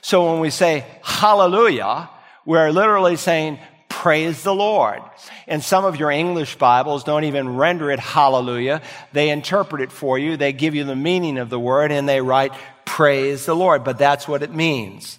So 0.00 0.30
when 0.32 0.40
we 0.40 0.48
say 0.48 0.86
hallelujah, 1.02 2.08
we're 2.46 2.72
literally 2.72 3.16
saying 3.16 3.58
praise 3.90 4.42
the 4.42 4.54
Lord. 4.54 5.02
And 5.46 5.62
some 5.62 5.84
of 5.84 5.96
your 5.96 6.10
English 6.10 6.56
Bibles 6.56 7.04
don't 7.04 7.24
even 7.24 7.56
render 7.56 7.90
it 7.90 8.00
hallelujah. 8.00 8.80
They 9.12 9.28
interpret 9.28 9.82
it 9.82 9.92
for 9.92 10.18
you. 10.18 10.38
They 10.38 10.54
give 10.54 10.74
you 10.74 10.84
the 10.84 10.96
meaning 10.96 11.36
of 11.36 11.50
the 11.50 11.60
word 11.60 11.92
and 11.92 12.08
they 12.08 12.22
write 12.22 12.52
praise 12.86 13.44
the 13.44 13.54
Lord. 13.54 13.84
But 13.84 13.98
that's 13.98 14.26
what 14.26 14.42
it 14.42 14.54
means. 14.54 15.18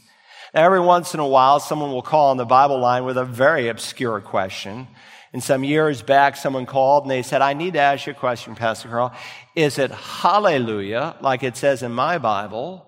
Now, 0.53 0.65
every 0.65 0.80
once 0.80 1.13
in 1.13 1.19
a 1.19 1.28
while, 1.28 1.59
someone 1.59 1.91
will 1.91 2.01
call 2.01 2.32
on 2.32 2.38
the 2.38 2.45
Bible 2.45 2.80
line 2.80 3.05
with 3.05 3.17
a 3.17 3.26
very 3.26 3.67
obscure 3.67 4.19
question. 4.19 4.88
And 5.34 5.43
some 5.43 5.63
years 5.63 6.01
back, 6.01 6.36
someone 6.36 6.65
called 6.65 7.03
and 7.03 7.11
they 7.11 7.22
said, 7.22 7.41
I 7.41 7.53
need 7.53 7.74
to 7.74 7.80
ask 7.80 8.07
you 8.07 8.13
a 8.13 8.15
question, 8.15 8.55
Pastor 8.55 8.89
Carl. 8.89 9.13
Is 9.55 9.78
it 9.78 9.91
hallelujah, 9.91 11.15
like 11.22 11.43
it 11.43 11.55
says 11.55 11.84
in 11.84 11.91
my 11.93 12.17
Bible? 12.17 12.88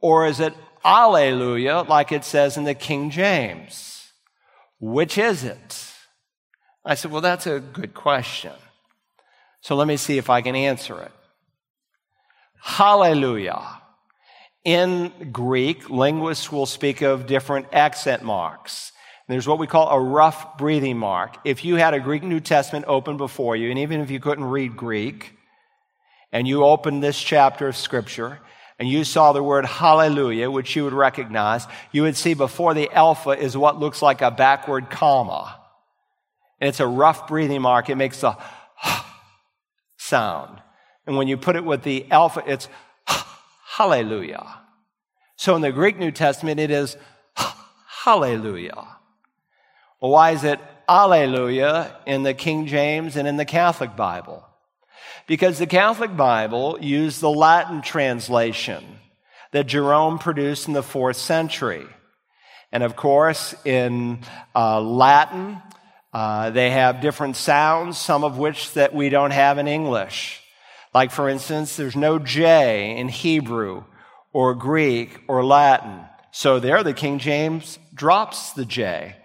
Or 0.00 0.26
is 0.26 0.40
it 0.40 0.54
Alleluia, 0.84 1.82
like 1.82 2.12
it 2.12 2.24
says 2.24 2.56
in 2.56 2.64
the 2.64 2.74
King 2.74 3.10
James. 3.10 4.01
Which 4.82 5.16
is 5.16 5.44
it? 5.44 5.86
I 6.84 6.96
said, 6.96 7.12
Well, 7.12 7.20
that's 7.20 7.46
a 7.46 7.60
good 7.60 7.94
question. 7.94 8.52
So 9.60 9.76
let 9.76 9.86
me 9.86 9.96
see 9.96 10.18
if 10.18 10.28
I 10.28 10.42
can 10.42 10.56
answer 10.56 11.00
it. 11.00 11.12
Hallelujah. 12.60 13.62
In 14.64 15.30
Greek, 15.30 15.88
linguists 15.88 16.50
will 16.50 16.66
speak 16.66 17.00
of 17.00 17.28
different 17.28 17.68
accent 17.72 18.24
marks. 18.24 18.90
There's 19.28 19.46
what 19.46 19.60
we 19.60 19.68
call 19.68 19.88
a 19.88 20.00
rough 20.00 20.58
breathing 20.58 20.98
mark. 20.98 21.36
If 21.44 21.64
you 21.64 21.76
had 21.76 21.94
a 21.94 22.00
Greek 22.00 22.24
New 22.24 22.40
Testament 22.40 22.84
open 22.88 23.16
before 23.16 23.54
you, 23.54 23.70
and 23.70 23.78
even 23.78 24.00
if 24.00 24.10
you 24.10 24.18
couldn't 24.18 24.44
read 24.44 24.76
Greek, 24.76 25.32
and 26.32 26.48
you 26.48 26.64
opened 26.64 27.04
this 27.04 27.20
chapter 27.22 27.68
of 27.68 27.76
Scripture, 27.76 28.40
and 28.78 28.88
you 28.88 29.04
saw 29.04 29.32
the 29.32 29.42
word 29.42 29.64
hallelujah, 29.64 30.50
which 30.50 30.74
you 30.74 30.84
would 30.84 30.92
recognize, 30.92 31.66
you 31.92 32.02
would 32.02 32.16
see 32.16 32.34
before 32.34 32.74
the 32.74 32.90
alpha 32.90 33.30
is 33.30 33.56
what 33.56 33.78
looks 33.78 34.02
like 34.02 34.22
a 34.22 34.30
backward 34.30 34.90
comma. 34.90 35.58
And 36.60 36.68
it's 36.68 36.80
a 36.80 36.86
rough 36.86 37.28
breathing 37.28 37.62
mark. 37.62 37.90
It 37.90 37.96
makes 37.96 38.22
a 38.22 38.36
sound. 39.96 40.60
And 41.06 41.16
when 41.16 41.28
you 41.28 41.36
put 41.36 41.56
it 41.56 41.64
with 41.64 41.82
the 41.82 42.10
alpha, 42.10 42.42
it's 42.46 42.68
hallelujah. 43.76 44.60
So 45.36 45.56
in 45.56 45.62
the 45.62 45.72
Greek 45.72 45.98
New 45.98 46.10
Testament, 46.10 46.60
it 46.60 46.70
is 46.70 46.96
hallelujah. 48.04 48.86
Well, 50.00 50.10
why 50.10 50.32
is 50.32 50.44
it 50.44 50.60
alleluia 50.88 51.96
in 52.06 52.22
the 52.22 52.34
King 52.34 52.66
James 52.66 53.16
and 53.16 53.28
in 53.28 53.36
the 53.36 53.44
Catholic 53.44 53.96
Bible? 53.96 54.46
Because 55.26 55.58
the 55.58 55.66
Catholic 55.66 56.16
Bible 56.16 56.78
used 56.80 57.20
the 57.20 57.30
Latin 57.30 57.82
translation 57.82 58.84
that 59.52 59.66
Jerome 59.66 60.18
produced 60.18 60.66
in 60.66 60.74
the 60.74 60.82
fourth 60.82 61.16
century. 61.16 61.86
And 62.72 62.82
of 62.82 62.96
course, 62.96 63.54
in 63.64 64.20
uh, 64.54 64.80
Latin, 64.80 65.60
uh, 66.12 66.50
they 66.50 66.70
have 66.70 67.00
different 67.00 67.36
sounds, 67.36 67.98
some 67.98 68.24
of 68.24 68.38
which 68.38 68.72
that 68.74 68.94
we 68.94 69.08
don't 69.08 69.30
have 69.30 69.58
in 69.58 69.68
English. 69.68 70.40
Like, 70.94 71.10
for 71.10 71.28
instance, 71.28 71.76
there's 71.76 71.96
no 71.96 72.18
J 72.18 72.96
in 72.96 73.08
Hebrew 73.08 73.84
or 74.32 74.54
Greek 74.54 75.20
or 75.28 75.44
Latin. 75.44 76.00
So 76.30 76.60
there, 76.60 76.82
the 76.82 76.94
King 76.94 77.18
James 77.18 77.78
drops 77.94 78.52
the 78.52 78.64
J. 78.64 79.16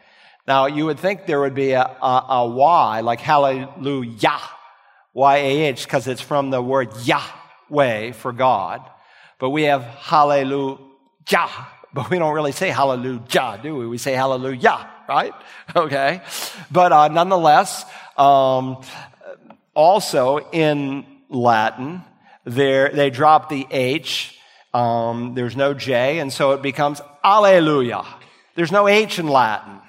Now, 0.47 0.67
you 0.67 0.85
would 0.85 0.99
think 0.99 1.25
there 1.25 1.41
would 1.41 1.55
be 1.55 1.71
a, 1.71 1.83
a, 1.83 2.25
a 2.29 2.47
Y, 2.47 3.01
like 3.01 3.19
hallelujah, 3.19 4.39
Y-A-H 5.17 5.83
because 5.83 6.07
it's 6.07 6.21
from 6.21 6.51
the 6.51 6.61
word 6.61 6.89
Yahweh 7.03 8.11
for 8.11 8.31
God. 8.31 8.87
But 9.39 9.49
we 9.49 9.63
have 9.63 9.81
hallelujah, 9.81 10.77
but 11.91 12.11
we 12.11 12.19
don't 12.19 12.35
really 12.35 12.51
say 12.51 12.69
hallelujah, 12.69 13.59
do 13.63 13.75
we? 13.75 13.87
We 13.87 13.97
say 13.97 14.13
hallelujah, 14.13 14.87
right? 15.09 15.33
Okay. 15.75 16.21
But 16.71 16.91
uh, 16.91 17.07
nonetheless, 17.07 17.83
um, 18.15 18.83
also 19.73 20.37
in 20.51 21.03
Latin, 21.29 22.03
there 22.45 22.89
they 22.89 23.09
drop 23.09 23.49
the 23.49 23.65
H. 23.71 24.37
Um, 24.71 25.33
there's 25.33 25.55
no 25.55 25.73
J, 25.73 26.19
and 26.19 26.31
so 26.31 26.51
it 26.51 26.61
becomes 26.61 27.01
Alleluia. 27.23 28.05
There's 28.53 28.71
no 28.71 28.87
H 28.87 29.17
in 29.17 29.27
Latin. 29.27 29.79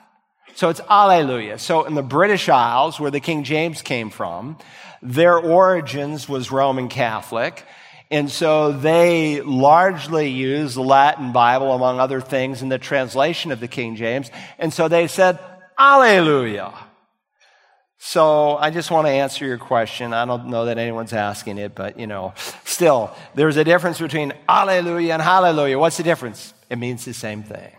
So 0.55 0.71
it's 0.71 0.81
Alleluia. 0.89 1.59
So 1.59 1.85
in 1.85 1.95
the 1.95 2.03
British 2.03 2.49
Isles, 2.49 2.99
where 2.99 3.11
the 3.11 3.21
King 3.21 3.45
James 3.45 3.83
came 3.83 4.11
from, 4.11 4.57
their 5.03 5.39
origins 5.39 6.29
was 6.29 6.51
Roman 6.51 6.89
Catholic. 6.89 7.65
And 8.11 8.31
so 8.31 8.73
they 8.73 9.43
largely 9.43 10.31
use 10.31 10.75
the 10.75 10.83
Latin 10.83 11.33
Bible, 11.33 11.73
among 11.73 12.01
other 12.01 12.21
things, 12.21 12.63
in 12.63 12.71
the 12.71 12.79
translation 12.79 13.53
of 13.53 13.61
the 13.61 13.69
King 13.69 13.97
James. 13.97 14.31
And 14.59 14.73
so 14.73 14.89
they 14.89 15.07
said, 15.09 15.39
Alleluia. 15.79 16.73
So 17.99 18.57
I 18.57 18.71
just 18.71 18.91
want 18.91 19.07
to 19.07 19.11
answer 19.11 19.45
your 19.45 19.59
question. 19.59 20.15
I 20.15 20.25
don't 20.25 20.47
know 20.47 20.67
that 20.67 20.79
anyone's 20.79 21.13
asking 21.13 21.59
it, 21.59 21.75
but 21.75 21.99
you 21.99 22.07
know, 22.07 22.33
still, 22.65 23.15
there's 23.35 23.57
a 23.57 23.65
difference 23.65 23.99
between 23.99 24.33
alleluia 24.49 25.15
and 25.15 25.23
hallelujah. 25.23 25.79
What's 25.79 25.97
the 25.97 26.05
difference? 26.05 26.55
It 26.71 26.79
means 26.79 27.05
the 27.05 27.13
same 27.13 27.43
thing. 27.43 27.73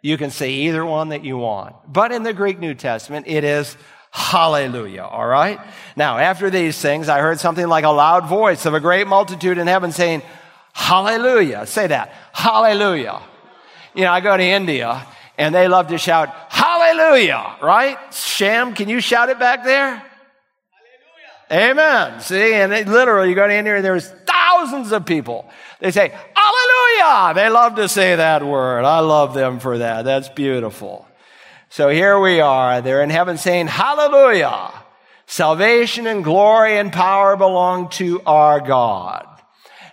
You 0.00 0.16
can 0.16 0.30
say 0.30 0.50
either 0.50 0.84
one 0.84 1.10
that 1.10 1.24
you 1.24 1.36
want. 1.36 1.76
But 1.86 2.10
in 2.10 2.22
the 2.22 2.32
Greek 2.32 2.58
New 2.58 2.74
Testament, 2.74 3.26
it 3.28 3.44
is 3.44 3.76
hallelujah, 4.10 5.02
all 5.02 5.26
right? 5.26 5.60
Now, 5.96 6.18
after 6.18 6.50
these 6.50 6.80
things, 6.80 7.08
I 7.08 7.20
heard 7.20 7.40
something 7.40 7.66
like 7.66 7.84
a 7.84 7.90
loud 7.90 8.26
voice 8.26 8.66
of 8.66 8.74
a 8.74 8.80
great 8.80 9.06
multitude 9.06 9.58
in 9.58 9.66
heaven 9.66 9.92
saying, 9.92 10.22
hallelujah. 10.72 11.66
Say 11.66 11.86
that, 11.88 12.12
hallelujah. 12.32 13.20
You 13.94 14.04
know, 14.04 14.12
I 14.12 14.20
go 14.20 14.36
to 14.36 14.42
India 14.42 15.06
and 15.36 15.54
they 15.54 15.68
love 15.68 15.88
to 15.88 15.98
shout, 15.98 16.28
hallelujah, 16.48 17.56
right? 17.62 17.96
Sham, 18.12 18.74
can 18.74 18.88
you 18.88 19.00
shout 19.00 19.28
it 19.28 19.38
back 19.38 19.64
there? 19.64 20.02
Hallelujah. 21.50 21.70
Amen. 21.70 22.20
See, 22.20 22.54
and 22.54 22.70
they, 22.70 22.84
literally, 22.84 23.30
you 23.30 23.34
go 23.34 23.46
to 23.46 23.54
India 23.54 23.76
and 23.76 23.84
there's 23.84 24.08
thousands 24.08 24.92
of 24.92 25.04
people. 25.06 25.48
They 25.80 25.90
say, 25.90 26.08
hallelujah. 26.08 27.34
They 27.34 27.48
love 27.48 27.76
to 27.76 27.88
say 27.88 28.16
that 28.16 28.44
word. 28.44 28.84
I 28.84 29.00
love 29.00 29.34
them 29.34 29.58
for 29.58 29.78
that. 29.78 30.04
That's 30.04 30.28
beautiful. 30.28 31.07
So 31.70 31.88
here 31.90 32.18
we 32.18 32.40
are. 32.40 32.80
They're 32.80 33.02
in 33.02 33.10
heaven 33.10 33.36
saying, 33.36 33.66
hallelujah. 33.66 34.72
Salvation 35.26 36.06
and 36.06 36.24
glory 36.24 36.78
and 36.78 36.90
power 36.90 37.36
belong 37.36 37.90
to 37.90 38.22
our 38.22 38.60
God. 38.60 39.26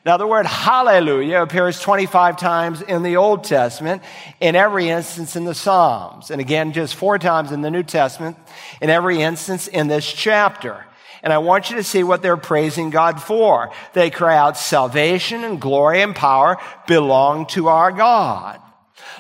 Now, 0.06 0.18
the 0.18 0.28
word 0.28 0.46
hallelujah 0.46 1.42
appears 1.42 1.80
25 1.82 2.38
times 2.38 2.82
in 2.82 3.02
the 3.02 3.18
Old 3.18 3.44
Testament, 3.44 4.04
in 4.40 4.56
every 4.56 4.88
instance 4.88 5.36
in 5.36 5.46
the 5.46 5.56
Psalms, 5.56 6.30
and 6.30 6.40
again, 6.40 6.74
just 6.74 6.94
four 6.94 7.18
times 7.18 7.52
in 7.52 7.62
the 7.62 7.72
New 7.72 7.82
Testament, 7.82 8.38
in 8.82 8.92
every 8.92 9.22
instance 9.22 9.68
in 9.68 9.88
this 9.88 10.06
chapter. 10.14 10.86
And 11.24 11.34
I 11.34 11.40
want 11.40 11.72
you 11.72 11.78
to 11.78 11.84
see 11.84 12.04
what 12.04 12.22
they're 12.22 12.38
praising 12.38 12.92
God 12.92 13.20
for. 13.20 13.72
They 13.94 14.12
cry 14.12 14.38
out, 14.38 14.58
salvation 14.58 15.44
and 15.44 15.60
glory 15.60 16.04
and 16.04 16.16
power 16.16 16.58
belong 16.86 17.48
to 17.48 17.68
our 17.68 17.92
God. 17.92 18.62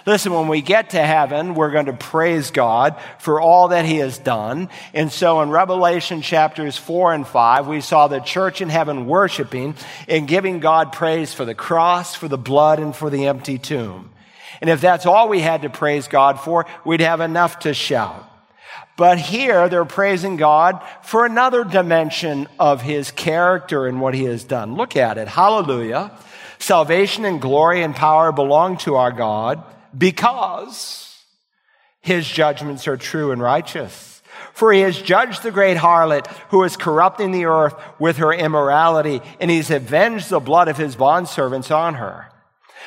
Listen, 0.05 0.33
when 0.33 0.47
we 0.47 0.61
get 0.61 0.91
to 0.91 1.01
heaven, 1.01 1.55
we're 1.55 1.71
going 1.71 1.87
to 1.87 1.93
praise 1.93 2.51
God 2.51 2.95
for 3.19 3.41
all 3.41 3.69
that 3.69 3.85
He 3.85 3.97
has 3.97 4.17
done. 4.17 4.69
And 4.93 5.11
so 5.11 5.41
in 5.41 5.49
Revelation 5.49 6.21
chapters 6.21 6.77
4 6.77 7.13
and 7.13 7.27
5, 7.27 7.67
we 7.67 7.81
saw 7.81 8.07
the 8.07 8.19
church 8.19 8.61
in 8.61 8.69
heaven 8.69 9.07
worshiping 9.07 9.75
and 10.07 10.27
giving 10.27 10.59
God 10.59 10.91
praise 10.91 11.33
for 11.33 11.45
the 11.45 11.55
cross, 11.55 12.15
for 12.15 12.27
the 12.27 12.37
blood, 12.37 12.79
and 12.79 12.95
for 12.95 13.09
the 13.09 13.27
empty 13.27 13.57
tomb. 13.57 14.11
And 14.61 14.69
if 14.69 14.81
that's 14.81 15.05
all 15.05 15.27
we 15.27 15.39
had 15.39 15.63
to 15.63 15.69
praise 15.69 16.07
God 16.07 16.39
for, 16.39 16.65
we'd 16.85 17.01
have 17.01 17.21
enough 17.21 17.59
to 17.59 17.73
shout. 17.73 18.31
But 18.97 19.17
here 19.17 19.67
they're 19.67 19.85
praising 19.85 20.37
God 20.37 20.81
for 21.01 21.25
another 21.25 21.63
dimension 21.63 22.47
of 22.59 22.81
his 22.81 23.11
character 23.11 23.87
and 23.87 23.99
what 23.99 24.13
he 24.13 24.23
has 24.25 24.43
done. 24.43 24.75
Look 24.75 24.95
at 24.95 25.17
it. 25.17 25.27
Hallelujah. 25.27 26.11
Salvation 26.65 27.25
and 27.25 27.39
glory 27.39 27.83
and 27.83 27.95
power 27.95 28.31
belong 28.31 28.77
to 28.77 28.95
our 28.95 29.11
God 29.11 29.63
because 29.95 31.23
his 32.01 32.27
judgments 32.27 32.87
are 32.87 32.97
true 32.97 33.31
and 33.31 33.39
righteous. 33.39 34.23
For 34.51 34.73
he 34.73 34.79
has 34.79 34.99
judged 34.99 35.43
the 35.43 35.51
great 35.51 35.77
harlot 35.77 36.25
who 36.49 36.63
is 36.63 36.75
corrupting 36.75 37.31
the 37.31 37.45
earth 37.45 37.75
with 37.99 38.17
her 38.17 38.33
immorality, 38.33 39.21
and 39.39 39.51
he's 39.51 39.69
avenged 39.69 40.31
the 40.31 40.39
blood 40.39 40.67
of 40.67 40.77
his 40.77 40.95
bondservants 40.95 41.69
on 41.69 41.93
her. 41.93 42.31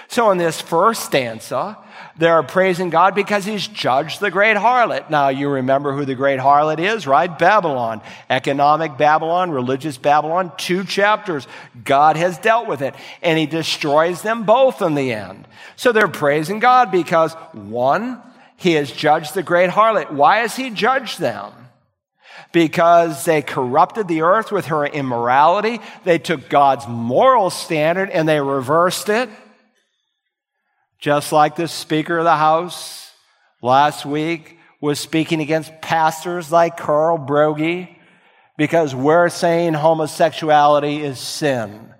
So 0.08 0.32
in 0.32 0.38
this 0.38 0.60
first 0.60 1.04
stanza, 1.04 1.78
they're 2.18 2.42
praising 2.42 2.90
God 2.90 3.14
because 3.14 3.44
he's 3.44 3.66
judged 3.66 4.20
the 4.20 4.30
great 4.30 4.56
harlot. 4.56 5.08
Now, 5.08 5.28
you 5.28 5.48
remember 5.48 5.92
who 5.92 6.04
the 6.04 6.16
great 6.16 6.40
harlot 6.40 6.80
is, 6.80 7.06
right? 7.06 7.38
Babylon. 7.38 8.02
Economic 8.28 8.98
Babylon, 8.98 9.52
religious 9.52 9.96
Babylon. 9.96 10.52
Two 10.56 10.84
chapters. 10.84 11.46
God 11.84 12.16
has 12.16 12.36
dealt 12.38 12.66
with 12.66 12.82
it. 12.82 12.96
And 13.22 13.38
he 13.38 13.46
destroys 13.46 14.22
them 14.22 14.44
both 14.44 14.82
in 14.82 14.94
the 14.94 15.12
end. 15.12 15.46
So 15.76 15.92
they're 15.92 16.08
praising 16.08 16.58
God 16.58 16.90
because, 16.90 17.34
one, 17.52 18.20
he 18.56 18.72
has 18.72 18.90
judged 18.90 19.34
the 19.34 19.44
great 19.44 19.70
harlot. 19.70 20.10
Why 20.10 20.38
has 20.38 20.56
he 20.56 20.70
judged 20.70 21.20
them? 21.20 21.52
because 22.52 23.24
they 23.24 23.42
corrupted 23.42 24.08
the 24.08 24.22
earth 24.22 24.50
with 24.50 24.66
her 24.66 24.86
immorality. 24.86 25.80
They 26.04 26.18
took 26.18 26.48
God's 26.48 26.86
moral 26.88 27.50
standard 27.50 28.10
and 28.10 28.28
they 28.28 28.40
reversed 28.40 29.08
it. 29.08 29.28
Just 30.98 31.30
like 31.32 31.54
the 31.54 31.68
Speaker 31.68 32.18
of 32.18 32.24
the 32.24 32.36
House 32.36 33.12
last 33.62 34.04
week 34.04 34.58
was 34.80 34.98
speaking 34.98 35.40
against 35.40 35.80
pastors 35.80 36.50
like 36.50 36.76
Carl 36.76 37.18
Broggi 37.18 37.96
because 38.56 38.94
we're 38.94 39.28
saying 39.28 39.74
homosexuality 39.74 41.00
is 41.00 41.20
sin. 41.20 41.94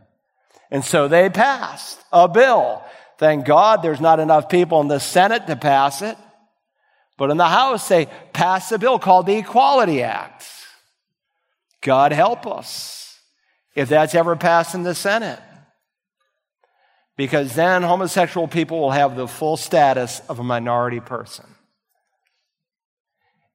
And 0.71 0.85
so 0.85 1.07
they 1.07 1.31
passed 1.31 2.01
a 2.13 2.29
bill. 2.29 2.83
Thank 3.19 3.47
God 3.47 3.83
there's 3.83 4.01
not 4.01 4.21
enough 4.21 4.49
people 4.49 4.81
in 4.81 4.89
the 4.89 4.99
Senate 4.99 5.47
to 5.47 5.57
pass 5.57 6.03
it. 6.03 6.17
But 7.17 7.31
in 7.31 7.37
the 7.37 7.47
House, 7.47 7.89
they 7.89 8.07
passed 8.33 8.71
a 8.73 8.79
bill 8.79 8.99
called 8.99 9.27
the 9.27 9.39
Equality 9.39 10.03
Act. 10.03 10.45
God 11.81 12.13
help 12.13 12.47
us 12.47 13.21
if 13.75 13.89
that's 13.89 14.15
ever 14.15 14.35
passed 14.35 14.75
in 14.75 14.83
the 14.83 14.95
Senate 14.95 15.41
because 17.19 17.57
then 17.57 17.83
homosexual 17.83 18.47
people 18.47 18.79
will 18.79 18.93
have 18.93 19.17
the 19.17 19.27
full 19.27 19.57
status 19.57 20.23
of 20.29 20.39
a 20.39 20.45
minority 20.45 21.01
person. 21.01 21.45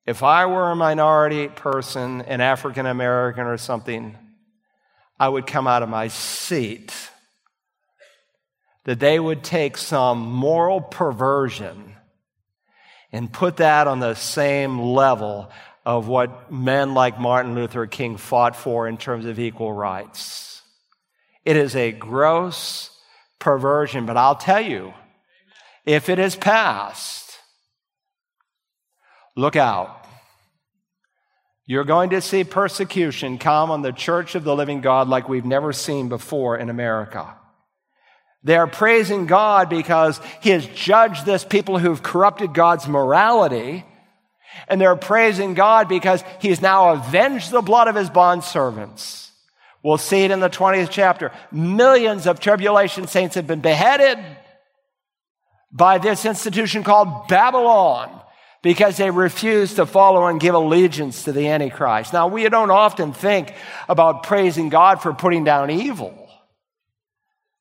If 0.05 0.21
I 0.21 0.45
were 0.47 0.69
a 0.69 0.75
minority 0.75 1.47
person, 1.47 2.23
an 2.23 2.41
African 2.41 2.85
American 2.85 3.45
or 3.45 3.57
something, 3.57 4.17
I 5.17 5.29
would 5.29 5.47
come 5.47 5.65
out 5.65 5.81
of 5.81 5.87
my 5.87 6.09
seat 6.09 6.93
that 8.83 8.99
they 8.99 9.17
would 9.17 9.45
take 9.45 9.77
some 9.77 10.19
moral 10.19 10.81
perversion 10.81 11.95
and 13.13 13.31
put 13.31 13.57
that 13.57 13.87
on 13.87 14.01
the 14.01 14.15
same 14.15 14.77
level 14.77 15.49
of 15.85 16.09
what 16.09 16.51
men 16.51 16.93
like 16.93 17.17
Martin 17.17 17.55
Luther 17.55 17.87
King 17.87 18.17
fought 18.17 18.57
for 18.57 18.89
in 18.89 18.97
terms 18.97 19.25
of 19.25 19.39
equal 19.39 19.71
rights. 19.71 20.61
It 21.45 21.55
is 21.55 21.77
a 21.77 21.93
gross 21.93 22.89
perversion. 23.43 24.05
But 24.05 24.17
I'll 24.17 24.35
tell 24.35 24.61
you, 24.61 24.93
if 25.85 26.09
it 26.09 26.17
is 26.17 26.35
passed, 26.35 27.37
look 29.35 29.55
out. 29.55 29.99
You're 31.65 31.83
going 31.83 32.09
to 32.11 32.21
see 32.21 32.43
persecution 32.43 33.37
come 33.37 33.69
on 33.69 33.81
the 33.81 33.91
church 33.91 34.35
of 34.35 34.43
the 34.43 34.55
living 34.55 34.81
God 34.81 35.07
like 35.07 35.29
we've 35.29 35.45
never 35.45 35.71
seen 35.71 36.09
before 36.09 36.57
in 36.57 36.69
America. 36.69 37.35
They're 38.43 38.67
praising 38.67 39.25
God 39.25 39.69
because 39.69 40.19
He 40.41 40.49
has 40.49 40.65
judged 40.65 41.25
this 41.25 41.45
people 41.45 41.79
who've 41.79 42.03
corrupted 42.03 42.53
God's 42.53 42.87
morality. 42.87 43.85
And 44.67 44.79
they're 44.79 44.95
praising 44.95 45.53
God 45.53 45.89
because 45.89 46.23
He's 46.39 46.61
now 46.61 46.93
avenged 46.93 47.51
the 47.51 47.61
blood 47.61 47.87
of 47.87 47.95
His 47.95 48.09
bondservants. 48.09 49.29
We'll 49.83 49.97
see 49.97 50.23
it 50.23 50.31
in 50.31 50.39
the 50.39 50.49
20th 50.49 50.89
chapter. 50.89 51.31
Millions 51.51 52.25
of 52.25 52.39
tribulation 52.39 53.07
saints 53.07 53.35
have 53.35 53.45
been 53.45 53.59
beheaded 53.59 54.17
by 55.71 55.97
this 55.97 56.23
institution 56.25 56.83
called 56.83 57.27
Babylon 57.27 58.21
because 58.61 58.95
they 58.95 59.11
refuse 59.11 59.73
to 59.73 59.85
follow 59.85 60.27
and 60.27 60.39
give 60.39 60.55
allegiance 60.55 61.25
to 61.25 61.33
the 61.33 61.49
Antichrist. 61.49 62.13
Now, 62.13 62.27
we 62.27 62.47
don't 62.47 62.71
often 62.71 63.11
think 63.11 63.53
about 63.89 64.23
praising 64.23 64.69
God 64.69 65.01
for 65.01 65.13
putting 65.13 65.43
down 65.43 65.69
evil, 65.69 66.29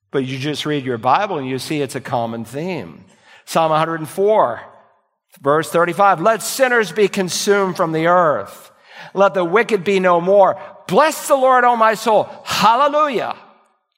but 0.09 0.25
you 0.25 0.39
just 0.39 0.65
read 0.65 0.85
your 0.85 0.97
Bible 0.97 1.39
and 1.39 1.47
you 1.47 1.59
see 1.59 1.81
it's 1.81 1.95
a 1.95 2.01
common 2.01 2.45
theme. 2.45 3.03
Psalm 3.43 3.71
104, 3.71 4.61
verse 5.41 5.69
35 5.69 6.21
Let 6.21 6.41
sinners 6.41 6.93
be 6.93 7.09
consumed 7.09 7.75
from 7.75 7.91
the 7.91 8.07
earth. 8.07 8.71
Let 9.13 9.33
the 9.33 9.45
wicked 9.45 9.83
be 9.83 9.99
no 9.99 10.19
more. 10.19 10.59
Bless 10.87 11.27
the 11.27 11.35
Lord, 11.35 11.63
O 11.63 11.75
my 11.75 11.93
soul. 11.93 12.29
Hallelujah. 12.43 13.35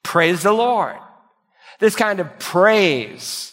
Praise 0.04 0.44
the 0.44 0.52
Lord. 0.52 0.96
This 1.80 1.96
kind 1.96 2.20
of 2.20 2.40
praise 2.40 3.52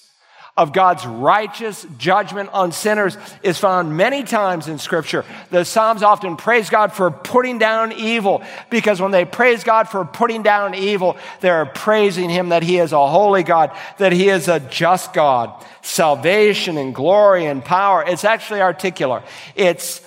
of 0.54 0.74
God's 0.74 1.06
righteous 1.06 1.86
judgment 1.96 2.50
on 2.52 2.72
sinners 2.72 3.16
is 3.42 3.58
found 3.58 3.96
many 3.96 4.22
times 4.22 4.68
in 4.68 4.78
scripture. 4.78 5.24
The 5.50 5.64
Psalms 5.64 6.02
often 6.02 6.36
praise 6.36 6.68
God 6.68 6.92
for 6.92 7.10
putting 7.10 7.58
down 7.58 7.92
evil 7.92 8.42
because 8.68 9.00
when 9.00 9.12
they 9.12 9.24
praise 9.24 9.64
God 9.64 9.88
for 9.88 10.04
putting 10.04 10.42
down 10.42 10.74
evil, 10.74 11.16
they're 11.40 11.64
praising 11.64 12.28
Him 12.28 12.50
that 12.50 12.62
He 12.62 12.78
is 12.78 12.92
a 12.92 13.06
holy 13.06 13.42
God, 13.42 13.70
that 13.96 14.12
He 14.12 14.28
is 14.28 14.46
a 14.48 14.60
just 14.60 15.14
God. 15.14 15.52
Salvation 15.80 16.76
and 16.76 16.94
glory 16.94 17.46
and 17.46 17.64
power. 17.64 18.04
It's 18.06 18.24
actually 18.24 18.60
articular. 18.60 19.22
It's 19.56 20.02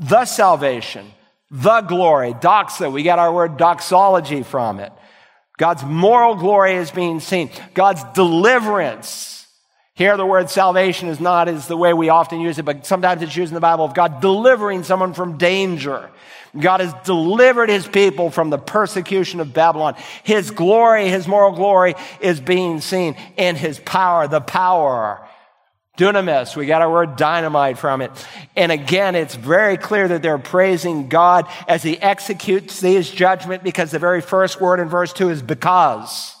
the 0.00 0.24
salvation, 0.24 1.06
the 1.50 1.82
glory, 1.82 2.32
doxa. 2.32 2.90
We 2.90 3.02
got 3.02 3.18
our 3.18 3.32
word 3.32 3.56
doxology 3.56 4.42
from 4.42 4.80
it. 4.80 4.92
God's 5.58 5.84
moral 5.84 6.36
glory 6.36 6.74
is 6.76 6.90
being 6.90 7.20
seen. 7.20 7.50
God's 7.74 8.02
deliverance, 8.14 9.46
Here, 9.94 10.16
the 10.16 10.24
word 10.24 10.48
salvation 10.48 11.10
is 11.10 11.20
not 11.20 11.46
as 11.48 11.68
the 11.68 11.76
way 11.76 11.92
we 11.92 12.08
often 12.08 12.40
use 12.40 12.58
it, 12.58 12.64
but 12.64 12.86
sometimes 12.86 13.20
it's 13.20 13.36
used 13.36 13.50
in 13.50 13.54
the 13.54 13.60
Bible 13.60 13.84
of 13.84 13.92
God 13.92 14.22
delivering 14.22 14.82
someone 14.82 15.12
from 15.12 15.36
danger. 15.36 16.08
God 16.58 16.80
has 16.80 16.94
delivered 17.04 17.68
his 17.68 17.86
people 17.86 18.30
from 18.30 18.48
the 18.48 18.56
persecution 18.56 19.40
of 19.40 19.52
Babylon. 19.52 19.96
His 20.24 20.50
glory, 20.50 21.08
his 21.08 21.28
moral 21.28 21.52
glory 21.52 21.96
is 22.20 22.40
being 22.40 22.80
seen 22.80 23.14
in 23.36 23.56
his 23.56 23.78
power, 23.78 24.26
the 24.26 24.40
power. 24.40 25.20
Dunamis, 26.00 26.56
we 26.56 26.64
got 26.64 26.80
our 26.80 26.90
word 26.90 27.16
dynamite 27.16 27.76
from 27.76 28.00
it. 28.00 28.10
And 28.56 28.72
again, 28.72 29.14
it's 29.14 29.34
very 29.34 29.76
clear 29.76 30.08
that 30.08 30.22
they're 30.22 30.38
praising 30.38 31.08
God 31.08 31.46
as 31.68 31.82
he 31.82 31.98
executes 32.00 32.80
his 32.80 33.10
judgment 33.10 33.62
because 33.62 33.90
the 33.90 33.98
very 33.98 34.22
first 34.22 34.62
word 34.62 34.80
in 34.80 34.88
verse 34.88 35.12
2 35.12 35.28
is 35.28 35.42
because. 35.42 36.34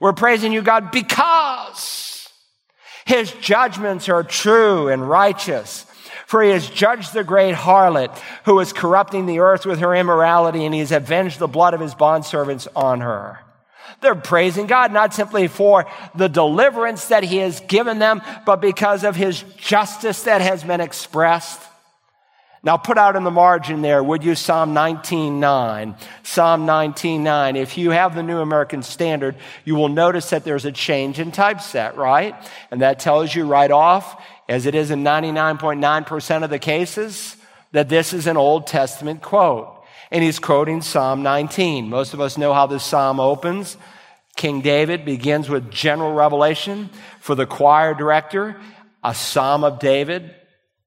We're 0.00 0.12
praising 0.12 0.52
you, 0.52 0.62
God, 0.62 0.90
because 0.90 2.28
his 3.04 3.30
judgments 3.30 4.08
are 4.08 4.24
true 4.24 4.88
and 4.88 5.08
righteous. 5.08 5.86
For 6.26 6.42
he 6.42 6.50
has 6.50 6.68
judged 6.68 7.12
the 7.12 7.22
great 7.22 7.54
harlot 7.54 8.18
who 8.46 8.58
is 8.58 8.72
corrupting 8.72 9.26
the 9.26 9.38
earth 9.38 9.64
with 9.64 9.78
her 9.78 9.94
immorality, 9.94 10.64
and 10.64 10.74
he 10.74 10.80
has 10.80 10.90
avenged 10.90 11.38
the 11.38 11.46
blood 11.46 11.72
of 11.72 11.80
his 11.80 11.94
bondservants 11.94 12.66
on 12.74 13.00
her. 13.00 13.38
They're 14.02 14.14
praising 14.14 14.66
God 14.66 14.92
not 14.92 15.14
simply 15.14 15.48
for 15.48 15.86
the 16.14 16.28
deliverance 16.28 17.08
that 17.08 17.22
he 17.22 17.38
has 17.38 17.60
given 17.60 17.98
them, 17.98 18.20
but 18.44 18.60
because 18.60 19.04
of 19.04 19.16
his 19.16 19.42
justice 19.56 20.24
that 20.24 20.40
has 20.40 20.64
been 20.64 20.80
expressed. 20.80 21.60
Now 22.64 22.76
put 22.76 22.96
out 22.96 23.16
in 23.16 23.24
the 23.24 23.30
margin 23.30 23.82
there, 23.82 24.04
would 24.04 24.22
you, 24.22 24.36
Psalm 24.36 24.72
19.9. 24.72 25.98
Psalm 26.22 26.66
19.9. 26.66 27.56
If 27.56 27.76
you 27.76 27.90
have 27.90 28.14
the 28.14 28.22
New 28.22 28.38
American 28.38 28.84
Standard, 28.84 29.34
you 29.64 29.74
will 29.74 29.88
notice 29.88 30.30
that 30.30 30.44
there's 30.44 30.64
a 30.64 30.70
change 30.70 31.18
in 31.18 31.32
typeset, 31.32 31.96
right? 31.96 32.36
And 32.70 32.80
that 32.82 33.00
tells 33.00 33.34
you 33.34 33.46
right 33.46 33.70
off 33.70 34.22
as 34.48 34.66
it 34.66 34.76
is 34.76 34.92
in 34.92 35.02
99.9% 35.02 36.44
of 36.44 36.50
the 36.50 36.58
cases, 36.58 37.36
that 37.72 37.88
this 37.88 38.12
is 38.12 38.26
an 38.26 38.36
Old 38.36 38.66
Testament 38.66 39.22
quote. 39.22 39.81
And 40.12 40.22
he's 40.22 40.38
quoting 40.38 40.82
Psalm 40.82 41.22
19. 41.22 41.88
Most 41.88 42.12
of 42.12 42.20
us 42.20 42.36
know 42.36 42.52
how 42.52 42.66
this 42.66 42.84
psalm 42.84 43.18
opens. 43.18 43.78
King 44.36 44.60
David 44.60 45.06
begins 45.06 45.48
with 45.48 45.70
general 45.70 46.12
revelation 46.12 46.90
for 47.18 47.34
the 47.34 47.46
choir 47.46 47.94
director, 47.94 48.60
a 49.02 49.14
psalm 49.14 49.64
of 49.64 49.78
David, 49.78 50.34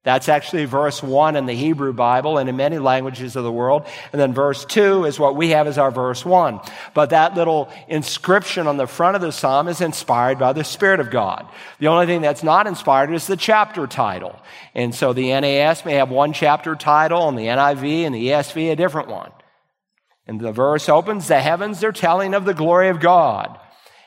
that's 0.05 0.29
actually 0.29 0.65
verse 0.65 1.03
one 1.03 1.35
in 1.35 1.47
the 1.47 1.53
Hebrew 1.53 1.91
Bible 1.91 2.37
and 2.37 2.47
in 2.47 2.55
many 2.55 2.77
languages 2.77 3.35
of 3.35 3.43
the 3.43 3.51
world. 3.51 3.85
And 4.13 4.21
then 4.21 4.33
verse 4.33 4.63
two 4.63 5.03
is 5.03 5.19
what 5.19 5.35
we 5.35 5.49
have 5.49 5.67
as 5.67 5.77
our 5.77 5.91
verse 5.91 6.23
one. 6.23 6.61
But 6.93 7.09
that 7.09 7.35
little 7.35 7.69
inscription 7.87 8.67
on 8.67 8.77
the 8.77 8.87
front 8.87 9.15
of 9.15 9.21
the 9.21 9.31
psalm 9.31 9.67
is 9.67 9.81
inspired 9.81 10.39
by 10.39 10.53
the 10.53 10.63
Spirit 10.63 10.99
of 11.01 11.11
God. 11.11 11.45
The 11.79 11.87
only 11.87 12.05
thing 12.05 12.21
that's 12.21 12.43
not 12.43 12.67
inspired 12.67 13.11
is 13.11 13.27
the 13.27 13.35
chapter 13.35 13.87
title. 13.87 14.39
And 14.73 14.95
so 14.95 15.11
the 15.11 15.29
NAS 15.29 15.83
may 15.83 15.95
have 15.95 16.09
one 16.09 16.31
chapter 16.31 16.75
title 16.75 17.27
and 17.27 17.37
the 17.37 17.47
NIV 17.47 18.05
and 18.05 18.13
the 18.13 18.27
ESV 18.27 18.71
a 18.71 18.75
different 18.75 19.09
one. 19.09 19.31
And 20.27 20.39
the 20.39 20.51
verse 20.51 20.87
opens, 20.87 21.27
the 21.27 21.41
heavens 21.41 21.83
are 21.83 21.91
telling 21.91 22.33
of 22.33 22.45
the 22.45 22.53
glory 22.53 22.89
of 22.89 22.99
God 22.99 23.59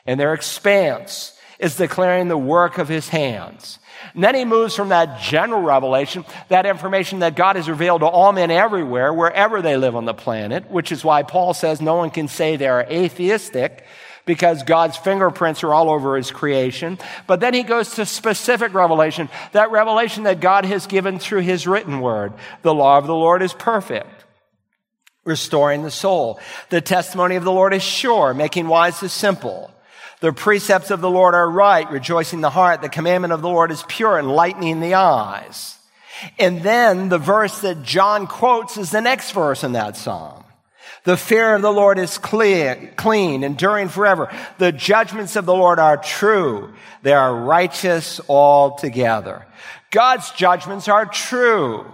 and 0.05 0.19
their 0.19 0.33
expanse 0.33 1.37
is 1.59 1.75
declaring 1.75 2.29
the 2.29 2.37
work 2.37 2.77
of 2.77 2.87
his 2.87 3.09
hands. 3.09 3.78
And 4.13 4.23
then 4.23 4.35
he 4.35 4.45
moves 4.45 4.75
from 4.75 4.89
that 4.89 5.19
general 5.21 5.61
revelation, 5.61 6.25
that 6.47 6.65
information 6.65 7.19
that 7.19 7.35
God 7.35 7.55
has 7.55 7.69
revealed 7.69 8.01
to 8.01 8.07
all 8.07 8.31
men 8.31 8.51
everywhere, 8.51 9.13
wherever 9.13 9.61
they 9.61 9.77
live 9.77 9.95
on 9.95 10.05
the 10.05 10.13
planet, 10.13 10.69
which 10.69 10.91
is 10.91 11.03
why 11.03 11.23
Paul 11.23 11.53
says 11.53 11.81
no 11.81 11.95
one 11.95 12.09
can 12.09 12.27
say 12.27 12.55
they're 12.55 12.81
atheistic 12.81 13.85
because 14.25 14.63
God's 14.63 14.95
fingerprints 14.95 15.63
are 15.63 15.73
all 15.73 15.89
over 15.89 16.15
his 16.15 16.29
creation. 16.29 16.99
But 17.25 17.39
then 17.39 17.53
he 17.53 17.63
goes 17.63 17.95
to 17.95 18.05
specific 18.05 18.73
revelation, 18.73 19.29
that 19.53 19.71
revelation 19.71 20.23
that 20.23 20.39
God 20.39 20.65
has 20.65 20.85
given 20.85 21.17
through 21.17 21.41
his 21.41 21.65
written 21.65 21.99
word. 21.99 22.33
The 22.61 22.73
law 22.73 22.97
of 22.97 23.07
the 23.07 23.15
Lord 23.15 23.41
is 23.41 23.53
perfect 23.53 24.19
restoring 25.25 25.83
the 25.83 25.91
soul. 25.91 26.39
The 26.69 26.81
testimony 26.81 27.35
of 27.35 27.43
the 27.43 27.51
Lord 27.51 27.73
is 27.73 27.83
sure, 27.83 28.33
making 28.33 28.67
wise 28.67 28.99
the 28.99 29.09
simple. 29.09 29.71
The 30.21 30.33
precepts 30.33 30.91
of 30.91 31.01
the 31.01 31.09
Lord 31.09 31.33
are 31.33 31.49
right, 31.49 31.89
rejoicing 31.89 32.41
the 32.41 32.49
heart. 32.49 32.81
The 32.81 32.89
commandment 32.89 33.33
of 33.33 33.41
the 33.41 33.47
Lord 33.47 33.71
is 33.71 33.83
pure, 33.87 34.19
enlightening 34.19 34.81
the 34.81 34.95
eyes. 34.95 35.77
And 36.37 36.61
then 36.61 37.09
the 37.09 37.17
verse 37.17 37.59
that 37.59 37.83
John 37.83 38.27
quotes 38.27 38.77
is 38.77 38.91
the 38.91 38.99
next 39.01 39.31
verse 39.31 39.63
in 39.63 39.71
that 39.73 39.95
psalm. 39.95 40.43
The 41.05 41.15
fear 41.15 41.55
of 41.55 41.61
the 41.61 41.71
Lord 41.71 41.97
is 41.97 42.17
clear, 42.17 42.93
clean, 42.97 43.43
enduring 43.43 43.87
forever. 43.87 44.29
The 44.57 44.73
judgments 44.73 45.37
of 45.37 45.45
the 45.45 45.55
Lord 45.55 45.79
are 45.79 45.95
true. 45.95 46.73
They 47.03 47.13
are 47.13 47.33
righteous 47.33 48.19
altogether. 48.27 49.45
God's 49.91 50.29
judgments 50.31 50.89
are 50.89 51.05
true. 51.05 51.85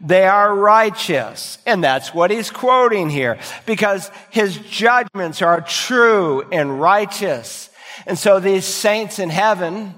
They 0.00 0.24
are 0.24 0.54
righteous. 0.54 1.58
And 1.66 1.82
that's 1.82 2.14
what 2.14 2.30
he's 2.30 2.50
quoting 2.50 3.10
here 3.10 3.38
because 3.66 4.10
his 4.30 4.56
judgments 4.56 5.42
are 5.42 5.60
true 5.60 6.42
and 6.52 6.80
righteous. 6.80 7.70
And 8.06 8.16
so 8.16 8.38
these 8.38 8.64
saints 8.64 9.18
in 9.18 9.28
heaven, 9.28 9.94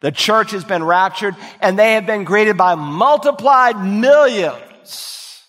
the 0.00 0.12
church 0.12 0.50
has 0.50 0.64
been 0.64 0.84
raptured 0.84 1.36
and 1.60 1.78
they 1.78 1.94
have 1.94 2.04
been 2.04 2.24
greeted 2.24 2.58
by 2.58 2.74
multiplied 2.74 3.82
millions 3.82 5.42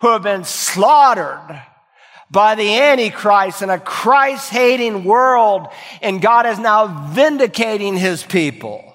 who 0.00 0.08
have 0.08 0.22
been 0.22 0.44
slaughtered 0.44 1.62
by 2.30 2.54
the 2.54 2.78
Antichrist 2.78 3.60
in 3.60 3.68
a 3.68 3.78
Christ 3.78 4.48
hating 4.48 5.04
world. 5.04 5.68
And 6.00 6.22
God 6.22 6.46
is 6.46 6.58
now 6.58 7.10
vindicating 7.10 7.94
his 7.94 8.22
people. 8.22 8.88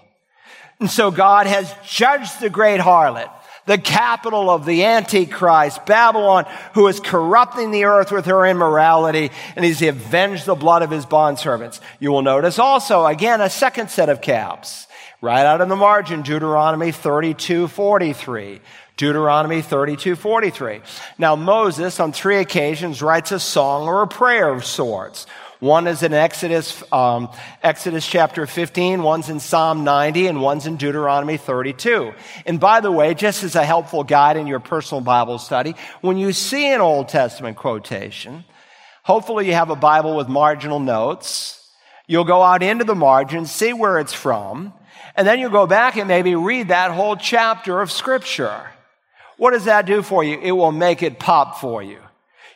And 0.80 0.90
so 0.90 1.12
God 1.12 1.46
has 1.46 1.72
judged 1.86 2.40
the 2.40 2.50
great 2.50 2.80
harlot 2.80 3.32
the 3.68 3.78
capital 3.78 4.50
of 4.50 4.66
the 4.66 4.86
Antichrist, 4.86 5.86
Babylon, 5.86 6.46
who 6.74 6.88
is 6.88 7.00
corrupting 7.00 7.70
the 7.70 7.84
earth 7.84 8.12
with 8.12 8.26
her 8.26 8.46
immorality, 8.46 9.30
and 9.56 9.64
he's 9.64 9.82
avenged 9.82 10.46
the 10.46 10.56
blood 10.56 10.82
of 10.82 10.90
his 10.90 11.06
bondservants. 11.06 11.80
You 12.00 12.12
will 12.12 12.24
notice 12.24 12.58
also, 12.58 13.06
again, 13.06 13.42
a 13.42 13.50
second 13.50 13.92
set 13.92 14.10
of 14.10 14.22
caps. 14.22 14.88
Right 15.22 15.46
out 15.46 15.62
in 15.62 15.70
the 15.70 15.76
margin, 15.76 16.22
Deuteronomy 16.22 16.92
32, 16.92 17.68
43. 17.68 18.62
Deuteronomy 18.98 19.62
32, 19.62 20.16
43. 20.16 20.82
Now 21.18 21.36
Moses, 21.36 22.00
on 22.00 22.12
three 22.12 22.38
occasions, 22.38 23.02
writes 23.02 23.32
a 23.32 23.40
song 23.40 23.88
or 23.88 24.02
a 24.02 24.08
prayer 24.08 24.50
of 24.50 24.66
sorts. 24.66 25.28
One 25.60 25.88
is 25.88 26.04
in 26.04 26.14
Exodus, 26.14 26.84
um, 26.92 27.30
Exodus 27.64 28.06
chapter 28.06 28.46
15, 28.46 29.02
one's 29.02 29.30
in 29.30 29.40
Psalm 29.40 29.84
90, 29.84 30.28
and 30.28 30.40
one's 30.40 30.68
in 30.68 30.78
Deuteronomy 30.78 31.38
32. 31.38 32.14
And 32.46 32.60
by 32.60 32.80
the 32.80 32.92
way, 32.92 33.16
just 33.16 33.44
as 33.44 33.56
a 33.56 33.66
helpful 33.66 34.04
guide 34.04 34.38
in 34.38 34.46
your 34.46 34.60
personal 34.60 35.02
Bible 35.02 35.40
study, 35.40 35.74
when 36.02 36.18
you 36.18 36.32
see 36.32 36.72
an 36.72 36.80
Old 36.80 37.10
Testament 37.10 37.58
quotation, 37.58 38.46
hopefully 39.02 39.48
you 39.48 39.54
have 39.54 39.72
a 39.72 39.76
Bible 39.76 40.16
with 40.16 40.28
marginal 40.28 40.80
notes. 40.80 41.68
You'll 42.06 42.24
go 42.24 42.44
out 42.44 42.62
into 42.62 42.84
the 42.84 42.96
margin, 42.96 43.48
see 43.48 43.74
where 43.74 43.98
it's 43.98 44.14
from, 44.14 44.74
and 45.16 45.28
then 45.28 45.40
you'll 45.40 45.50
go 45.50 45.66
back 45.66 45.98
and 45.98 46.08
maybe 46.08 46.36
read 46.36 46.68
that 46.68 46.92
whole 46.92 47.16
chapter 47.16 47.82
of 47.82 47.92
Scripture. 47.92 48.70
What 49.38 49.52
does 49.52 49.66
that 49.66 49.88
do 49.88 50.04
for 50.04 50.24
you? 50.24 50.40
It 50.40 50.52
will 50.52 50.72
make 50.72 51.02
it 51.02 51.18
pop 51.18 51.60
for 51.60 51.82
you. 51.82 51.98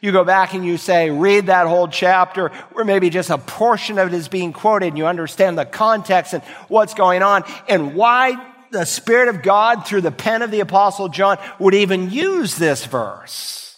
You 0.02 0.12
go 0.12 0.24
back 0.24 0.56
and 0.56 0.66
you 0.66 0.78
say, 0.78 1.12
read 1.12 1.45
that 1.45 1.68
whole 1.68 1.88
chapter, 1.88 2.52
or 2.74 2.84
maybe 2.84 3.12
just 3.12 3.30
a 3.30 3.38
portion 3.38 3.99
of 3.99 4.08
it 4.12 4.16
is 4.16 4.28
being 4.28 4.52
quoted, 4.52 4.88
and 4.88 4.97
you 4.97 5.06
understand 5.06 5.60
the 5.60 5.66
context 5.66 6.34
and 6.34 6.43
what's 6.68 6.95
going 6.95 7.22
on, 7.22 7.43
and 7.70 7.93
why 7.93 8.36
the 8.72 8.86
Spirit 8.86 9.28
of 9.28 9.43
God, 9.43 9.86
through 9.86 10.02
the 10.02 10.12
pen 10.12 10.41
of 10.41 10.49
the 10.49 10.62
Apostle 10.62 11.08
John, 11.10 11.38
would 11.60 11.76
even 11.76 12.10
use 12.10 12.56
this 12.56 12.84
verse. 12.86 13.78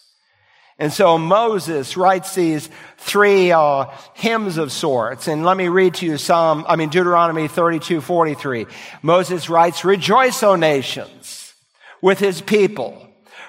And 0.80 0.94
so 0.94 1.18
Moses 1.18 1.98
writes 1.98 2.34
these 2.36 2.70
three 2.98 3.52
uh, 3.52 3.86
hymns 4.14 4.58
of 4.58 4.72
sorts. 4.72 5.28
And 5.28 5.44
let 5.44 5.58
me 5.58 5.68
read 5.68 5.96
to 5.96 6.06
you 6.06 6.18
Psalm, 6.18 6.66
I 6.68 6.78
mean 6.78 6.90
Deuteronomy 6.90 7.48
32, 7.48 8.02
43. 8.02 8.66
Moses 9.02 9.50
writes, 9.50 9.86
Rejoice, 9.86 10.42
O 10.42 10.56
nations, 10.56 11.54
with 12.02 12.20
his 12.20 12.42
people 12.42 13.03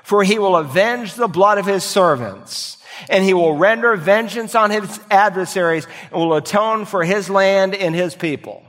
for 0.05 0.22
he 0.22 0.38
will 0.38 0.57
avenge 0.57 1.14
the 1.14 1.26
blood 1.26 1.59
of 1.59 1.66
his 1.66 1.82
servants, 1.82 2.76
and 3.09 3.24
he 3.24 3.34
will 3.34 3.57
render 3.57 3.96
vengeance 3.96 4.55
on 4.55 4.70
his 4.70 5.00
adversaries, 5.11 5.86
and 6.12 6.20
will 6.20 6.34
atone 6.34 6.84
for 6.84 7.02
his 7.02 7.28
land 7.28 7.74
and 7.74 7.94
his 7.94 8.14
people. 8.14 8.62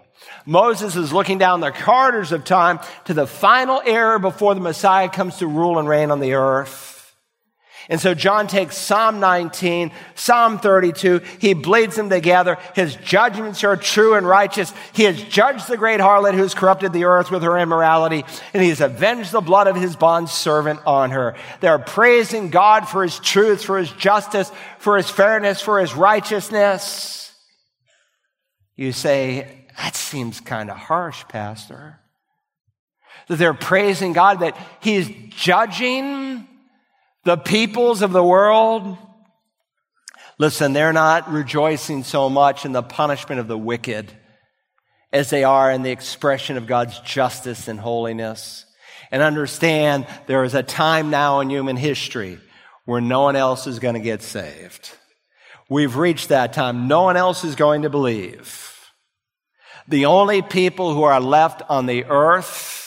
Moses 0.48 0.96
is 0.96 1.12
looking 1.12 1.38
down 1.38 1.60
the 1.60 1.72
corridors 1.72 2.32
of 2.32 2.44
time 2.46 2.80
to 3.06 3.14
the 3.14 3.28
final 3.28 3.82
era 3.86 4.20
before 4.20 4.56
the 4.56 4.62
Messiah 4.62 5.10
comes 5.10 5.38
to 5.38 5.48
rule 5.48 5.78
and 5.78 5.88
reign 5.88 6.10
on 6.10 6.20
the 6.20 6.34
earth. 6.34 6.95
And 7.90 8.00
so 8.00 8.14
John 8.14 8.48
takes 8.48 8.78
Psalm 8.78 9.20
19, 9.20 9.92
Psalm 10.16 10.60
32, 10.60 11.22
he 11.40 11.54
bleeds 11.54 11.96
them 11.96 12.10
together. 12.10 12.58
His 12.74 12.96
judgments 12.96 13.64
are 13.64 13.78
true 13.78 14.16
and 14.16 14.28
righteous. 14.28 14.74
He 14.94 15.04
has 15.04 15.22
judged 15.22 15.68
the 15.68 15.78
great 15.78 16.00
harlot 16.00 16.34
who's 16.34 16.54
corrupted 16.54 16.94
the 16.94 17.06
earth 17.06 17.32
with 17.32 17.44
her 17.44 17.58
immorality, 17.58 18.24
and 18.54 18.64
he 18.64 18.70
has 18.70 18.82
avenged 18.82 19.32
the 19.32 19.42
blood 19.42 19.68
of 19.68 19.76
his 19.76 19.96
bond 19.96 20.30
servant 20.30 20.80
on 20.86 21.12
her. 21.12 21.36
They're 21.60 21.80
praising 21.80 22.50
God 22.50 22.88
for 22.88 23.04
his 23.04 23.20
truth, 23.20 23.64
for 23.64 23.78
his 23.78 23.92
justice, 23.92 24.52
for 24.80 24.98
his 24.98 25.10
fairness, 25.10 25.62
for 25.62 25.80
his 25.80 25.94
righteousness. 25.94 27.34
You 28.76 28.92
say, 28.92 29.66
that 29.78 29.96
seems 29.96 30.40
kind 30.40 30.70
of 30.70 30.78
harsh, 30.78 31.24
Pastor. 31.28 32.00
That 33.28 33.38
they're 33.38 33.54
praising 33.54 34.14
God, 34.14 34.42
that 34.42 34.58
He's 34.82 35.10
judging 35.30 36.48
the 37.26 37.38
peoples 37.38 38.02
of 38.02 38.12
the 38.12 38.24
world. 38.24 38.98
Listen, 40.38 40.74
they're 40.74 40.94
not 40.94 41.32
rejoicing 41.32 42.04
so 42.04 42.30
much 42.30 42.66
in 42.66 42.72
the 42.72 42.84
punishment 42.84 43.42
of 43.42 43.48
the 43.48 43.58
wicked 43.58 44.12
as 45.12 45.30
they 45.30 45.44
are 45.44 45.72
in 45.72 45.82
the 45.82 45.92
expression 45.92 46.58
of 46.58 46.68
God's 46.68 47.00
justice 47.00 47.68
and 47.68 47.80
holiness. 47.80 48.66
And 49.12 49.22
understand 49.22 50.08
there 50.28 50.44
is 50.44 50.54
a 50.56 50.64
time 50.64 51.10
now 51.10 51.40
in 51.40 51.50
human 51.50 51.78
history 51.78 52.40
where 52.86 53.02
no 53.02 53.24
one 53.24 53.36
else 53.36 53.66
is 53.66 53.80
going 53.80 53.96
to 53.96 54.02
get 54.02 54.22
saved. 54.22 54.92
We've 55.70 55.96
reached 55.96 56.30
that 56.30 56.54
time. 56.54 56.88
No 56.88 57.04
one 57.04 57.18
else 57.18 57.44
is 57.44 57.56
going 57.56 57.84
to 57.84 57.90
believe. 57.90 58.62
The 59.88 60.06
only 60.06 60.42
people 60.42 60.94
who 60.94 61.04
are 61.04 61.20
left 61.20 61.62
on 61.70 61.86
the 61.86 62.06
earth 62.06 62.85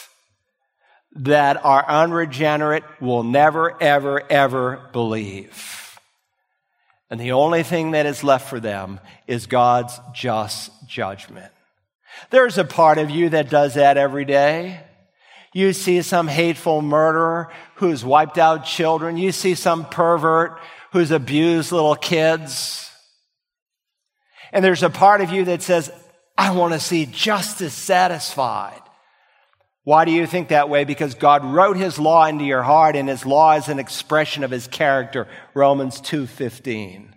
that 1.18 1.64
are 1.64 1.84
unregenerate 1.86 2.84
will 3.00 3.22
never, 3.22 3.80
ever, 3.82 4.22
ever 4.30 4.88
believe. 4.92 5.98
And 7.10 7.20
the 7.20 7.32
only 7.32 7.62
thing 7.62 7.92
that 7.92 8.06
is 8.06 8.22
left 8.22 8.48
for 8.48 8.60
them 8.60 9.00
is 9.26 9.46
God's 9.46 9.98
just 10.14 10.70
judgment. 10.86 11.52
There's 12.30 12.58
a 12.58 12.64
part 12.64 12.98
of 12.98 13.10
you 13.10 13.30
that 13.30 13.50
does 13.50 13.74
that 13.74 13.96
every 13.96 14.24
day. 14.24 14.80
You 15.52 15.72
see 15.72 16.02
some 16.02 16.28
hateful 16.28 16.82
murderer 16.82 17.50
who's 17.76 18.04
wiped 18.04 18.38
out 18.38 18.66
children. 18.66 19.16
You 19.16 19.32
see 19.32 19.54
some 19.54 19.86
pervert 19.86 20.60
who's 20.92 21.10
abused 21.10 21.72
little 21.72 21.96
kids. 21.96 22.90
And 24.52 24.64
there's 24.64 24.82
a 24.82 24.90
part 24.90 25.20
of 25.20 25.30
you 25.30 25.46
that 25.46 25.62
says, 25.62 25.90
I 26.36 26.52
want 26.52 26.74
to 26.74 26.80
see 26.80 27.06
justice 27.06 27.74
satisfied. 27.74 28.82
Why 29.88 30.04
do 30.04 30.10
you 30.10 30.26
think 30.26 30.48
that 30.48 30.68
way? 30.68 30.84
Because 30.84 31.14
God 31.14 31.42
wrote 31.46 31.78
his 31.78 31.98
law 31.98 32.26
into 32.26 32.44
your 32.44 32.62
heart 32.62 32.94
and 32.94 33.08
his 33.08 33.24
law 33.24 33.52
is 33.54 33.68
an 33.68 33.78
expression 33.78 34.44
of 34.44 34.50
his 34.50 34.66
character. 34.66 35.26
Romans 35.54 36.02
2:15. 36.02 37.14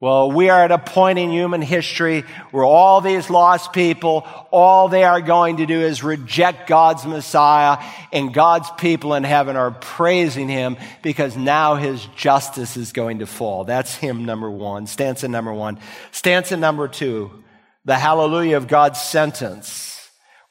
Well, 0.00 0.32
we 0.32 0.50
are 0.50 0.64
at 0.64 0.72
a 0.72 0.78
point 0.78 1.20
in 1.20 1.30
human 1.30 1.62
history 1.62 2.24
where 2.50 2.64
all 2.64 3.00
these 3.00 3.30
lost 3.30 3.72
people, 3.72 4.26
all 4.50 4.88
they 4.88 5.04
are 5.04 5.20
going 5.20 5.58
to 5.58 5.66
do 5.66 5.80
is 5.80 6.02
reject 6.02 6.66
God's 6.66 7.06
Messiah, 7.06 7.78
and 8.12 8.34
God's 8.34 8.68
people 8.72 9.14
in 9.14 9.22
heaven 9.22 9.54
are 9.54 9.70
praising 9.70 10.48
Him 10.48 10.76
because 11.02 11.36
now 11.36 11.76
His 11.76 12.04
justice 12.16 12.76
is 12.76 12.90
going 12.90 13.20
to 13.20 13.26
fall. 13.26 13.62
That's 13.62 13.94
hymn 13.94 14.24
number 14.24 14.50
one, 14.50 14.88
stanza 14.88 15.28
number 15.28 15.52
one. 15.52 15.78
Stanza 16.10 16.56
number 16.56 16.88
two, 16.88 17.44
the 17.84 17.94
hallelujah 17.94 18.56
of 18.56 18.66
God's 18.66 19.00
sentence. 19.00 19.89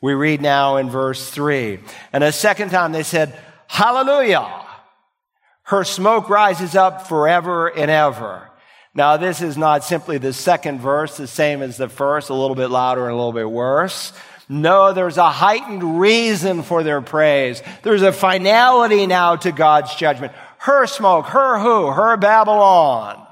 We 0.02 0.14
read 0.14 0.42
now 0.42 0.78
in 0.78 0.90
verse 0.90 1.30
three. 1.30 1.80
And 2.14 2.24
a 2.24 2.32
second 2.32 2.70
time 2.70 2.92
they 2.92 3.04
said, 3.04 3.38
Hallelujah! 3.68 4.66
Her 5.64 5.84
smoke 5.84 6.30
rises 6.30 6.76
up 6.76 7.08
forever 7.08 7.68
and 7.68 7.92
ever. 7.92 8.50
Now, 8.96 9.18
this 9.18 9.42
is 9.42 9.56
not 9.56 9.84
simply 9.84 10.18
the 10.18 10.34
second 10.34 10.80
verse, 10.80 11.16
the 11.16 11.28
same 11.28 11.62
as 11.62 11.78
the 11.78 11.88
first, 11.88 12.30
a 12.30 12.34
little 12.34 12.56
bit 12.56 12.70
louder 12.70 13.04
and 13.04 13.12
a 13.12 13.16
little 13.16 13.34
bit 13.34 13.50
worse. 13.50 14.12
No, 14.50 14.94
there's 14.94 15.18
a 15.18 15.30
heightened 15.30 16.00
reason 16.00 16.64
for 16.64 16.82
their 16.82 17.02
praise. 17.02 17.62
There's 17.84 18.02
a 18.02 18.12
finality 18.12 19.06
now 19.06 19.36
to 19.36 19.52
God's 19.52 19.94
judgment. 19.96 20.34
Her 20.58 20.88
smoke, 20.88 21.28
her 21.28 21.60
who, 21.60 21.92
her 21.92 22.18
Babylon 22.18 23.28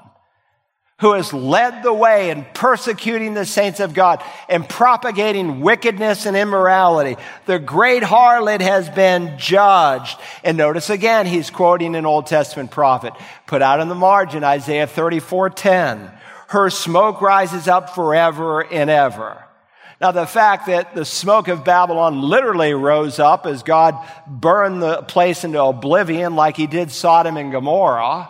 who 1.00 1.12
has 1.12 1.32
led 1.32 1.84
the 1.84 1.92
way 1.92 2.30
in 2.30 2.44
persecuting 2.54 3.34
the 3.34 3.46
saints 3.46 3.78
of 3.78 3.94
God 3.94 4.22
and 4.48 4.68
propagating 4.68 5.60
wickedness 5.60 6.26
and 6.26 6.36
immorality. 6.36 7.16
The 7.46 7.60
great 7.60 8.02
harlot 8.02 8.60
has 8.60 8.88
been 8.88 9.38
judged. 9.38 10.18
And 10.42 10.58
notice 10.58 10.90
again, 10.90 11.26
he's 11.26 11.50
quoting 11.50 11.94
an 11.94 12.04
Old 12.04 12.26
Testament 12.26 12.72
prophet. 12.72 13.12
Put 13.46 13.62
out 13.62 13.78
in 13.78 13.88
the 13.88 13.94
margin, 13.94 14.42
Isaiah 14.42 14.88
34, 14.88 15.50
10. 15.50 16.10
Her 16.48 16.68
smoke 16.68 17.20
rises 17.20 17.68
up 17.68 17.90
forever 17.94 18.64
and 18.64 18.90
ever. 18.90 19.44
Now, 20.00 20.12
the 20.12 20.26
fact 20.26 20.66
that 20.66 20.94
the 20.94 21.04
smoke 21.04 21.48
of 21.48 21.64
Babylon 21.64 22.22
literally 22.22 22.72
rose 22.72 23.18
up 23.18 23.46
as 23.46 23.62
God 23.62 23.96
burned 24.26 24.80
the 24.80 25.02
place 25.02 25.44
into 25.44 25.62
oblivion 25.62 26.36
like 26.36 26.56
he 26.56 26.68
did 26.68 26.90
Sodom 26.90 27.36
and 27.36 27.50
Gomorrah, 27.50 28.28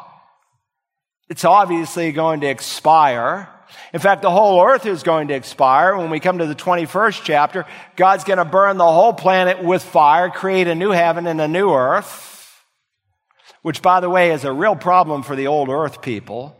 it's 1.29 1.45
obviously 1.45 2.13
going 2.13 2.41
to 2.41 2.47
expire. 2.47 3.49
In 3.93 4.01
fact, 4.01 4.23
the 4.23 4.31
whole 4.31 4.63
earth 4.65 4.87
is 4.87 5.03
going 5.03 5.29
to 5.29 5.35
expire. 5.35 5.97
When 5.97 6.11
we 6.11 6.21
come 6.21 6.39
to 6.39 6.47
the 6.47 6.55
21st 6.55 7.23
chapter, 7.25 7.67
God's 7.97 8.25
going 8.25 8.39
to 8.39 8.45
burn 8.45 8.77
the 8.77 8.85
whole 8.85 9.13
planet 9.13 9.63
with 9.63 9.83
fire, 9.83 10.31
create 10.31 10.69
a 10.69 10.75
new 10.75 10.91
heaven 10.91 11.27
and 11.27 11.41
a 11.41 11.49
new 11.49 11.71
earth, 11.71 12.65
which, 13.63 13.83
by 13.83 14.01
the 14.01 14.11
way, 14.11 14.33
is 14.33 14.45
a 14.45 14.53
real 14.53 14.77
problem 14.77 15.23
for 15.23 15.37
the 15.37 15.47
old 15.47 15.69
earth 15.69 16.03
people 16.03 16.59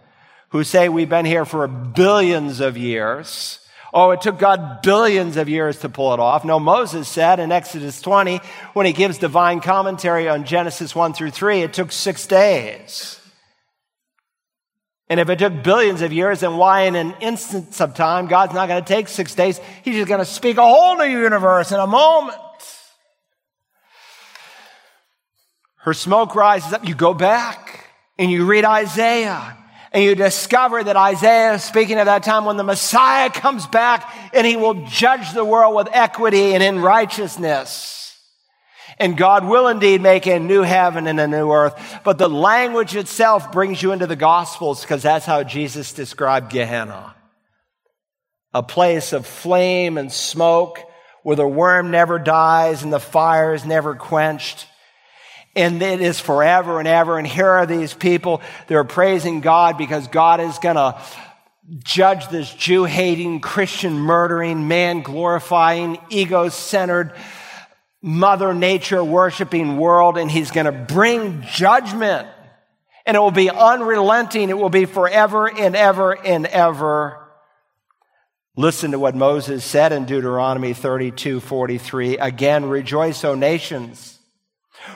who 0.51 0.65
say 0.65 0.89
we've 0.89 1.09
been 1.09 1.27
here 1.27 1.45
for 1.45 1.67
billions 1.69 2.61
of 2.61 2.77
years. 2.77 3.61
Oh, 3.93 4.11
it 4.11 4.21
took 4.21 4.39
God 4.39 4.83
billions 4.83 5.37
of 5.37 5.49
years 5.49 5.79
to 5.79 5.89
pull 5.89 6.13
it 6.13 6.21
off. 6.21 6.45
No, 6.45 6.61
Moses 6.61 7.09
said 7.09 7.41
in 7.41 7.53
Exodus 7.53 8.01
20, 8.03 8.41
when 8.75 8.85
he 8.85 8.93
gives 8.93 9.19
divine 9.19 9.61
commentary 9.61 10.29
on 10.29 10.45
Genesis 10.45 10.95
1 10.95 11.15
through 11.15 11.31
3, 11.31 11.63
it 11.63 11.73
took 11.73 11.91
six 11.91 12.27
days. 12.27 13.18
And 15.11 15.21
if 15.21 15.31
it 15.31 15.39
took 15.39 15.63
billions 15.63 16.03
of 16.03 16.13
years, 16.13 16.41
then 16.41 16.57
why 16.57 16.83
in 16.83 16.95
an 16.95 17.15
instant 17.21 17.81
of 17.81 17.95
time, 17.95 18.27
God's 18.27 18.53
not 18.53 18.69
going 18.69 18.83
to 18.83 18.89
take 18.89 19.09
six 19.09 19.35
days. 19.35 19.59
He's 19.83 19.95
just 19.95 20.09
going 20.09 20.21
to 20.21 20.27
speak 20.27 20.59
a 20.59 20.63
whole 20.63 20.97
new 20.97 21.05
universe 21.05 21.73
in 21.73 21.81
a 21.81 21.87
moment. 21.87 22.37
Her 25.77 25.95
smoke 25.95 26.35
rises 26.35 26.73
up. 26.75 26.87
You 26.87 26.95
go 26.95 27.15
back 27.15 27.87
and 28.19 28.31
you 28.31 28.45
read 28.45 28.67
Isaiah 28.67 29.57
and 29.93 30.05
you 30.05 30.15
discover 30.15 30.85
that 30.85 30.97
Isaiah 30.97 31.55
is 31.55 31.65
speaking 31.65 31.97
at 31.97 32.05
that 32.05 32.23
time 32.23 32.45
when 32.45 32.59
the 32.59 32.65
Messiah 32.65 33.31
comes 33.31 33.67
back 33.67 34.13
and 34.35 34.47
he 34.47 34.57
will 34.57 34.87
judge 34.87 35.33
the 35.33 35.45
world 35.45 35.75
with 35.75 35.89
equity 35.93 36.53
and 36.53 36.63
in 36.63 36.81
righteousness. 36.81 38.08
And 39.01 39.17
God 39.17 39.47
will 39.47 39.69
indeed 39.69 40.01
make 40.01 40.27
a 40.27 40.39
new 40.39 40.63
heaven 40.63 41.07
and 41.07 41.21
a 41.21 41.29
new 41.29 41.53
earth. 41.53 42.01
But 42.05 42.19
the 42.19 42.29
language 42.29 42.97
itself 42.97 43.53
brings 43.53 43.83
you 43.83 43.93
into 43.93 44.07
the 44.07 44.17
Gospels 44.17 44.81
because 44.81 45.03
that's 45.03 45.27
how 45.27 45.45
Jesus 45.45 45.93
described 45.93 46.51
Gehenna. 46.51 47.15
A 48.53 48.63
place 48.63 49.13
of 49.13 49.27
flame 49.27 49.99
and 49.99 50.11
smoke 50.11 50.81
where 51.23 51.37
the 51.37 51.47
worm 51.47 51.91
never 51.91 52.19
dies 52.19 52.83
and 52.83 52.93
the 52.93 52.99
fire 52.99 53.55
is 53.55 53.65
never 53.65 53.95
quenched. 53.95 54.67
And 55.55 55.83
it 55.83 56.01
is 56.01 56.21
forever 56.21 56.79
and 56.79 56.89
ever. 56.89 57.19
And 57.19 57.27
here 57.27 57.49
are 57.49 57.67
these 57.67 57.95
people. 57.95 58.41
They're 58.67 58.85
praising 58.85 59.41
God 59.41 59.79
because 59.79 60.09
God 60.09 60.41
is 60.41 60.59
going 60.59 60.77
to 60.77 61.01
judge 61.85 62.29
this 62.29 62.53
Jew 62.53 62.85
hating, 62.85 63.41
Christian 63.41 63.95
murdering, 63.95 64.69
man 64.69 65.03
glorifying, 65.03 65.99
ego 66.11 66.49
centered, 66.49 67.13
Mother 68.03 68.55
Nature 68.55 69.03
worshiping 69.03 69.77
world, 69.77 70.19
and 70.19 70.31
he's 70.31 70.51
going 70.51 70.67
to 70.67 70.73
bring 70.73 71.43
judgment. 71.43 72.29
And 73.07 73.17
it 73.17 73.21
will 73.21 73.31
be 73.31 73.51
unrelenting. 73.51 74.51
It 74.51 74.59
will 74.59 74.69
be 74.69 74.85
forever 74.85 75.51
and 75.51 75.75
ever 75.75 76.13
and 76.13 76.47
ever. 76.47 77.27
Listen 78.57 78.91
to 78.91 78.99
what 78.99 79.15
Moses 79.15 79.65
said 79.65 79.93
in 79.93 80.05
Deuteronomy 80.05 80.75
32 80.75 81.41
43. 81.41 82.19
Again, 82.19 82.69
rejoice, 82.69 83.25
O 83.25 83.35
nations 83.35 84.18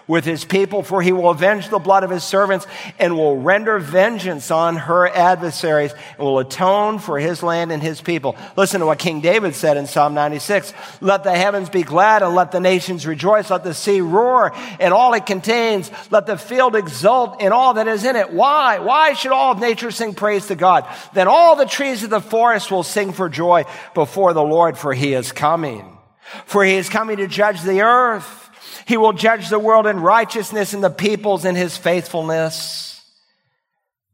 with 0.06 0.24
his 0.24 0.44
people, 0.44 0.82
for 0.82 1.02
he 1.02 1.12
will 1.12 1.30
avenge 1.30 1.68
the 1.68 1.78
blood 1.78 2.04
of 2.04 2.10
his 2.10 2.24
servants 2.24 2.66
and 2.98 3.16
will 3.16 3.36
render 3.36 3.78
vengeance 3.78 4.50
on 4.50 4.76
her 4.76 5.08
adversaries 5.08 5.92
and 6.18 6.26
will 6.26 6.38
atone 6.38 6.98
for 6.98 7.18
his 7.18 7.42
land 7.42 7.72
and 7.72 7.82
his 7.82 8.00
people. 8.00 8.36
Listen 8.56 8.80
to 8.80 8.86
what 8.86 8.98
King 8.98 9.20
David 9.20 9.54
said 9.54 9.76
in 9.76 9.86
Psalm 9.86 10.14
96. 10.14 10.72
Let 11.00 11.24
the 11.24 11.34
heavens 11.34 11.68
be 11.68 11.82
glad 11.82 12.22
and 12.22 12.34
let 12.34 12.52
the 12.52 12.60
nations 12.60 13.06
rejoice. 13.06 13.50
Let 13.50 13.64
the 13.64 13.74
sea 13.74 14.00
roar 14.00 14.52
and 14.80 14.92
all 14.92 15.14
it 15.14 15.26
contains. 15.26 15.90
Let 16.10 16.26
the 16.26 16.38
field 16.38 16.76
exult 16.76 17.40
in 17.40 17.52
all 17.52 17.74
that 17.74 17.88
is 17.88 18.04
in 18.04 18.16
it. 18.16 18.32
Why? 18.32 18.78
Why 18.78 19.12
should 19.14 19.32
all 19.32 19.52
of 19.52 19.60
nature 19.60 19.90
sing 19.90 20.14
praise 20.14 20.46
to 20.48 20.54
God? 20.54 20.86
Then 21.14 21.28
all 21.28 21.56
the 21.56 21.66
trees 21.66 22.02
of 22.02 22.10
the 22.10 22.20
forest 22.20 22.70
will 22.70 22.82
sing 22.82 23.12
for 23.12 23.28
joy 23.28 23.64
before 23.94 24.32
the 24.32 24.42
Lord, 24.42 24.76
for 24.76 24.92
he 24.92 25.14
is 25.14 25.32
coming. 25.32 25.98
For 26.46 26.64
he 26.64 26.74
is 26.74 26.88
coming 26.88 27.18
to 27.18 27.26
judge 27.26 27.62
the 27.62 27.82
earth. 27.82 28.41
He 28.86 28.96
will 28.96 29.12
judge 29.12 29.48
the 29.48 29.58
world 29.58 29.86
in 29.86 30.00
righteousness 30.00 30.72
and 30.72 30.82
the 30.82 30.90
peoples 30.90 31.44
in 31.44 31.54
his 31.54 31.76
faithfulness. 31.76 33.00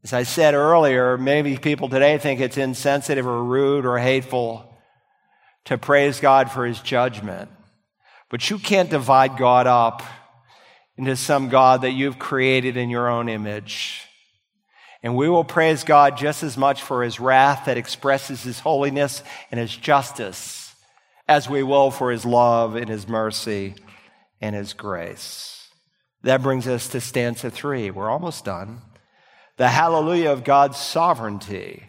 As 0.04 0.12
I 0.12 0.22
said 0.22 0.54
earlier, 0.54 1.18
maybe 1.18 1.56
people 1.56 1.88
today 1.88 2.18
think 2.18 2.40
it's 2.40 2.56
insensitive 2.56 3.26
or 3.26 3.42
rude 3.42 3.84
or 3.84 3.98
hateful 3.98 4.64
to 5.64 5.76
praise 5.76 6.20
God 6.20 6.50
for 6.50 6.64
his 6.64 6.80
judgment. 6.80 7.50
But 8.30 8.48
you 8.48 8.58
can't 8.58 8.90
divide 8.90 9.36
God 9.36 9.66
up 9.66 10.02
into 10.96 11.16
some 11.16 11.48
God 11.48 11.82
that 11.82 11.92
you've 11.92 12.18
created 12.18 12.76
in 12.76 12.90
your 12.90 13.08
own 13.08 13.28
image. 13.28 14.02
And 15.02 15.16
we 15.16 15.28
will 15.28 15.44
praise 15.44 15.84
God 15.84 16.16
just 16.16 16.42
as 16.42 16.56
much 16.56 16.82
for 16.82 17.02
his 17.02 17.20
wrath 17.20 17.66
that 17.66 17.78
expresses 17.78 18.42
his 18.42 18.60
holiness 18.60 19.22
and 19.50 19.60
his 19.60 19.74
justice 19.74 20.74
as 21.28 21.48
we 21.48 21.62
will 21.62 21.90
for 21.90 22.10
his 22.10 22.24
love 22.24 22.74
and 22.74 22.88
his 22.88 23.06
mercy 23.06 23.74
and 24.40 24.54
his 24.54 24.72
grace. 24.72 25.68
That 26.22 26.42
brings 26.42 26.66
us 26.66 26.88
to 26.88 27.00
stanza 27.00 27.50
three. 27.50 27.90
We're 27.90 28.10
almost 28.10 28.44
done. 28.44 28.82
The 29.56 29.68
hallelujah 29.68 30.32
of 30.32 30.44
God's 30.44 30.78
sovereignty. 30.78 31.84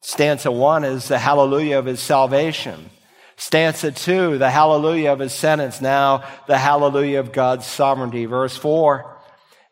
Stanza 0.00 0.52
one 0.52 0.84
is 0.84 1.08
the 1.08 1.18
hallelujah 1.18 1.78
of 1.78 1.86
his 1.86 2.00
salvation. 2.00 2.90
Stanza 3.36 3.92
two, 3.92 4.38
the 4.38 4.50
hallelujah 4.50 5.12
of 5.12 5.18
his 5.18 5.32
sentence. 5.32 5.80
Now, 5.80 6.24
the 6.46 6.58
hallelujah 6.58 7.20
of 7.20 7.32
God's 7.32 7.66
sovereignty. 7.66 8.24
Verse 8.26 8.56
four. 8.56 9.12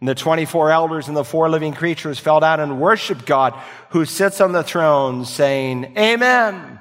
And 0.01 0.09
the 0.09 0.15
24 0.15 0.71
elders 0.71 1.09
and 1.09 1.17
the 1.17 1.25
four 1.25 1.49
living 1.49 1.73
creatures 1.73 2.19
fell 2.19 2.41
down 2.41 2.61
and 2.61 2.81
worshiped 2.81 3.25
God 3.25 3.55
who 3.91 4.05
sits 4.05 4.41
on 4.41 4.53
the 4.53 4.63
throne 4.63 5.25
saying, 5.25 5.97
Amen. 5.97 6.79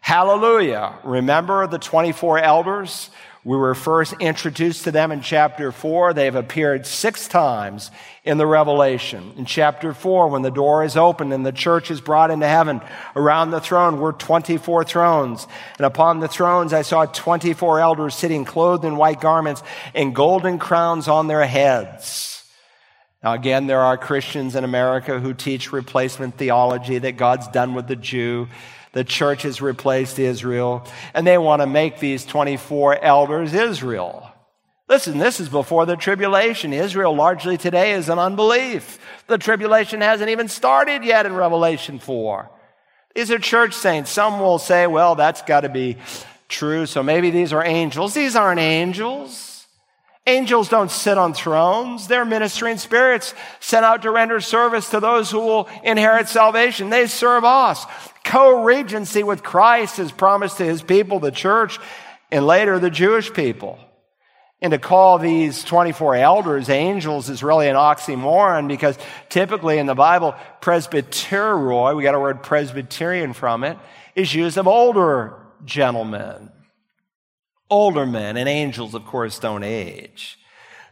Hallelujah. 0.00 0.98
Remember 1.04 1.66
the 1.66 1.78
24 1.78 2.38
elders? 2.40 3.10
We 3.48 3.56
were 3.56 3.74
first 3.74 4.12
introduced 4.20 4.84
to 4.84 4.90
them 4.90 5.10
in 5.10 5.22
chapter 5.22 5.72
4. 5.72 6.12
They 6.12 6.26
have 6.26 6.34
appeared 6.34 6.84
six 6.84 7.26
times 7.28 7.90
in 8.22 8.36
the 8.36 8.46
Revelation. 8.46 9.32
In 9.38 9.46
chapter 9.46 9.94
4, 9.94 10.28
when 10.28 10.42
the 10.42 10.50
door 10.50 10.84
is 10.84 10.98
opened 10.98 11.32
and 11.32 11.46
the 11.46 11.50
church 11.50 11.90
is 11.90 12.02
brought 12.02 12.30
into 12.30 12.46
heaven, 12.46 12.82
around 13.16 13.50
the 13.50 13.60
throne 13.62 14.00
were 14.00 14.12
24 14.12 14.84
thrones. 14.84 15.46
And 15.78 15.86
upon 15.86 16.20
the 16.20 16.28
thrones 16.28 16.74
I 16.74 16.82
saw 16.82 17.06
24 17.06 17.80
elders 17.80 18.14
sitting 18.14 18.44
clothed 18.44 18.84
in 18.84 18.98
white 18.98 19.22
garments 19.22 19.62
and 19.94 20.14
golden 20.14 20.58
crowns 20.58 21.08
on 21.08 21.26
their 21.26 21.46
heads. 21.46 22.44
Now, 23.22 23.32
again, 23.32 23.66
there 23.66 23.80
are 23.80 23.96
Christians 23.96 24.56
in 24.56 24.62
America 24.62 25.20
who 25.20 25.32
teach 25.32 25.72
replacement 25.72 26.36
theology 26.36 26.98
that 26.98 27.16
God's 27.16 27.48
done 27.48 27.72
with 27.72 27.88
the 27.88 27.96
Jew. 27.96 28.48
The 28.98 29.04
church 29.04 29.42
has 29.42 29.62
replaced 29.62 30.18
Israel, 30.18 30.84
and 31.14 31.24
they 31.24 31.38
want 31.38 31.62
to 31.62 31.68
make 31.68 32.00
these 32.00 32.26
24 32.26 32.98
elders 33.00 33.54
Israel. 33.54 34.28
Listen, 34.88 35.18
this 35.18 35.38
is 35.38 35.48
before 35.48 35.86
the 35.86 35.94
tribulation. 35.94 36.72
Israel 36.72 37.14
largely 37.14 37.56
today 37.56 37.92
is 37.92 38.08
an 38.08 38.18
unbelief. 38.18 38.98
The 39.28 39.38
tribulation 39.38 40.00
hasn't 40.00 40.30
even 40.30 40.48
started 40.48 41.04
yet 41.04 41.26
in 41.26 41.34
Revelation 41.34 42.00
4. 42.00 42.50
These 43.14 43.30
are 43.30 43.38
church 43.38 43.74
saints. 43.74 44.10
Some 44.10 44.40
will 44.40 44.58
say, 44.58 44.88
well, 44.88 45.14
that's 45.14 45.42
got 45.42 45.60
to 45.60 45.68
be 45.68 45.98
true, 46.48 46.84
so 46.84 47.00
maybe 47.00 47.30
these 47.30 47.52
are 47.52 47.64
angels. 47.64 48.14
These 48.14 48.34
aren't 48.34 48.58
angels. 48.58 49.57
Angels 50.28 50.68
don't 50.68 50.90
sit 50.90 51.16
on 51.16 51.32
thrones. 51.32 52.06
They're 52.06 52.26
ministering 52.26 52.76
spirits 52.76 53.34
sent 53.60 53.86
out 53.86 54.02
to 54.02 54.10
render 54.10 54.40
service 54.40 54.90
to 54.90 55.00
those 55.00 55.30
who 55.30 55.38
will 55.38 55.70
inherit 55.82 56.28
salvation. 56.28 56.90
They 56.90 57.06
serve 57.06 57.44
us. 57.44 57.86
Co-regency 58.24 59.22
with 59.22 59.42
Christ 59.42 59.98
is 59.98 60.12
promised 60.12 60.58
to 60.58 60.66
his 60.66 60.82
people, 60.82 61.18
the 61.18 61.30
church, 61.30 61.78
and 62.30 62.46
later 62.46 62.78
the 62.78 62.90
Jewish 62.90 63.32
people. 63.32 63.78
And 64.60 64.72
to 64.72 64.78
call 64.78 65.18
these 65.18 65.64
24 65.64 66.16
elders 66.16 66.68
angels 66.68 67.30
is 67.30 67.42
really 67.42 67.68
an 67.68 67.76
oxymoron 67.76 68.68
because 68.68 68.98
typically 69.30 69.78
in 69.78 69.86
the 69.86 69.94
Bible, 69.94 70.34
presbyteroi, 70.60 71.96
we 71.96 72.02
got 72.02 72.14
a 72.14 72.20
word 72.20 72.42
Presbyterian 72.42 73.32
from 73.32 73.64
it, 73.64 73.78
is 74.14 74.34
used 74.34 74.58
of 74.58 74.68
older 74.68 75.38
gentlemen 75.64 76.50
older 77.70 78.06
men, 78.06 78.36
and 78.36 78.48
angels, 78.48 78.94
of 78.94 79.04
course, 79.04 79.38
don't 79.38 79.64
age. 79.64 80.38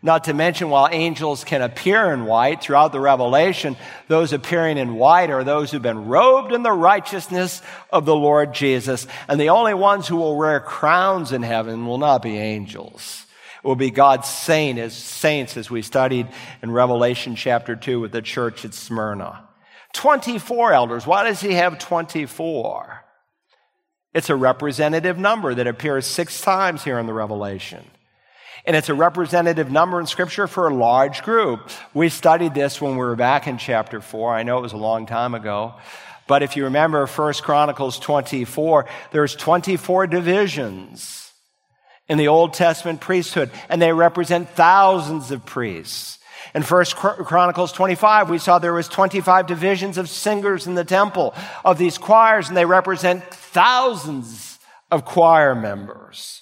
Not 0.03 0.24
to 0.24 0.35
mention, 0.35 0.68
while 0.68 0.89
angels 0.91 1.43
can 1.43 1.62
appear 1.62 2.12
in 2.12 2.27
white 2.27 2.61
throughout 2.61 2.93
the 2.93 3.01
Revelation, 3.01 3.77
those 4.09 4.33
appearing 4.33 4.79
in 4.79 4.95
white 4.95 5.31
are 5.31 5.43
those 5.43 5.70
who've 5.70 5.83
been 5.83 6.07
robed 6.07 6.53
in 6.53 6.62
the 6.62 6.70
righteousness 6.70 7.62
of 7.91 8.05
the 8.05 8.14
Lord 8.14 8.53
Jesus. 8.53 9.07
And 9.27 9.41
the 9.41 9.49
only 9.49 9.74
ones 9.74 10.07
who 10.07 10.16
will 10.16 10.37
wear 10.37 10.61
crowns 10.61 11.33
in 11.33 11.43
heaven 11.43 11.87
will 11.87 11.99
not 11.99 12.22
be 12.22 12.37
angels. 12.37 13.24
It 13.64 13.66
will 13.66 13.74
be 13.74 13.91
God's 13.91 14.29
saint 14.29 14.79
as 14.79 14.95
saints 14.95 15.57
as 15.57 15.70
we 15.70 15.83
studied 15.83 16.29
in 16.62 16.70
Revelation 16.70 17.35
chapter 17.35 17.74
2 17.74 17.99
with 17.99 18.12
the 18.12 18.22
church 18.22 18.64
at 18.64 18.74
Smyrna. 18.74 19.49
24 19.95 20.72
elders. 20.72 21.07
Why 21.07 21.24
does 21.24 21.41
he 21.41 21.55
have 21.55 21.79
24? 21.79 23.05
It's 24.17 24.31
a 24.31 24.35
representative 24.35 25.19
number 25.19 25.55
that 25.55 25.67
appears 25.67 26.07
six 26.07 26.41
times 26.41 26.83
here 26.83 26.99
in 26.99 27.05
the 27.05 27.12
Revelation. 27.12 27.85
And 28.64 28.75
it's 28.75 28.89
a 28.89 28.95
representative 28.95 29.71
number 29.71 30.01
in 30.01 30.07
Scripture 30.07 30.47
for 30.47 30.69
a 30.69 30.75
large 30.75 31.23
group. 31.23 31.69
We 31.93 32.09
studied 32.09 32.55
this 32.55 32.81
when 32.81 32.93
we 32.93 32.97
were 32.97 33.14
back 33.14 33.47
in 33.47 33.59
chapter 33.59 34.01
4. 34.01 34.35
I 34.35 34.43
know 34.43 34.57
it 34.57 34.62
was 34.62 34.73
a 34.73 34.79
long 34.79 35.05
time 35.05 35.35
ago. 35.35 35.75
But 36.27 36.43
if 36.43 36.57
you 36.57 36.64
remember 36.64 37.07
1 37.07 37.35
Chronicles 37.43 37.99
24, 37.99 38.87
there's 39.11 39.37
24 39.37 40.07
divisions 40.07 41.31
in 42.09 42.17
the 42.17 42.29
Old 42.29 42.55
Testament 42.55 43.03
priesthood, 43.03 43.51
and 43.69 43.83
they 43.83 43.93
represent 43.93 44.49
thousands 44.49 45.31
of 45.31 45.45
priests. 45.45 46.19
In 46.57 46.62
First 46.62 46.96
Chronicles 46.96 47.70
25, 47.72 48.30
we 48.30 48.38
saw 48.38 48.59
there 48.59 48.72
was 48.72 48.88
25 48.88 49.46
divisions 49.46 49.98
of 49.98 50.09
singers 50.09 50.66
in 50.66 50.74
the 50.74 50.84
temple 50.84 51.34
of 51.66 51.76
these 51.76 51.98
choirs, 51.98 52.48
and 52.48 52.57
they 52.57 52.64
represent 52.64 53.22
thousands 53.24 54.59
of 54.90 55.04
choir 55.04 55.54
members. 55.54 56.40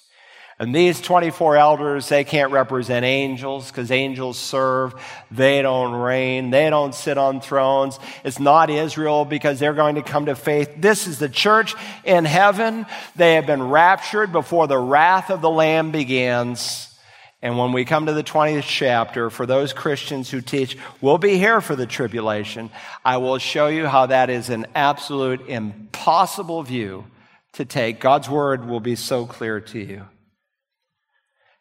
And 0.57 0.73
these 0.73 1.01
24 1.01 1.57
elders, 1.57 2.07
they 2.07 2.23
can't 2.23 2.53
represent 2.53 3.03
angels 3.03 3.69
because 3.69 3.91
angels 3.91 4.39
serve. 4.39 4.95
They 5.31 5.61
don't 5.61 5.91
reign. 5.91 6.49
They 6.49 6.69
don't 6.69 6.95
sit 6.95 7.17
on 7.17 7.41
thrones. 7.41 7.99
It's 8.23 8.39
not 8.39 8.69
Israel 8.69 9.25
because 9.25 9.59
they're 9.59 9.73
going 9.73 9.95
to 9.95 10.01
come 10.01 10.27
to 10.27 10.35
faith. 10.37 10.75
This 10.77 11.07
is 11.07 11.19
the 11.19 11.27
church 11.27 11.75
in 12.05 12.23
heaven. 12.23 12.85
They 13.17 13.33
have 13.33 13.47
been 13.47 13.63
raptured 13.63 14.31
before 14.31 14.67
the 14.67 14.77
wrath 14.77 15.29
of 15.29 15.41
the 15.41 15.49
Lamb 15.49 15.91
begins. 15.91 16.94
And 17.41 17.57
when 17.57 17.73
we 17.73 17.85
come 17.85 18.05
to 18.07 18.13
the 18.13 18.23
20th 18.23 18.63
chapter, 18.63 19.29
for 19.29 19.45
those 19.45 19.73
Christians 19.73 20.31
who 20.31 20.41
teach, 20.41 20.77
we'll 21.01 21.17
be 21.17 21.37
here 21.37 21.61
for 21.61 21.75
the 21.75 21.85
tribulation, 21.85 22.71
I 23.03 23.17
will 23.17 23.37
show 23.37 23.67
you 23.67 23.87
how 23.87 24.07
that 24.07 24.29
is 24.29 24.49
an 24.49 24.65
absolute 24.73 25.47
impossible 25.47 26.63
view 26.63 27.05
to 27.53 27.65
take. 27.65 27.99
God's 27.99 28.29
word 28.29 28.65
will 28.65 28.79
be 28.79 28.95
so 28.95 29.25
clear 29.25 29.59
to 29.59 29.79
you. 29.79 30.05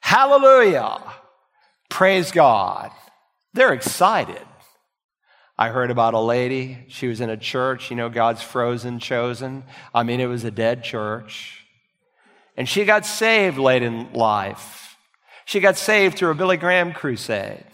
Hallelujah! 0.00 1.00
Praise 1.88 2.30
God. 2.30 2.90
They're 3.52 3.72
excited. 3.72 4.42
I 5.56 5.68
heard 5.68 5.90
about 5.90 6.14
a 6.14 6.20
lady. 6.20 6.78
She 6.88 7.06
was 7.06 7.20
in 7.20 7.30
a 7.30 7.36
church, 7.36 7.90
you 7.90 7.96
know, 7.96 8.08
God's 8.08 8.42
frozen 8.42 8.98
chosen. 8.98 9.64
I 9.94 10.02
mean, 10.02 10.20
it 10.20 10.26
was 10.26 10.44
a 10.44 10.50
dead 10.50 10.82
church. 10.82 11.64
And 12.56 12.68
she 12.68 12.84
got 12.84 13.06
saved 13.06 13.56
late 13.58 13.82
in 13.82 14.12
life. 14.12 14.83
She 15.44 15.60
got 15.60 15.76
saved 15.76 16.16
through 16.16 16.30
a 16.30 16.34
Billy 16.34 16.56
Graham 16.56 16.92
crusade. 16.92 17.64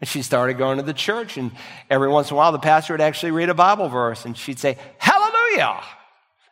And 0.00 0.08
she 0.08 0.22
started 0.22 0.58
going 0.58 0.78
to 0.78 0.82
the 0.82 0.92
church, 0.92 1.36
and 1.36 1.52
every 1.88 2.08
once 2.08 2.30
in 2.30 2.34
a 2.34 2.36
while, 2.36 2.52
the 2.52 2.58
pastor 2.58 2.94
would 2.94 3.00
actually 3.00 3.30
read 3.30 3.48
a 3.48 3.54
Bible 3.54 3.88
verse, 3.88 4.24
and 4.24 4.36
she'd 4.36 4.58
say, 4.58 4.76
Hallelujah! 4.98 5.80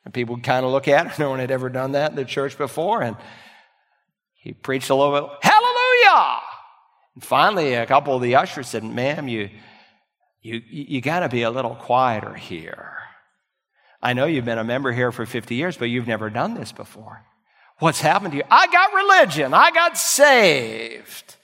And 0.04 0.14
people 0.14 0.36
would 0.36 0.44
kind 0.44 0.64
of 0.64 0.72
look 0.72 0.88
at 0.88 1.06
her. 1.06 1.14
No 1.22 1.30
one 1.30 1.38
had 1.38 1.50
ever 1.50 1.68
done 1.68 1.92
that 1.92 2.10
in 2.10 2.16
the 2.16 2.24
church 2.24 2.56
before. 2.56 3.02
And 3.02 3.16
he 4.34 4.52
preached 4.52 4.90
a 4.90 4.94
little 4.94 5.20
bit, 5.20 5.30
Hallelujah! 5.42 6.40
And 7.14 7.24
finally, 7.24 7.74
a 7.74 7.86
couple 7.86 8.16
of 8.16 8.22
the 8.22 8.36
ushers 8.36 8.68
said, 8.68 8.84
Ma'am, 8.84 9.28
you, 9.28 9.50
you, 10.40 10.62
you 10.64 11.00
got 11.00 11.20
to 11.20 11.28
be 11.28 11.42
a 11.42 11.50
little 11.50 11.74
quieter 11.74 12.34
here. 12.34 12.96
I 14.00 14.14
know 14.14 14.26
you've 14.26 14.44
been 14.44 14.58
a 14.58 14.64
member 14.64 14.92
here 14.92 15.12
for 15.12 15.26
50 15.26 15.54
years, 15.54 15.76
but 15.76 15.86
you've 15.86 16.08
never 16.08 16.30
done 16.30 16.54
this 16.54 16.72
before. 16.72 17.24
What's 17.78 18.00
happened 18.00 18.32
to 18.32 18.38
you? 18.38 18.44
I 18.50 18.66
got 18.68 18.94
religion. 18.94 19.54
I 19.54 19.70
got 19.70 19.98
saved. 19.98 21.36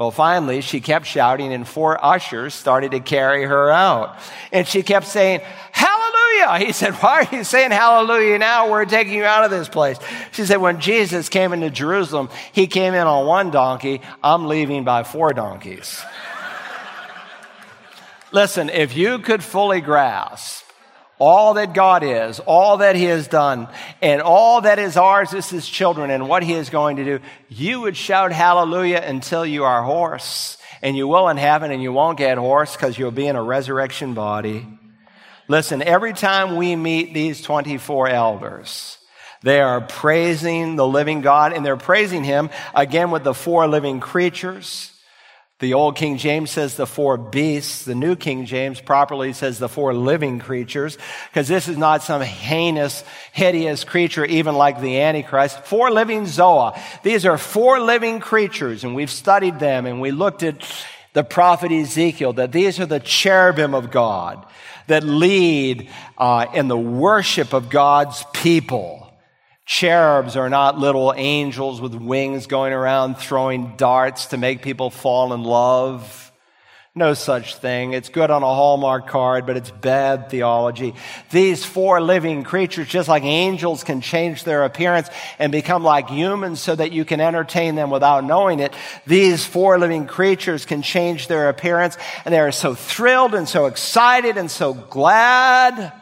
Well, 0.00 0.10
finally, 0.10 0.62
she 0.62 0.80
kept 0.80 1.04
shouting, 1.04 1.52
and 1.52 1.68
four 1.68 2.02
ushers 2.02 2.54
started 2.54 2.92
to 2.92 3.00
carry 3.00 3.44
her 3.44 3.70
out. 3.70 4.18
And 4.50 4.66
she 4.66 4.82
kept 4.82 5.06
saying, 5.06 5.42
Hallelujah. 5.72 6.64
He 6.64 6.72
said, 6.72 6.94
Why 6.94 7.26
are 7.30 7.36
you 7.36 7.44
saying 7.44 7.70
hallelujah 7.70 8.38
now? 8.38 8.70
We're 8.70 8.86
taking 8.86 9.12
you 9.12 9.24
out 9.24 9.44
of 9.44 9.50
this 9.50 9.68
place. 9.68 9.98
She 10.32 10.46
said, 10.46 10.56
When 10.56 10.80
Jesus 10.80 11.28
came 11.28 11.52
into 11.52 11.68
Jerusalem, 11.68 12.30
he 12.52 12.66
came 12.66 12.94
in 12.94 13.06
on 13.06 13.26
one 13.26 13.50
donkey. 13.50 14.00
I'm 14.24 14.46
leaving 14.46 14.84
by 14.84 15.02
four 15.02 15.34
donkeys. 15.34 16.02
Listen, 18.32 18.70
if 18.70 18.96
you 18.96 19.18
could 19.18 19.44
fully 19.44 19.82
grasp 19.82 20.64
all 21.20 21.54
that 21.54 21.74
God 21.74 22.02
is, 22.02 22.40
all 22.40 22.78
that 22.78 22.96
He 22.96 23.04
has 23.04 23.28
done, 23.28 23.68
and 24.02 24.22
all 24.22 24.62
that 24.62 24.78
is 24.78 24.96
ours 24.96 25.32
as 25.34 25.50
His 25.50 25.68
children, 25.68 26.10
and 26.10 26.28
what 26.28 26.42
He 26.42 26.54
is 26.54 26.70
going 26.70 26.96
to 26.96 27.04
do, 27.04 27.20
you 27.48 27.82
would 27.82 27.96
shout 27.96 28.32
hallelujah 28.32 29.02
until 29.04 29.46
you 29.46 29.64
are 29.64 29.84
hoarse. 29.84 30.56
And 30.82 30.96
you 30.96 31.06
will 31.06 31.28
in 31.28 31.36
heaven, 31.36 31.70
and 31.70 31.82
you 31.82 31.92
won't 31.92 32.16
get 32.16 32.38
hoarse 32.38 32.74
because 32.74 32.98
you'll 32.98 33.10
be 33.10 33.26
in 33.26 33.36
a 33.36 33.42
resurrection 33.42 34.14
body. 34.14 34.66
Listen, 35.46 35.82
every 35.82 36.14
time 36.14 36.56
we 36.56 36.74
meet 36.74 37.12
these 37.12 37.42
24 37.42 38.08
elders, 38.08 38.96
they 39.42 39.60
are 39.60 39.82
praising 39.82 40.76
the 40.76 40.86
living 40.86 41.20
God, 41.20 41.52
and 41.52 41.66
they're 41.66 41.76
praising 41.76 42.24
Him 42.24 42.48
again 42.74 43.10
with 43.10 43.24
the 43.24 43.34
four 43.34 43.68
living 43.68 44.00
creatures 44.00 44.89
The 45.60 45.74
old 45.74 45.94
King 45.94 46.16
James 46.16 46.50
says 46.50 46.76
the 46.76 46.86
four 46.86 47.18
beasts. 47.18 47.84
The 47.84 47.94
new 47.94 48.16
King 48.16 48.46
James 48.46 48.80
properly 48.80 49.34
says 49.34 49.58
the 49.58 49.68
four 49.68 49.92
living 49.92 50.38
creatures, 50.38 50.96
because 51.28 51.48
this 51.48 51.68
is 51.68 51.76
not 51.76 52.02
some 52.02 52.22
heinous, 52.22 53.04
hideous 53.32 53.84
creature, 53.84 54.24
even 54.24 54.54
like 54.54 54.80
the 54.80 55.00
Antichrist. 55.00 55.64
Four 55.64 55.90
living 55.90 56.22
Zoa. 56.22 56.80
These 57.02 57.26
are 57.26 57.36
four 57.36 57.78
living 57.78 58.20
creatures, 58.20 58.84
and 58.84 58.94
we've 58.94 59.10
studied 59.10 59.60
them, 59.60 59.84
and 59.84 60.00
we 60.00 60.10
looked 60.10 60.42
at 60.42 60.66
the 61.12 61.24
prophet 61.24 61.72
Ezekiel, 61.72 62.32
that 62.34 62.52
these 62.52 62.80
are 62.80 62.86
the 62.86 63.00
cherubim 63.00 63.74
of 63.74 63.90
God 63.90 64.46
that 64.86 65.04
lead 65.04 65.90
uh, 66.16 66.46
in 66.54 66.68
the 66.68 66.78
worship 66.78 67.52
of 67.52 67.68
God's 67.68 68.24
people. 68.32 68.99
Cherubs 69.66 70.36
are 70.36 70.48
not 70.48 70.78
little 70.78 71.14
angels 71.16 71.80
with 71.80 71.94
wings 71.94 72.46
going 72.46 72.72
around 72.72 73.18
throwing 73.18 73.76
darts 73.76 74.26
to 74.26 74.36
make 74.36 74.62
people 74.62 74.90
fall 74.90 75.32
in 75.32 75.44
love. 75.44 76.30
No 76.92 77.14
such 77.14 77.54
thing. 77.54 77.92
It's 77.92 78.08
good 78.08 78.32
on 78.32 78.42
a 78.42 78.46
Hallmark 78.46 79.06
card, 79.06 79.46
but 79.46 79.56
it's 79.56 79.70
bad 79.70 80.28
theology. 80.28 80.94
These 81.30 81.64
four 81.64 82.00
living 82.00 82.42
creatures, 82.42 82.88
just 82.88 83.08
like 83.08 83.22
angels, 83.22 83.84
can 83.84 84.00
change 84.00 84.42
their 84.42 84.64
appearance 84.64 85.08
and 85.38 85.52
become 85.52 85.84
like 85.84 86.10
humans 86.10 86.60
so 86.60 86.74
that 86.74 86.90
you 86.90 87.04
can 87.04 87.20
entertain 87.20 87.76
them 87.76 87.90
without 87.90 88.24
knowing 88.24 88.58
it. 88.58 88.74
These 89.06 89.46
four 89.46 89.78
living 89.78 90.08
creatures 90.08 90.66
can 90.66 90.82
change 90.82 91.28
their 91.28 91.48
appearance 91.48 91.96
and 92.24 92.34
they 92.34 92.40
are 92.40 92.50
so 92.50 92.74
thrilled 92.74 93.36
and 93.36 93.48
so 93.48 93.66
excited 93.66 94.36
and 94.36 94.50
so 94.50 94.74
glad 94.74 95.92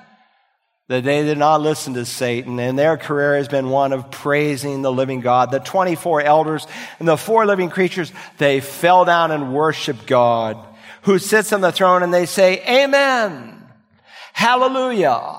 that 0.88 1.04
they 1.04 1.22
did 1.22 1.36
not 1.36 1.60
listen 1.60 1.94
to 1.94 2.06
Satan, 2.06 2.58
and 2.58 2.78
their 2.78 2.96
career 2.96 3.36
has 3.36 3.46
been 3.46 3.68
one 3.68 3.92
of 3.92 4.10
praising 4.10 4.80
the 4.80 4.90
living 4.90 5.20
God. 5.20 5.50
The 5.50 5.60
24 5.60 6.22
elders 6.22 6.66
and 6.98 7.06
the 7.06 7.18
four 7.18 7.44
living 7.44 7.68
creatures, 7.68 8.10
they 8.38 8.60
fell 8.60 9.04
down 9.04 9.30
and 9.30 9.54
worshiped 9.54 10.06
God, 10.06 10.56
who 11.02 11.18
sits 11.18 11.52
on 11.52 11.60
the 11.60 11.72
throne, 11.72 12.02
and 12.02 12.12
they 12.12 12.24
say, 12.24 12.62
Amen. 12.66 13.54
Hallelujah. 14.32 15.36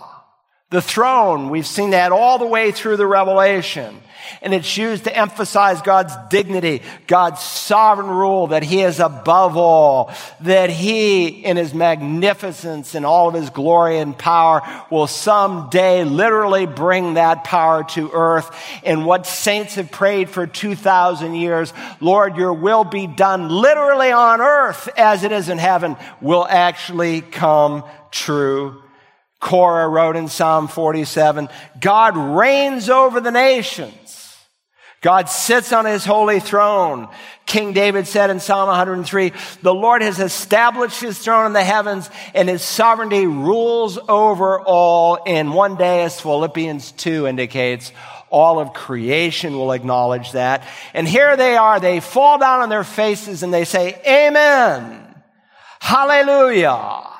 The 0.69 0.83
throne, 0.83 1.49
we've 1.49 1.65
seen 1.65 1.91
that 1.91 2.11
all 2.11 2.37
the 2.37 2.45
way 2.45 2.71
through 2.71 2.97
the 2.97 3.07
Revelation. 3.07 4.01
And 4.41 4.53
it's 4.53 4.77
used 4.77 5.05
to 5.05 5.15
emphasize 5.15 5.81
God's 5.81 6.13
dignity, 6.29 6.81
God's 7.07 7.41
sovereign 7.41 8.09
rule, 8.09 8.47
that 8.47 8.63
He 8.63 8.81
is 8.81 8.99
above 8.99 9.57
all, 9.57 10.11
that 10.41 10.69
He, 10.69 11.27
in 11.27 11.57
His 11.57 11.73
magnificence 11.73 12.95
and 12.95 13.05
all 13.05 13.29
of 13.29 13.35
His 13.35 13.49
glory 13.49 13.99
and 13.99 14.17
power, 14.17 14.61
will 14.89 15.07
someday 15.07 16.03
literally 16.03 16.65
bring 16.65 17.15
that 17.15 17.43
power 17.43 17.83
to 17.83 18.11
earth. 18.11 18.55
And 18.83 19.05
what 19.05 19.25
saints 19.25 19.75
have 19.75 19.91
prayed 19.91 20.29
for 20.29 20.47
2,000 20.47 21.35
years, 21.35 21.73
Lord, 21.99 22.37
your 22.37 22.53
will 22.53 22.83
be 22.83 23.07
done 23.07 23.49
literally 23.49 24.11
on 24.11 24.41
earth 24.41 24.89
as 24.97 25.23
it 25.23 25.31
is 25.31 25.49
in 25.49 25.57
heaven, 25.57 25.97
will 26.21 26.45
actually 26.47 27.21
come 27.21 27.83
true. 28.11 28.81
Korah 29.39 29.87
wrote 29.87 30.15
in 30.15 30.27
Psalm 30.27 30.67
47, 30.67 31.49
God 31.79 32.17
reigns 32.17 32.89
over 32.89 33.21
the 33.21 33.31
nations. 33.31 34.35
God 35.01 35.29
sits 35.29 35.71
on 35.71 35.85
his 35.85 36.03
holy 36.03 36.41
throne. 36.41 37.07
King 37.45 37.71
David 37.71 38.05
said 38.05 38.29
in 38.29 38.41
Psalm 38.41 38.67
103, 38.67 39.31
the 39.61 39.73
Lord 39.73 40.01
has 40.01 40.19
established 40.19 40.99
his 40.99 41.17
throne 41.17 41.45
in 41.45 41.53
the 41.53 41.63
heavens 41.63 42.09
and 42.33 42.49
his 42.49 42.61
sovereignty 42.61 43.25
rules 43.25 43.97
over 44.09 44.59
all. 44.59 45.15
In 45.23 45.53
one 45.53 45.75
day, 45.77 46.03
as 46.03 46.19
Philippians 46.19 46.91
2 46.91 47.27
indicates, 47.27 47.93
all 48.29 48.59
of 48.59 48.73
creation 48.73 49.53
will 49.53 49.71
acknowledge 49.71 50.33
that. 50.33 50.67
And 50.93 51.07
here 51.07 51.37
they 51.37 51.55
are. 51.55 51.79
They 51.79 52.01
fall 52.01 52.37
down 52.37 52.59
on 52.59 52.69
their 52.69 52.83
faces 52.83 53.41
and 53.41 53.53
they 53.53 53.65
say, 53.65 53.99
Amen. 54.05 55.05
Hallelujah. 55.79 57.18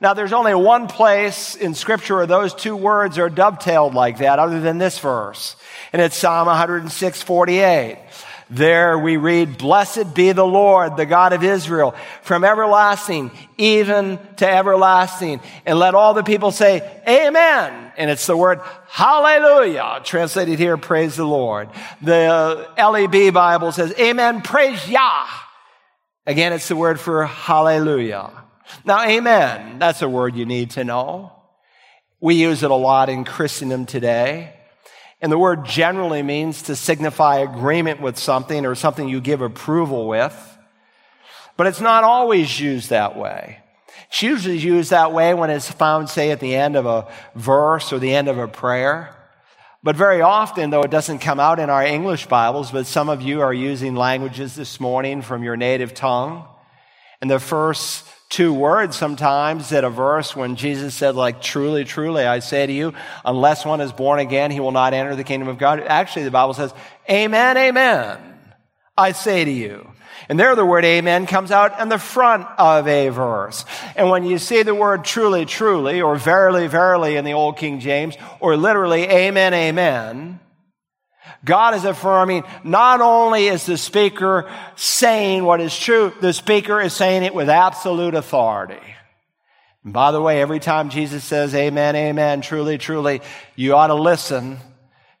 Now, 0.00 0.14
there's 0.14 0.32
only 0.32 0.54
one 0.54 0.86
place 0.86 1.56
in 1.56 1.74
Scripture 1.74 2.16
where 2.16 2.26
those 2.26 2.54
two 2.54 2.76
words 2.76 3.18
are 3.18 3.28
dovetailed 3.28 3.94
like 3.94 4.18
that, 4.18 4.38
other 4.38 4.60
than 4.60 4.78
this 4.78 5.00
verse. 5.00 5.56
And 5.92 6.00
it's 6.00 6.16
Psalm 6.16 6.46
106, 6.46 7.22
48. 7.22 7.98
There 8.50 8.98
we 8.98 9.16
read, 9.16 9.58
Blessed 9.58 10.14
be 10.14 10.32
the 10.32 10.46
Lord, 10.46 10.96
the 10.96 11.04
God 11.04 11.32
of 11.32 11.42
Israel, 11.42 11.94
from 12.22 12.44
everlasting, 12.44 13.30
even 13.58 14.18
to 14.36 14.48
everlasting. 14.48 15.40
And 15.66 15.78
let 15.78 15.94
all 15.94 16.14
the 16.14 16.22
people 16.22 16.52
say, 16.52 16.80
Amen. 17.06 17.92
And 17.96 18.10
it's 18.10 18.26
the 18.26 18.36
word 18.36 18.60
hallelujah, 18.86 20.00
translated 20.04 20.58
here, 20.58 20.76
praise 20.76 21.16
the 21.16 21.26
Lord. 21.26 21.68
The 22.00 22.68
LEB 22.78 23.34
Bible 23.34 23.72
says, 23.72 23.92
Amen, 23.98 24.40
praise 24.42 24.88
Yah. 24.88 25.26
Again, 26.24 26.52
it's 26.52 26.68
the 26.68 26.76
word 26.76 27.00
for 27.00 27.26
hallelujah. 27.26 28.30
Now, 28.84 29.06
amen, 29.06 29.78
that's 29.78 30.02
a 30.02 30.08
word 30.08 30.36
you 30.36 30.46
need 30.46 30.70
to 30.70 30.84
know. 30.84 31.32
We 32.20 32.34
use 32.34 32.62
it 32.62 32.70
a 32.70 32.74
lot 32.74 33.08
in 33.08 33.24
Christendom 33.24 33.86
today. 33.86 34.54
And 35.20 35.32
the 35.32 35.38
word 35.38 35.64
generally 35.64 36.22
means 36.22 36.62
to 36.62 36.76
signify 36.76 37.38
agreement 37.38 38.00
with 38.00 38.18
something 38.18 38.64
or 38.64 38.74
something 38.74 39.08
you 39.08 39.20
give 39.20 39.40
approval 39.40 40.06
with. 40.06 40.58
But 41.56 41.66
it's 41.66 41.80
not 41.80 42.04
always 42.04 42.60
used 42.60 42.90
that 42.90 43.16
way. 43.16 43.58
It's 44.08 44.22
usually 44.22 44.58
used 44.58 44.90
that 44.90 45.12
way 45.12 45.34
when 45.34 45.50
it's 45.50 45.70
found, 45.70 46.08
say, 46.08 46.30
at 46.30 46.40
the 46.40 46.54
end 46.54 46.76
of 46.76 46.86
a 46.86 47.08
verse 47.34 47.92
or 47.92 47.98
the 47.98 48.14
end 48.14 48.28
of 48.28 48.38
a 48.38 48.46
prayer. 48.46 49.14
But 49.82 49.96
very 49.96 50.22
often, 50.22 50.70
though 50.70 50.82
it 50.82 50.90
doesn't 50.90 51.18
come 51.18 51.40
out 51.40 51.58
in 51.58 51.68
our 51.68 51.84
English 51.84 52.26
Bibles, 52.26 52.70
but 52.70 52.86
some 52.86 53.08
of 53.08 53.22
you 53.22 53.40
are 53.40 53.52
using 53.52 53.94
languages 53.96 54.54
this 54.54 54.80
morning 54.80 55.22
from 55.22 55.42
your 55.42 55.56
native 55.56 55.94
tongue. 55.94 56.46
And 57.20 57.30
the 57.30 57.40
first 57.40 58.04
two 58.28 58.52
words 58.52 58.96
sometimes 58.96 59.72
at 59.72 59.84
a 59.84 59.90
verse 59.90 60.36
when 60.36 60.56
Jesus 60.56 60.94
said, 60.94 61.14
like, 61.14 61.40
truly, 61.40 61.84
truly, 61.84 62.24
I 62.24 62.40
say 62.40 62.66
to 62.66 62.72
you, 62.72 62.92
unless 63.24 63.64
one 63.64 63.80
is 63.80 63.92
born 63.92 64.20
again, 64.20 64.50
he 64.50 64.60
will 64.60 64.72
not 64.72 64.92
enter 64.92 65.16
the 65.16 65.24
kingdom 65.24 65.48
of 65.48 65.58
God. 65.58 65.80
Actually, 65.80 66.24
the 66.24 66.30
Bible 66.30 66.54
says, 66.54 66.72
amen, 67.08 67.56
amen, 67.56 68.18
I 68.96 69.12
say 69.12 69.44
to 69.44 69.50
you. 69.50 69.90
And 70.28 70.38
there 70.38 70.54
the 70.56 70.66
word 70.66 70.84
amen 70.84 71.26
comes 71.26 71.50
out 71.50 71.80
in 71.80 71.88
the 71.88 71.98
front 71.98 72.46
of 72.58 72.86
a 72.86 73.08
verse. 73.08 73.64
And 73.96 74.10
when 74.10 74.24
you 74.24 74.38
see 74.38 74.62
the 74.62 74.74
word 74.74 75.04
truly, 75.04 75.46
truly, 75.46 76.02
or 76.02 76.16
verily, 76.16 76.66
verily 76.66 77.16
in 77.16 77.24
the 77.24 77.32
Old 77.32 77.56
King 77.56 77.80
James, 77.80 78.16
or 78.40 78.56
literally 78.56 79.04
amen, 79.04 79.54
amen, 79.54 80.40
God 81.44 81.74
is 81.74 81.84
affirming 81.84 82.44
not 82.64 83.00
only 83.00 83.46
is 83.46 83.64
the 83.64 83.76
speaker 83.76 84.50
saying 84.76 85.44
what 85.44 85.60
is 85.60 85.76
true, 85.76 86.12
the 86.20 86.32
speaker 86.32 86.80
is 86.80 86.92
saying 86.92 87.22
it 87.22 87.34
with 87.34 87.48
absolute 87.48 88.14
authority. 88.14 88.82
And 89.84 89.92
by 89.92 90.10
the 90.10 90.20
way, 90.20 90.40
every 90.40 90.58
time 90.58 90.90
Jesus 90.90 91.24
says 91.24 91.54
amen, 91.54 91.94
amen, 91.96 92.40
truly, 92.40 92.76
truly, 92.78 93.20
you 93.56 93.74
ought 93.74 93.86
to 93.86 93.94
listen 93.94 94.58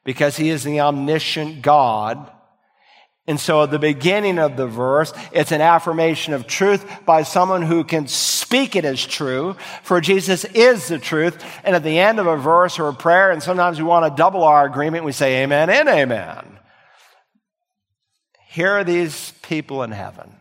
because 0.04 0.36
he 0.36 0.48
is 0.50 0.64
the 0.64 0.80
omniscient 0.80 1.62
God 1.62 2.30
and 3.28 3.38
so 3.38 3.62
at 3.62 3.70
the 3.70 3.78
beginning 3.78 4.38
of 4.38 4.56
the 4.56 4.66
verse, 4.66 5.12
it's 5.32 5.52
an 5.52 5.60
affirmation 5.60 6.32
of 6.32 6.46
truth 6.46 7.04
by 7.04 7.24
someone 7.24 7.60
who 7.60 7.84
can 7.84 8.08
speak 8.08 8.74
it 8.74 8.86
as 8.86 9.04
true, 9.04 9.54
for 9.82 10.00
Jesus 10.00 10.46
is 10.46 10.88
the 10.88 10.98
truth. 10.98 11.44
And 11.62 11.76
at 11.76 11.82
the 11.82 11.98
end 11.98 12.18
of 12.18 12.26
a 12.26 12.38
verse 12.38 12.78
or 12.78 12.88
a 12.88 12.94
prayer, 12.94 13.30
and 13.30 13.42
sometimes 13.42 13.76
we 13.76 13.84
want 13.84 14.10
to 14.10 14.18
double 14.18 14.44
our 14.44 14.64
agreement, 14.64 15.04
we 15.04 15.12
say 15.12 15.42
amen 15.42 15.68
and 15.68 15.90
amen. 15.90 16.58
Here 18.48 18.72
are 18.72 18.84
these 18.84 19.32
people 19.42 19.82
in 19.82 19.90
heaven, 19.90 20.32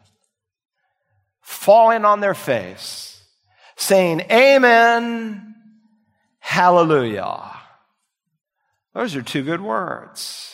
falling 1.41 2.05
on 2.05 2.21
their 2.21 2.33
face, 2.33 3.21
saying 3.75 4.21
amen, 4.31 5.55
hallelujah. 6.39 7.51
Those 8.93 9.17
are 9.17 9.21
two 9.21 9.43
good 9.43 9.61
words. 9.61 10.46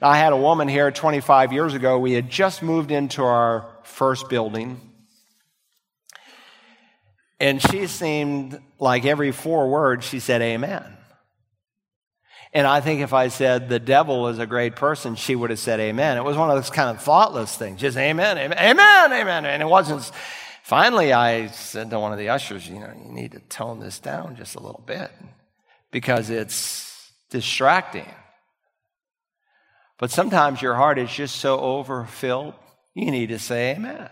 I 0.00 0.18
had 0.18 0.32
a 0.32 0.36
woman 0.36 0.68
here 0.68 0.90
25 0.90 1.52
years 1.52 1.74
ago. 1.74 1.98
We 1.98 2.12
had 2.12 2.30
just 2.30 2.62
moved 2.62 2.90
into 2.90 3.22
our 3.22 3.68
first 3.82 4.28
building. 4.28 4.80
And 7.40 7.60
she 7.62 7.86
seemed 7.86 8.60
like 8.78 9.04
every 9.04 9.32
four 9.32 9.68
words 9.68 10.04
she 10.04 10.20
said, 10.20 10.42
Amen. 10.42 10.98
And 12.52 12.66
I 12.66 12.80
think 12.80 13.00
if 13.02 13.12
I 13.12 13.28
said 13.28 13.68
the 13.68 13.78
devil 13.78 14.28
is 14.28 14.38
a 14.38 14.46
great 14.46 14.74
person, 14.74 15.16
she 15.16 15.34
would 15.34 15.50
have 15.50 15.58
said 15.58 15.80
amen. 15.80 16.16
It 16.16 16.24
was 16.24 16.36
one 16.36 16.50
of 16.50 16.56
those 16.56 16.70
kind 16.70 16.88
of 16.88 17.02
thoughtless 17.02 17.54
things, 17.56 17.80
just 17.80 17.96
amen, 17.96 18.38
amen, 18.38 18.58
amen, 18.58 19.12
amen. 19.12 19.44
And 19.44 19.62
it 19.62 19.66
wasn't. 19.66 20.10
Finally, 20.62 21.12
I 21.12 21.48
said 21.48 21.90
to 21.90 21.98
one 21.98 22.12
of 22.12 22.18
the 22.18 22.30
ushers, 22.30 22.68
you 22.68 22.78
know, 22.78 22.92
you 23.04 23.12
need 23.12 23.32
to 23.32 23.40
tone 23.40 23.80
this 23.80 23.98
down 23.98 24.36
just 24.36 24.54
a 24.54 24.60
little 24.60 24.82
bit 24.86 25.10
because 25.90 26.30
it's 26.30 27.10
distracting. 27.30 28.08
But 29.98 30.10
sometimes 30.10 30.62
your 30.62 30.74
heart 30.74 30.98
is 30.98 31.10
just 31.10 31.36
so 31.36 31.58
overfilled, 31.58 32.54
you 32.94 33.10
need 33.10 33.28
to 33.28 33.38
say 33.38 33.74
amen. 33.74 34.08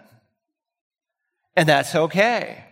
And 1.56 1.68
that's 1.68 1.94
okay. 1.94 2.64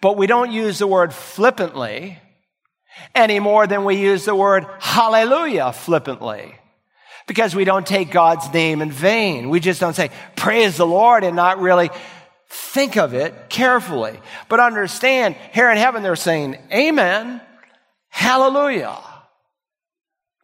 But 0.00 0.16
we 0.16 0.26
don't 0.26 0.52
use 0.52 0.78
the 0.78 0.86
word 0.86 1.14
flippantly 1.14 2.18
any 3.14 3.40
more 3.40 3.66
than 3.66 3.84
we 3.84 3.96
use 3.96 4.24
the 4.24 4.34
word 4.34 4.66
hallelujah 4.80 5.72
flippantly. 5.72 6.54
because 7.26 7.56
we 7.56 7.64
don't 7.64 7.86
take 7.86 8.10
God's 8.12 8.52
name 8.52 8.80
in 8.80 8.90
vain. 8.92 9.50
We 9.50 9.58
just 9.58 9.80
don't 9.80 9.96
say, 9.96 10.10
praise 10.36 10.76
the 10.76 10.86
Lord, 10.86 11.24
and 11.24 11.34
not 11.34 11.60
really 11.60 11.90
think 12.48 12.96
of 12.96 13.14
it 13.14 13.48
carefully. 13.48 14.20
But 14.48 14.60
understand, 14.60 15.34
here 15.52 15.68
in 15.70 15.76
heaven, 15.76 16.04
they're 16.04 16.14
saying, 16.14 16.56
Amen, 16.72 17.40
Hallelujah. 18.16 18.96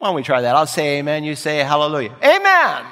Why 0.02 0.08
don't 0.08 0.16
we 0.16 0.24
try 0.24 0.40
that? 0.40 0.56
I'll 0.56 0.66
say 0.66 0.98
Amen, 0.98 1.22
you 1.22 1.36
say 1.36 1.58
Hallelujah. 1.58 2.12
Amen. 2.24 2.84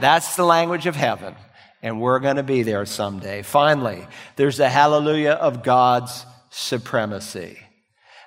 That's 0.00 0.36
the 0.36 0.44
language 0.44 0.84
of 0.84 0.94
heaven, 0.94 1.34
and 1.82 1.98
we're 1.98 2.18
going 2.18 2.36
to 2.36 2.42
be 2.42 2.62
there 2.62 2.84
someday. 2.84 3.40
Finally, 3.40 4.06
there's 4.36 4.58
the 4.58 4.68
Hallelujah 4.68 5.30
of 5.30 5.62
God's 5.62 6.26
supremacy. 6.50 7.58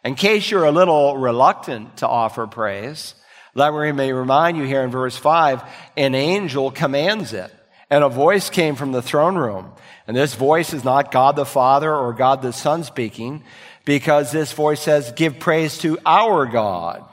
In 0.04 0.16
case 0.16 0.50
you're 0.50 0.66
a 0.66 0.72
little 0.72 1.18
reluctant 1.18 1.98
to 1.98 2.08
offer 2.08 2.48
praise, 2.48 3.14
let 3.54 3.72
me 3.96 4.12
remind 4.12 4.58
you 4.58 4.64
here 4.64 4.82
in 4.82 4.90
verse 4.90 5.16
5 5.16 5.62
an 5.98 6.16
angel 6.16 6.72
commands 6.72 7.32
it, 7.32 7.54
and 7.92 8.04
a 8.04 8.10
voice 8.10 8.50
came 8.50 8.74
from 8.74 8.92
the 8.92 9.04
throne 9.04 9.36
room. 9.36 9.72
And 10.08 10.18
this 10.18 10.34
voice 10.34 10.74
is 10.74 10.84
not 10.84 11.12
God 11.12 11.36
the 11.36 11.46
Father 11.46 11.94
or 11.94 12.12
God 12.14 12.42
the 12.42 12.54
Son 12.54 12.84
speaking, 12.84 13.44
because 13.86 14.32
this 14.32 14.52
voice 14.52 14.82
says, 14.82 15.12
Give 15.12 15.38
praise 15.38 15.78
to 15.78 16.00
our 16.08 16.48
God. 16.48 17.08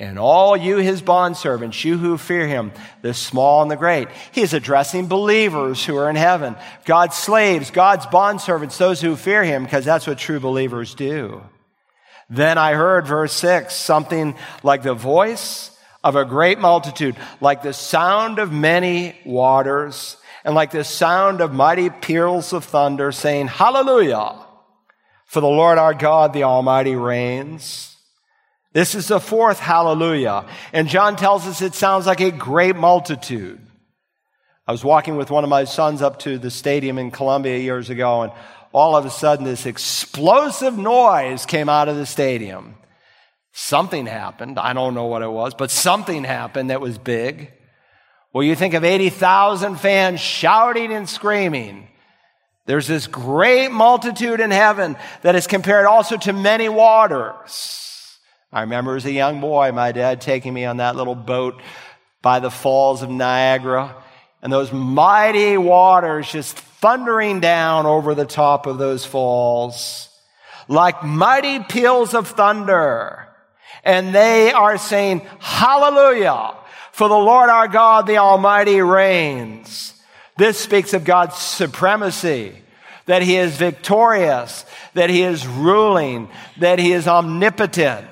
And 0.00 0.16
all 0.16 0.56
you, 0.56 0.76
his 0.76 1.02
bondservants, 1.02 1.82
you 1.84 1.98
who 1.98 2.18
fear 2.18 2.46
him, 2.46 2.70
the 3.02 3.12
small 3.12 3.62
and 3.62 3.70
the 3.70 3.76
great. 3.76 4.08
He's 4.30 4.54
addressing 4.54 5.08
believers 5.08 5.84
who 5.84 5.96
are 5.96 6.08
in 6.08 6.14
heaven. 6.14 6.54
God's 6.84 7.16
slaves, 7.16 7.72
God's 7.72 8.06
bondservants, 8.06 8.78
those 8.78 9.00
who 9.00 9.16
fear 9.16 9.42
him, 9.42 9.64
because 9.64 9.84
that's 9.84 10.06
what 10.06 10.18
true 10.18 10.38
believers 10.38 10.94
do. 10.94 11.42
Then 12.30 12.58
I 12.58 12.74
heard, 12.74 13.08
verse 13.08 13.32
6, 13.32 13.74
something 13.74 14.36
like 14.62 14.82
the 14.82 14.94
voice 14.94 15.76
of 16.04 16.14
a 16.14 16.24
great 16.24 16.60
multitude, 16.60 17.16
like 17.40 17.62
the 17.62 17.72
sound 17.72 18.38
of 18.38 18.52
many 18.52 19.18
waters, 19.24 20.16
and 20.44 20.54
like 20.54 20.70
the 20.70 20.84
sound 20.84 21.40
of 21.40 21.52
mighty 21.52 21.90
peals 21.90 22.52
of 22.52 22.64
thunder, 22.64 23.10
saying, 23.10 23.48
Hallelujah! 23.48 24.46
For 25.26 25.40
the 25.40 25.48
Lord 25.48 25.76
our 25.76 25.94
God, 25.94 26.32
the 26.32 26.44
Almighty, 26.44 26.94
reigns. 26.94 27.87
This 28.72 28.94
is 28.94 29.08
the 29.08 29.20
fourth 29.20 29.58
hallelujah. 29.58 30.46
And 30.72 30.88
John 30.88 31.16
tells 31.16 31.46
us 31.46 31.62
it 31.62 31.74
sounds 31.74 32.06
like 32.06 32.20
a 32.20 32.30
great 32.30 32.76
multitude. 32.76 33.60
I 34.66 34.72
was 34.72 34.84
walking 34.84 35.16
with 35.16 35.30
one 35.30 35.44
of 35.44 35.50
my 35.50 35.64
sons 35.64 36.02
up 36.02 36.18
to 36.20 36.38
the 36.38 36.50
stadium 36.50 36.98
in 36.98 37.10
Columbia 37.10 37.56
years 37.56 37.88
ago, 37.88 38.22
and 38.22 38.32
all 38.72 38.94
of 38.96 39.06
a 39.06 39.10
sudden 39.10 39.46
this 39.46 39.64
explosive 39.64 40.76
noise 40.76 41.46
came 41.46 41.70
out 41.70 41.88
of 41.88 41.96
the 41.96 42.04
stadium. 42.04 42.74
Something 43.52 44.04
happened. 44.04 44.58
I 44.58 44.74
don't 44.74 44.94
know 44.94 45.06
what 45.06 45.22
it 45.22 45.30
was, 45.30 45.54
but 45.54 45.70
something 45.70 46.22
happened 46.22 46.68
that 46.68 46.82
was 46.82 46.98
big. 46.98 47.50
Well, 48.34 48.44
you 48.44 48.54
think 48.54 48.74
of 48.74 48.84
80,000 48.84 49.76
fans 49.76 50.20
shouting 50.20 50.92
and 50.92 51.08
screaming. 51.08 51.88
There's 52.66 52.86
this 52.86 53.06
great 53.06 53.70
multitude 53.70 54.40
in 54.40 54.50
heaven 54.50 54.96
that 55.22 55.34
is 55.34 55.46
compared 55.46 55.86
also 55.86 56.18
to 56.18 56.34
many 56.34 56.68
waters. 56.68 57.87
I 58.52 58.62
remember 58.62 58.96
as 58.96 59.04
a 59.04 59.12
young 59.12 59.40
boy, 59.40 59.72
my 59.72 59.92
dad 59.92 60.20
taking 60.20 60.54
me 60.54 60.64
on 60.64 60.78
that 60.78 60.96
little 60.96 61.14
boat 61.14 61.60
by 62.22 62.40
the 62.40 62.50
falls 62.50 63.02
of 63.02 63.10
Niagara 63.10 63.94
and 64.42 64.52
those 64.52 64.72
mighty 64.72 65.56
waters 65.56 66.30
just 66.30 66.56
thundering 66.56 67.40
down 67.40 67.86
over 67.86 68.14
the 68.14 68.24
top 68.24 68.66
of 68.66 68.78
those 68.78 69.04
falls 69.04 70.08
like 70.68 71.02
mighty 71.02 71.60
peals 71.60 72.14
of 72.14 72.28
thunder. 72.28 73.26
And 73.84 74.14
they 74.14 74.52
are 74.52 74.76
saying, 74.76 75.22
hallelujah, 75.38 76.54
for 76.92 77.08
the 77.08 77.14
Lord 77.14 77.48
our 77.48 77.68
God, 77.68 78.06
the 78.06 78.18
Almighty 78.18 78.80
reigns. 78.80 79.94
This 80.36 80.58
speaks 80.58 80.92
of 80.92 81.04
God's 81.04 81.36
supremacy, 81.36 82.54
that 83.06 83.22
he 83.22 83.36
is 83.36 83.56
victorious, 83.56 84.64
that 84.94 85.10
he 85.10 85.22
is 85.22 85.46
ruling, 85.46 86.28
that 86.58 86.78
he 86.78 86.92
is 86.92 87.08
omnipotent. 87.08 88.06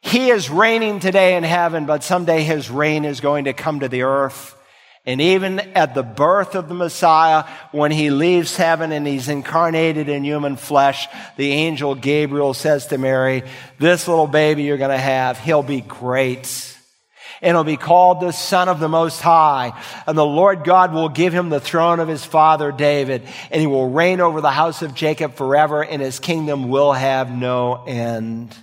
He 0.00 0.30
is 0.30 0.48
reigning 0.48 1.00
today 1.00 1.36
in 1.36 1.44
heaven, 1.44 1.86
but 1.86 2.04
someday 2.04 2.42
his 2.42 2.70
reign 2.70 3.04
is 3.04 3.20
going 3.20 3.44
to 3.44 3.52
come 3.52 3.80
to 3.80 3.88
the 3.88 4.02
earth. 4.02 4.54
And 5.08 5.22
even 5.22 5.58
at 5.58 5.94
the 5.94 6.02
birth 6.02 6.54
of 6.54 6.68
the 6.68 6.74
Messiah, 6.74 7.44
when 7.72 7.90
he 7.90 8.10
leaves 8.10 8.56
heaven 8.56 8.92
and 8.92 9.06
he's 9.06 9.28
incarnated 9.28 10.08
in 10.08 10.22
human 10.22 10.56
flesh, 10.56 11.08
the 11.36 11.50
angel 11.50 11.94
Gabriel 11.94 12.52
says 12.52 12.88
to 12.88 12.98
Mary, 12.98 13.42
This 13.78 14.06
little 14.06 14.26
baby 14.26 14.64
you're 14.64 14.76
going 14.76 14.90
to 14.90 14.98
have, 14.98 15.38
he'll 15.38 15.62
be 15.62 15.80
great. 15.80 16.76
And 17.40 17.56
he'll 17.56 17.64
be 17.64 17.78
called 17.78 18.20
the 18.20 18.32
Son 18.32 18.68
of 18.68 18.80
the 18.80 18.88
Most 18.88 19.22
High. 19.22 19.72
And 20.06 20.18
the 20.18 20.26
Lord 20.26 20.62
God 20.64 20.92
will 20.92 21.08
give 21.08 21.32
him 21.32 21.48
the 21.48 21.60
throne 21.60 22.00
of 22.00 22.08
his 22.08 22.24
father 22.24 22.70
David, 22.70 23.22
and 23.50 23.60
he 23.60 23.66
will 23.66 23.88
reign 23.88 24.20
over 24.20 24.42
the 24.42 24.50
house 24.50 24.82
of 24.82 24.94
Jacob 24.94 25.36
forever, 25.36 25.82
and 25.82 26.02
his 26.02 26.18
kingdom 26.18 26.68
will 26.68 26.92
have 26.92 27.30
no 27.30 27.84
end. 27.86 28.54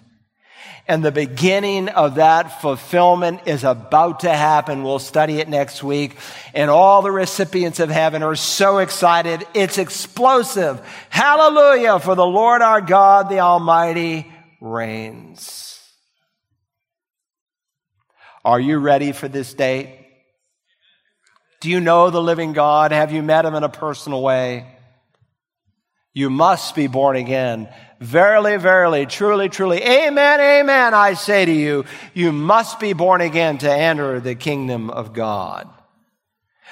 And 0.88 1.04
the 1.04 1.12
beginning 1.12 1.90
of 1.90 2.16
that 2.16 2.62
fulfillment 2.62 3.42
is 3.48 3.64
about 3.64 4.20
to 4.20 4.30
happen. 4.30 4.84
We'll 4.84 5.00
study 5.00 5.40
it 5.40 5.50
next 5.50 5.84
week. 5.84 6.16
And 6.54 6.70
all 6.70 7.02
the 7.02 7.12
recipients 7.12 7.80
of 7.80 7.90
heaven 7.90 8.22
are 8.22 8.36
so 8.36 8.78
excited. 8.78 9.48
It's 9.56 9.80
explosive. 9.80 10.80
Hallelujah 11.10 12.00
for 12.00 12.14
the 12.14 12.26
Lord 12.26 12.62
our 12.62 12.82
God, 12.82 13.30
the 13.30 13.40
Almighty 13.40 14.32
reigns. 14.62 15.82
Are 18.44 18.60
you 18.60 18.78
ready 18.78 19.12
for 19.12 19.28
this 19.28 19.56
date? 19.56 19.90
Do 21.62 21.72
you 21.72 21.80
know 21.80 22.12
the 22.12 22.22
living 22.22 22.54
God? 22.54 22.92
Have 22.92 23.12
you 23.12 23.24
met 23.24 23.44
him 23.44 23.56
in 23.56 23.64
a 23.64 23.70
personal 23.70 24.22
way? 24.22 24.68
You 26.14 26.30
must 26.30 26.76
be 26.76 26.86
born 26.86 27.16
again. 27.18 27.70
Verily, 28.00 28.58
verily, 28.58 29.06
truly, 29.06 29.48
truly, 29.48 29.82
amen, 29.82 30.40
amen, 30.42 30.94
I 30.94 31.14
say 31.14 31.46
to 31.46 31.52
you, 31.52 31.86
you 32.14 32.34
must 32.34 32.80
be 32.80 32.92
born 32.94 33.22
again 33.22 33.58
to 33.60 33.74
enter 33.74 34.20
the 34.20 34.36
kingdom 34.36 34.90
of 34.90 35.14
God. 35.14 35.70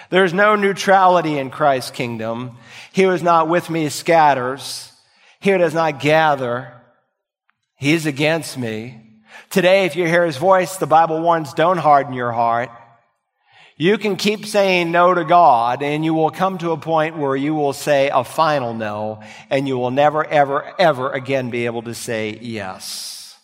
There's 0.09 0.33
no 0.33 0.55
neutrality 0.55 1.37
in 1.37 1.49
Christ's 1.49 1.91
kingdom. 1.91 2.57
He 2.91 3.03
who 3.03 3.11
is 3.11 3.23
not 3.23 3.47
with 3.47 3.69
me 3.69 3.87
scatters. 3.89 4.91
He 5.39 5.51
who 5.51 5.57
does 5.57 5.73
not 5.73 5.99
gather, 5.99 6.73
he's 7.75 8.05
against 8.05 8.57
me. 8.57 9.01
Today, 9.49 9.85
if 9.85 9.95
you 9.95 10.07
hear 10.07 10.25
his 10.25 10.37
voice, 10.37 10.77
the 10.77 10.87
Bible 10.87 11.21
warns, 11.21 11.53
don't 11.53 11.77
harden 11.77 12.13
your 12.13 12.31
heart. 12.31 12.69
You 13.75 13.97
can 13.97 14.17
keep 14.17 14.45
saying 14.45 14.91
no 14.91 15.13
to 15.13 15.25
God 15.25 15.81
and 15.81 16.05
you 16.05 16.13
will 16.13 16.29
come 16.29 16.57
to 16.59 16.71
a 16.71 16.77
point 16.77 17.17
where 17.17 17.35
you 17.35 17.55
will 17.55 17.73
say 17.73 18.09
a 18.13 18.23
final 18.23 18.73
no 18.73 19.21
and 19.49 19.67
you 19.67 19.77
will 19.77 19.91
never, 19.91 20.23
ever, 20.25 20.73
ever 20.79 21.11
again 21.11 21.49
be 21.49 21.65
able 21.65 21.81
to 21.83 21.95
say 21.95 22.37
yes. 22.39 23.35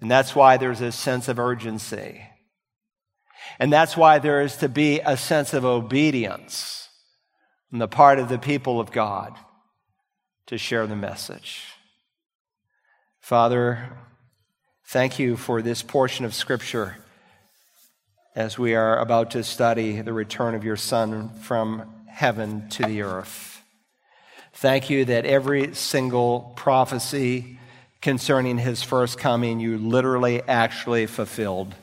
And 0.00 0.10
that's 0.10 0.34
why 0.34 0.56
there's 0.56 0.80
a 0.80 0.92
sense 0.92 1.28
of 1.28 1.38
urgency. 1.38 2.22
And 3.58 3.72
that's 3.72 3.96
why 3.96 4.18
there 4.18 4.40
is 4.42 4.56
to 4.56 4.68
be 4.68 5.00
a 5.00 5.16
sense 5.16 5.52
of 5.52 5.64
obedience 5.64 6.88
on 7.72 7.78
the 7.78 7.88
part 7.88 8.18
of 8.18 8.28
the 8.28 8.38
people 8.38 8.80
of 8.80 8.92
God 8.92 9.34
to 10.46 10.58
share 10.58 10.86
the 10.86 10.96
message. 10.96 11.64
Father, 13.20 13.98
thank 14.86 15.18
you 15.18 15.36
for 15.36 15.60
this 15.60 15.82
portion 15.82 16.24
of 16.24 16.34
Scripture 16.34 16.96
as 18.36 18.58
we 18.58 18.74
are 18.74 18.98
about 18.98 19.30
to 19.30 19.42
study 19.42 20.02
the 20.02 20.12
return 20.12 20.54
of 20.54 20.62
your 20.62 20.76
Son 20.76 21.30
from 21.40 21.90
heaven 22.06 22.68
to 22.68 22.82
the 22.82 23.00
earth. 23.00 23.62
Thank 24.52 24.90
you 24.90 25.06
that 25.06 25.24
every 25.24 25.74
single 25.74 26.52
prophecy 26.54 27.58
concerning 28.02 28.58
his 28.58 28.82
first 28.82 29.18
coming 29.18 29.58
you 29.58 29.78
literally 29.78 30.42
actually 30.42 31.06
fulfilled. 31.06 31.74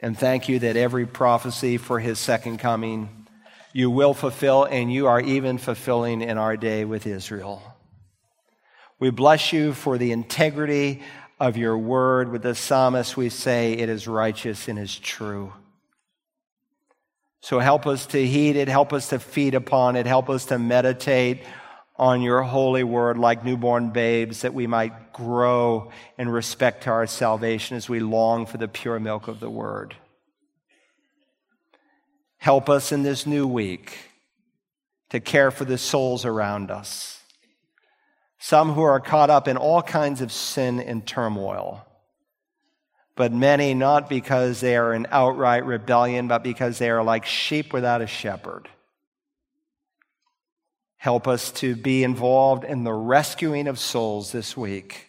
And 0.00 0.18
thank 0.18 0.48
you 0.48 0.58
that 0.58 0.76
every 0.76 1.06
prophecy 1.06 1.76
for 1.76 2.00
his 2.00 2.18
second 2.18 2.58
coming 2.58 3.26
you 3.72 3.88
will 3.88 4.14
fulfill, 4.14 4.64
and 4.64 4.92
you 4.92 5.06
are 5.06 5.20
even 5.20 5.56
fulfilling 5.56 6.22
in 6.22 6.36
our 6.36 6.56
day 6.56 6.84
with 6.84 7.06
Israel. 7.06 7.62
We 8.98 9.10
bless 9.10 9.52
you 9.52 9.72
for 9.72 9.96
the 9.96 10.10
integrity 10.10 11.02
of 11.38 11.56
your 11.56 11.78
word. 11.78 12.32
With 12.32 12.42
the 12.42 12.56
psalmist, 12.56 13.16
we 13.16 13.28
say 13.28 13.74
it 13.74 13.88
is 13.88 14.08
righteous 14.08 14.66
and 14.66 14.76
is 14.76 14.98
true. 14.98 15.52
So 17.40 17.58
help 17.58 17.86
us 17.86 18.06
to 18.06 18.26
heed 18.26 18.56
it, 18.56 18.68
help 18.68 18.92
us 18.92 19.08
to 19.08 19.18
feed 19.18 19.54
upon 19.54 19.96
it, 19.96 20.06
help 20.06 20.28
us 20.28 20.46
to 20.46 20.58
meditate 20.58 21.42
on 21.96 22.22
your 22.22 22.42
holy 22.42 22.84
word 22.84 23.18
like 23.18 23.44
newborn 23.44 23.90
babes, 23.90 24.42
that 24.42 24.54
we 24.54 24.66
might 24.66 25.12
grow 25.12 25.90
in 26.18 26.28
respect 26.28 26.84
to 26.84 26.90
our 26.90 27.06
salvation 27.06 27.76
as 27.76 27.88
we 27.88 28.00
long 28.00 28.46
for 28.46 28.58
the 28.58 28.68
pure 28.68 28.98
milk 28.98 29.28
of 29.28 29.40
the 29.40 29.50
word. 29.50 29.94
Help 32.38 32.70
us 32.70 32.90
in 32.92 33.02
this 33.02 33.26
new 33.26 33.46
week 33.46 33.98
to 35.10 35.20
care 35.20 35.50
for 35.50 35.64
the 35.64 35.76
souls 35.76 36.24
around 36.24 36.70
us. 36.70 37.22
Some 38.38 38.72
who 38.72 38.82
are 38.82 39.00
caught 39.00 39.28
up 39.28 39.46
in 39.46 39.58
all 39.58 39.82
kinds 39.82 40.22
of 40.22 40.32
sin 40.32 40.80
and 40.80 41.06
turmoil 41.06 41.86
but 43.20 43.34
many 43.34 43.74
not 43.74 44.08
because 44.08 44.60
they 44.60 44.74
are 44.78 44.94
in 44.94 45.06
outright 45.10 45.66
rebellion, 45.66 46.26
but 46.26 46.42
because 46.42 46.78
they 46.78 46.88
are 46.88 47.04
like 47.04 47.26
sheep 47.26 47.70
without 47.70 48.00
a 48.00 48.06
shepherd. 48.06 48.66
Help 50.96 51.28
us 51.28 51.52
to 51.52 51.76
be 51.76 52.02
involved 52.02 52.64
in 52.64 52.82
the 52.82 52.94
rescuing 52.94 53.68
of 53.68 53.78
souls 53.78 54.32
this 54.32 54.56
week, 54.56 55.06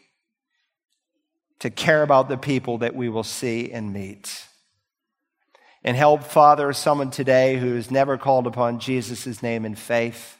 to 1.60 1.70
care 1.70 2.04
about 2.04 2.28
the 2.28 2.36
people 2.36 2.80
that 2.80 2.98
we 2.98 3.08
will 3.08 3.24
see 3.24 3.72
and 3.72 3.94
meet. 3.94 4.46
And 5.82 5.96
help, 5.96 6.24
Father, 6.24 6.74
someone 6.74 7.12
today 7.12 7.56
who 7.56 7.76
has 7.76 7.90
never 7.90 8.18
called 8.18 8.46
upon 8.46 8.80
Jesus' 8.80 9.42
name 9.42 9.64
in 9.64 9.76
faith. 9.76 10.38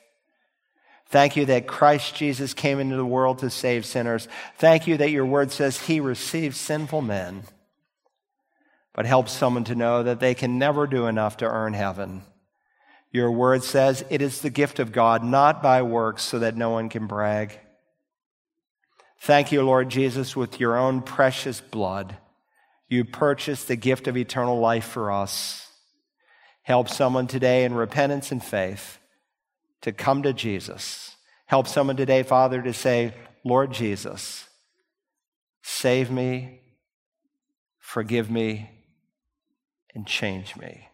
Thank 1.07 1.38
you 1.38 1.45
that 1.45 1.68
Christ 1.68 2.15
Jesus 2.15 2.53
came 2.53 2.81
into 2.81 2.98
the 2.98 3.06
world 3.06 3.39
to 3.39 3.49
save 3.49 3.85
sinners. 3.85 4.27
Thank 4.57 4.88
you 4.88 4.98
that 4.98 5.11
your 5.11 5.26
word 5.26 5.53
says 5.53 5.80
he 5.80 6.02
received 6.02 6.57
sinful 6.57 7.03
men 7.03 7.43
but 8.93 9.05
helps 9.05 9.31
someone 9.31 9.63
to 9.65 9.76
know 9.76 10.03
that 10.03 10.19
they 10.19 10.35
can 10.35 10.57
never 10.57 10.88
do 10.88 11.07
enough 11.07 11.38
to 11.38 11.45
earn 11.45 11.73
heaven. 11.73 12.23
Your 13.11 13.31
word 13.31 13.63
says 13.63 14.05
it 14.09 14.22
is 14.22 14.41
the 14.41 14.49
gift 14.49 14.80
of 14.80 14.91
God, 14.91 15.23
not 15.23 15.61
by 15.61 15.81
works, 15.81 16.23
so 16.23 16.39
that 16.39 16.55
no 16.55 16.69
one 16.69 16.89
can 16.89 17.07
brag. 17.07 17.59
Thank 19.22 19.51
you, 19.51 19.61
Lord 19.61 19.89
Jesus, 19.89 20.35
with 20.35 20.59
your 20.59 20.77
own 20.77 21.01
precious 21.01 21.61
blood. 21.61 22.18
You 22.88 23.05
purchased 23.05 23.68
the 23.68 23.76
gift 23.76 24.07
of 24.07 24.18
eternal 24.18 24.59
life 24.59 24.85
for 24.85 25.11
us. 25.11 25.68
Help 26.63 26.89
someone 26.89 27.27
today 27.27 27.63
in 27.63 27.73
repentance 27.73 28.31
and 28.31 28.43
faith 28.43 28.97
to 29.81 29.91
come 29.91 30.23
to 30.23 30.34
Jesus. 30.34 31.15
Help 31.45 31.68
someone 31.68 31.97
today, 31.97 32.23
Father, 32.23 32.61
to 32.61 32.73
say, 32.73 33.13
Lord 33.43 33.73
Jesus, 33.73 34.47
save 35.61 36.09
me, 36.09 36.61
forgive 37.77 38.31
me, 38.31 38.70
and 39.93 40.07
change 40.07 40.55
me. 40.55 40.88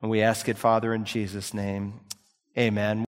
And 0.00 0.10
we 0.10 0.22
ask 0.22 0.48
it, 0.48 0.56
Father, 0.56 0.94
in 0.94 1.04
Jesus' 1.04 1.52
name. 1.52 2.00
Amen. 2.56 2.96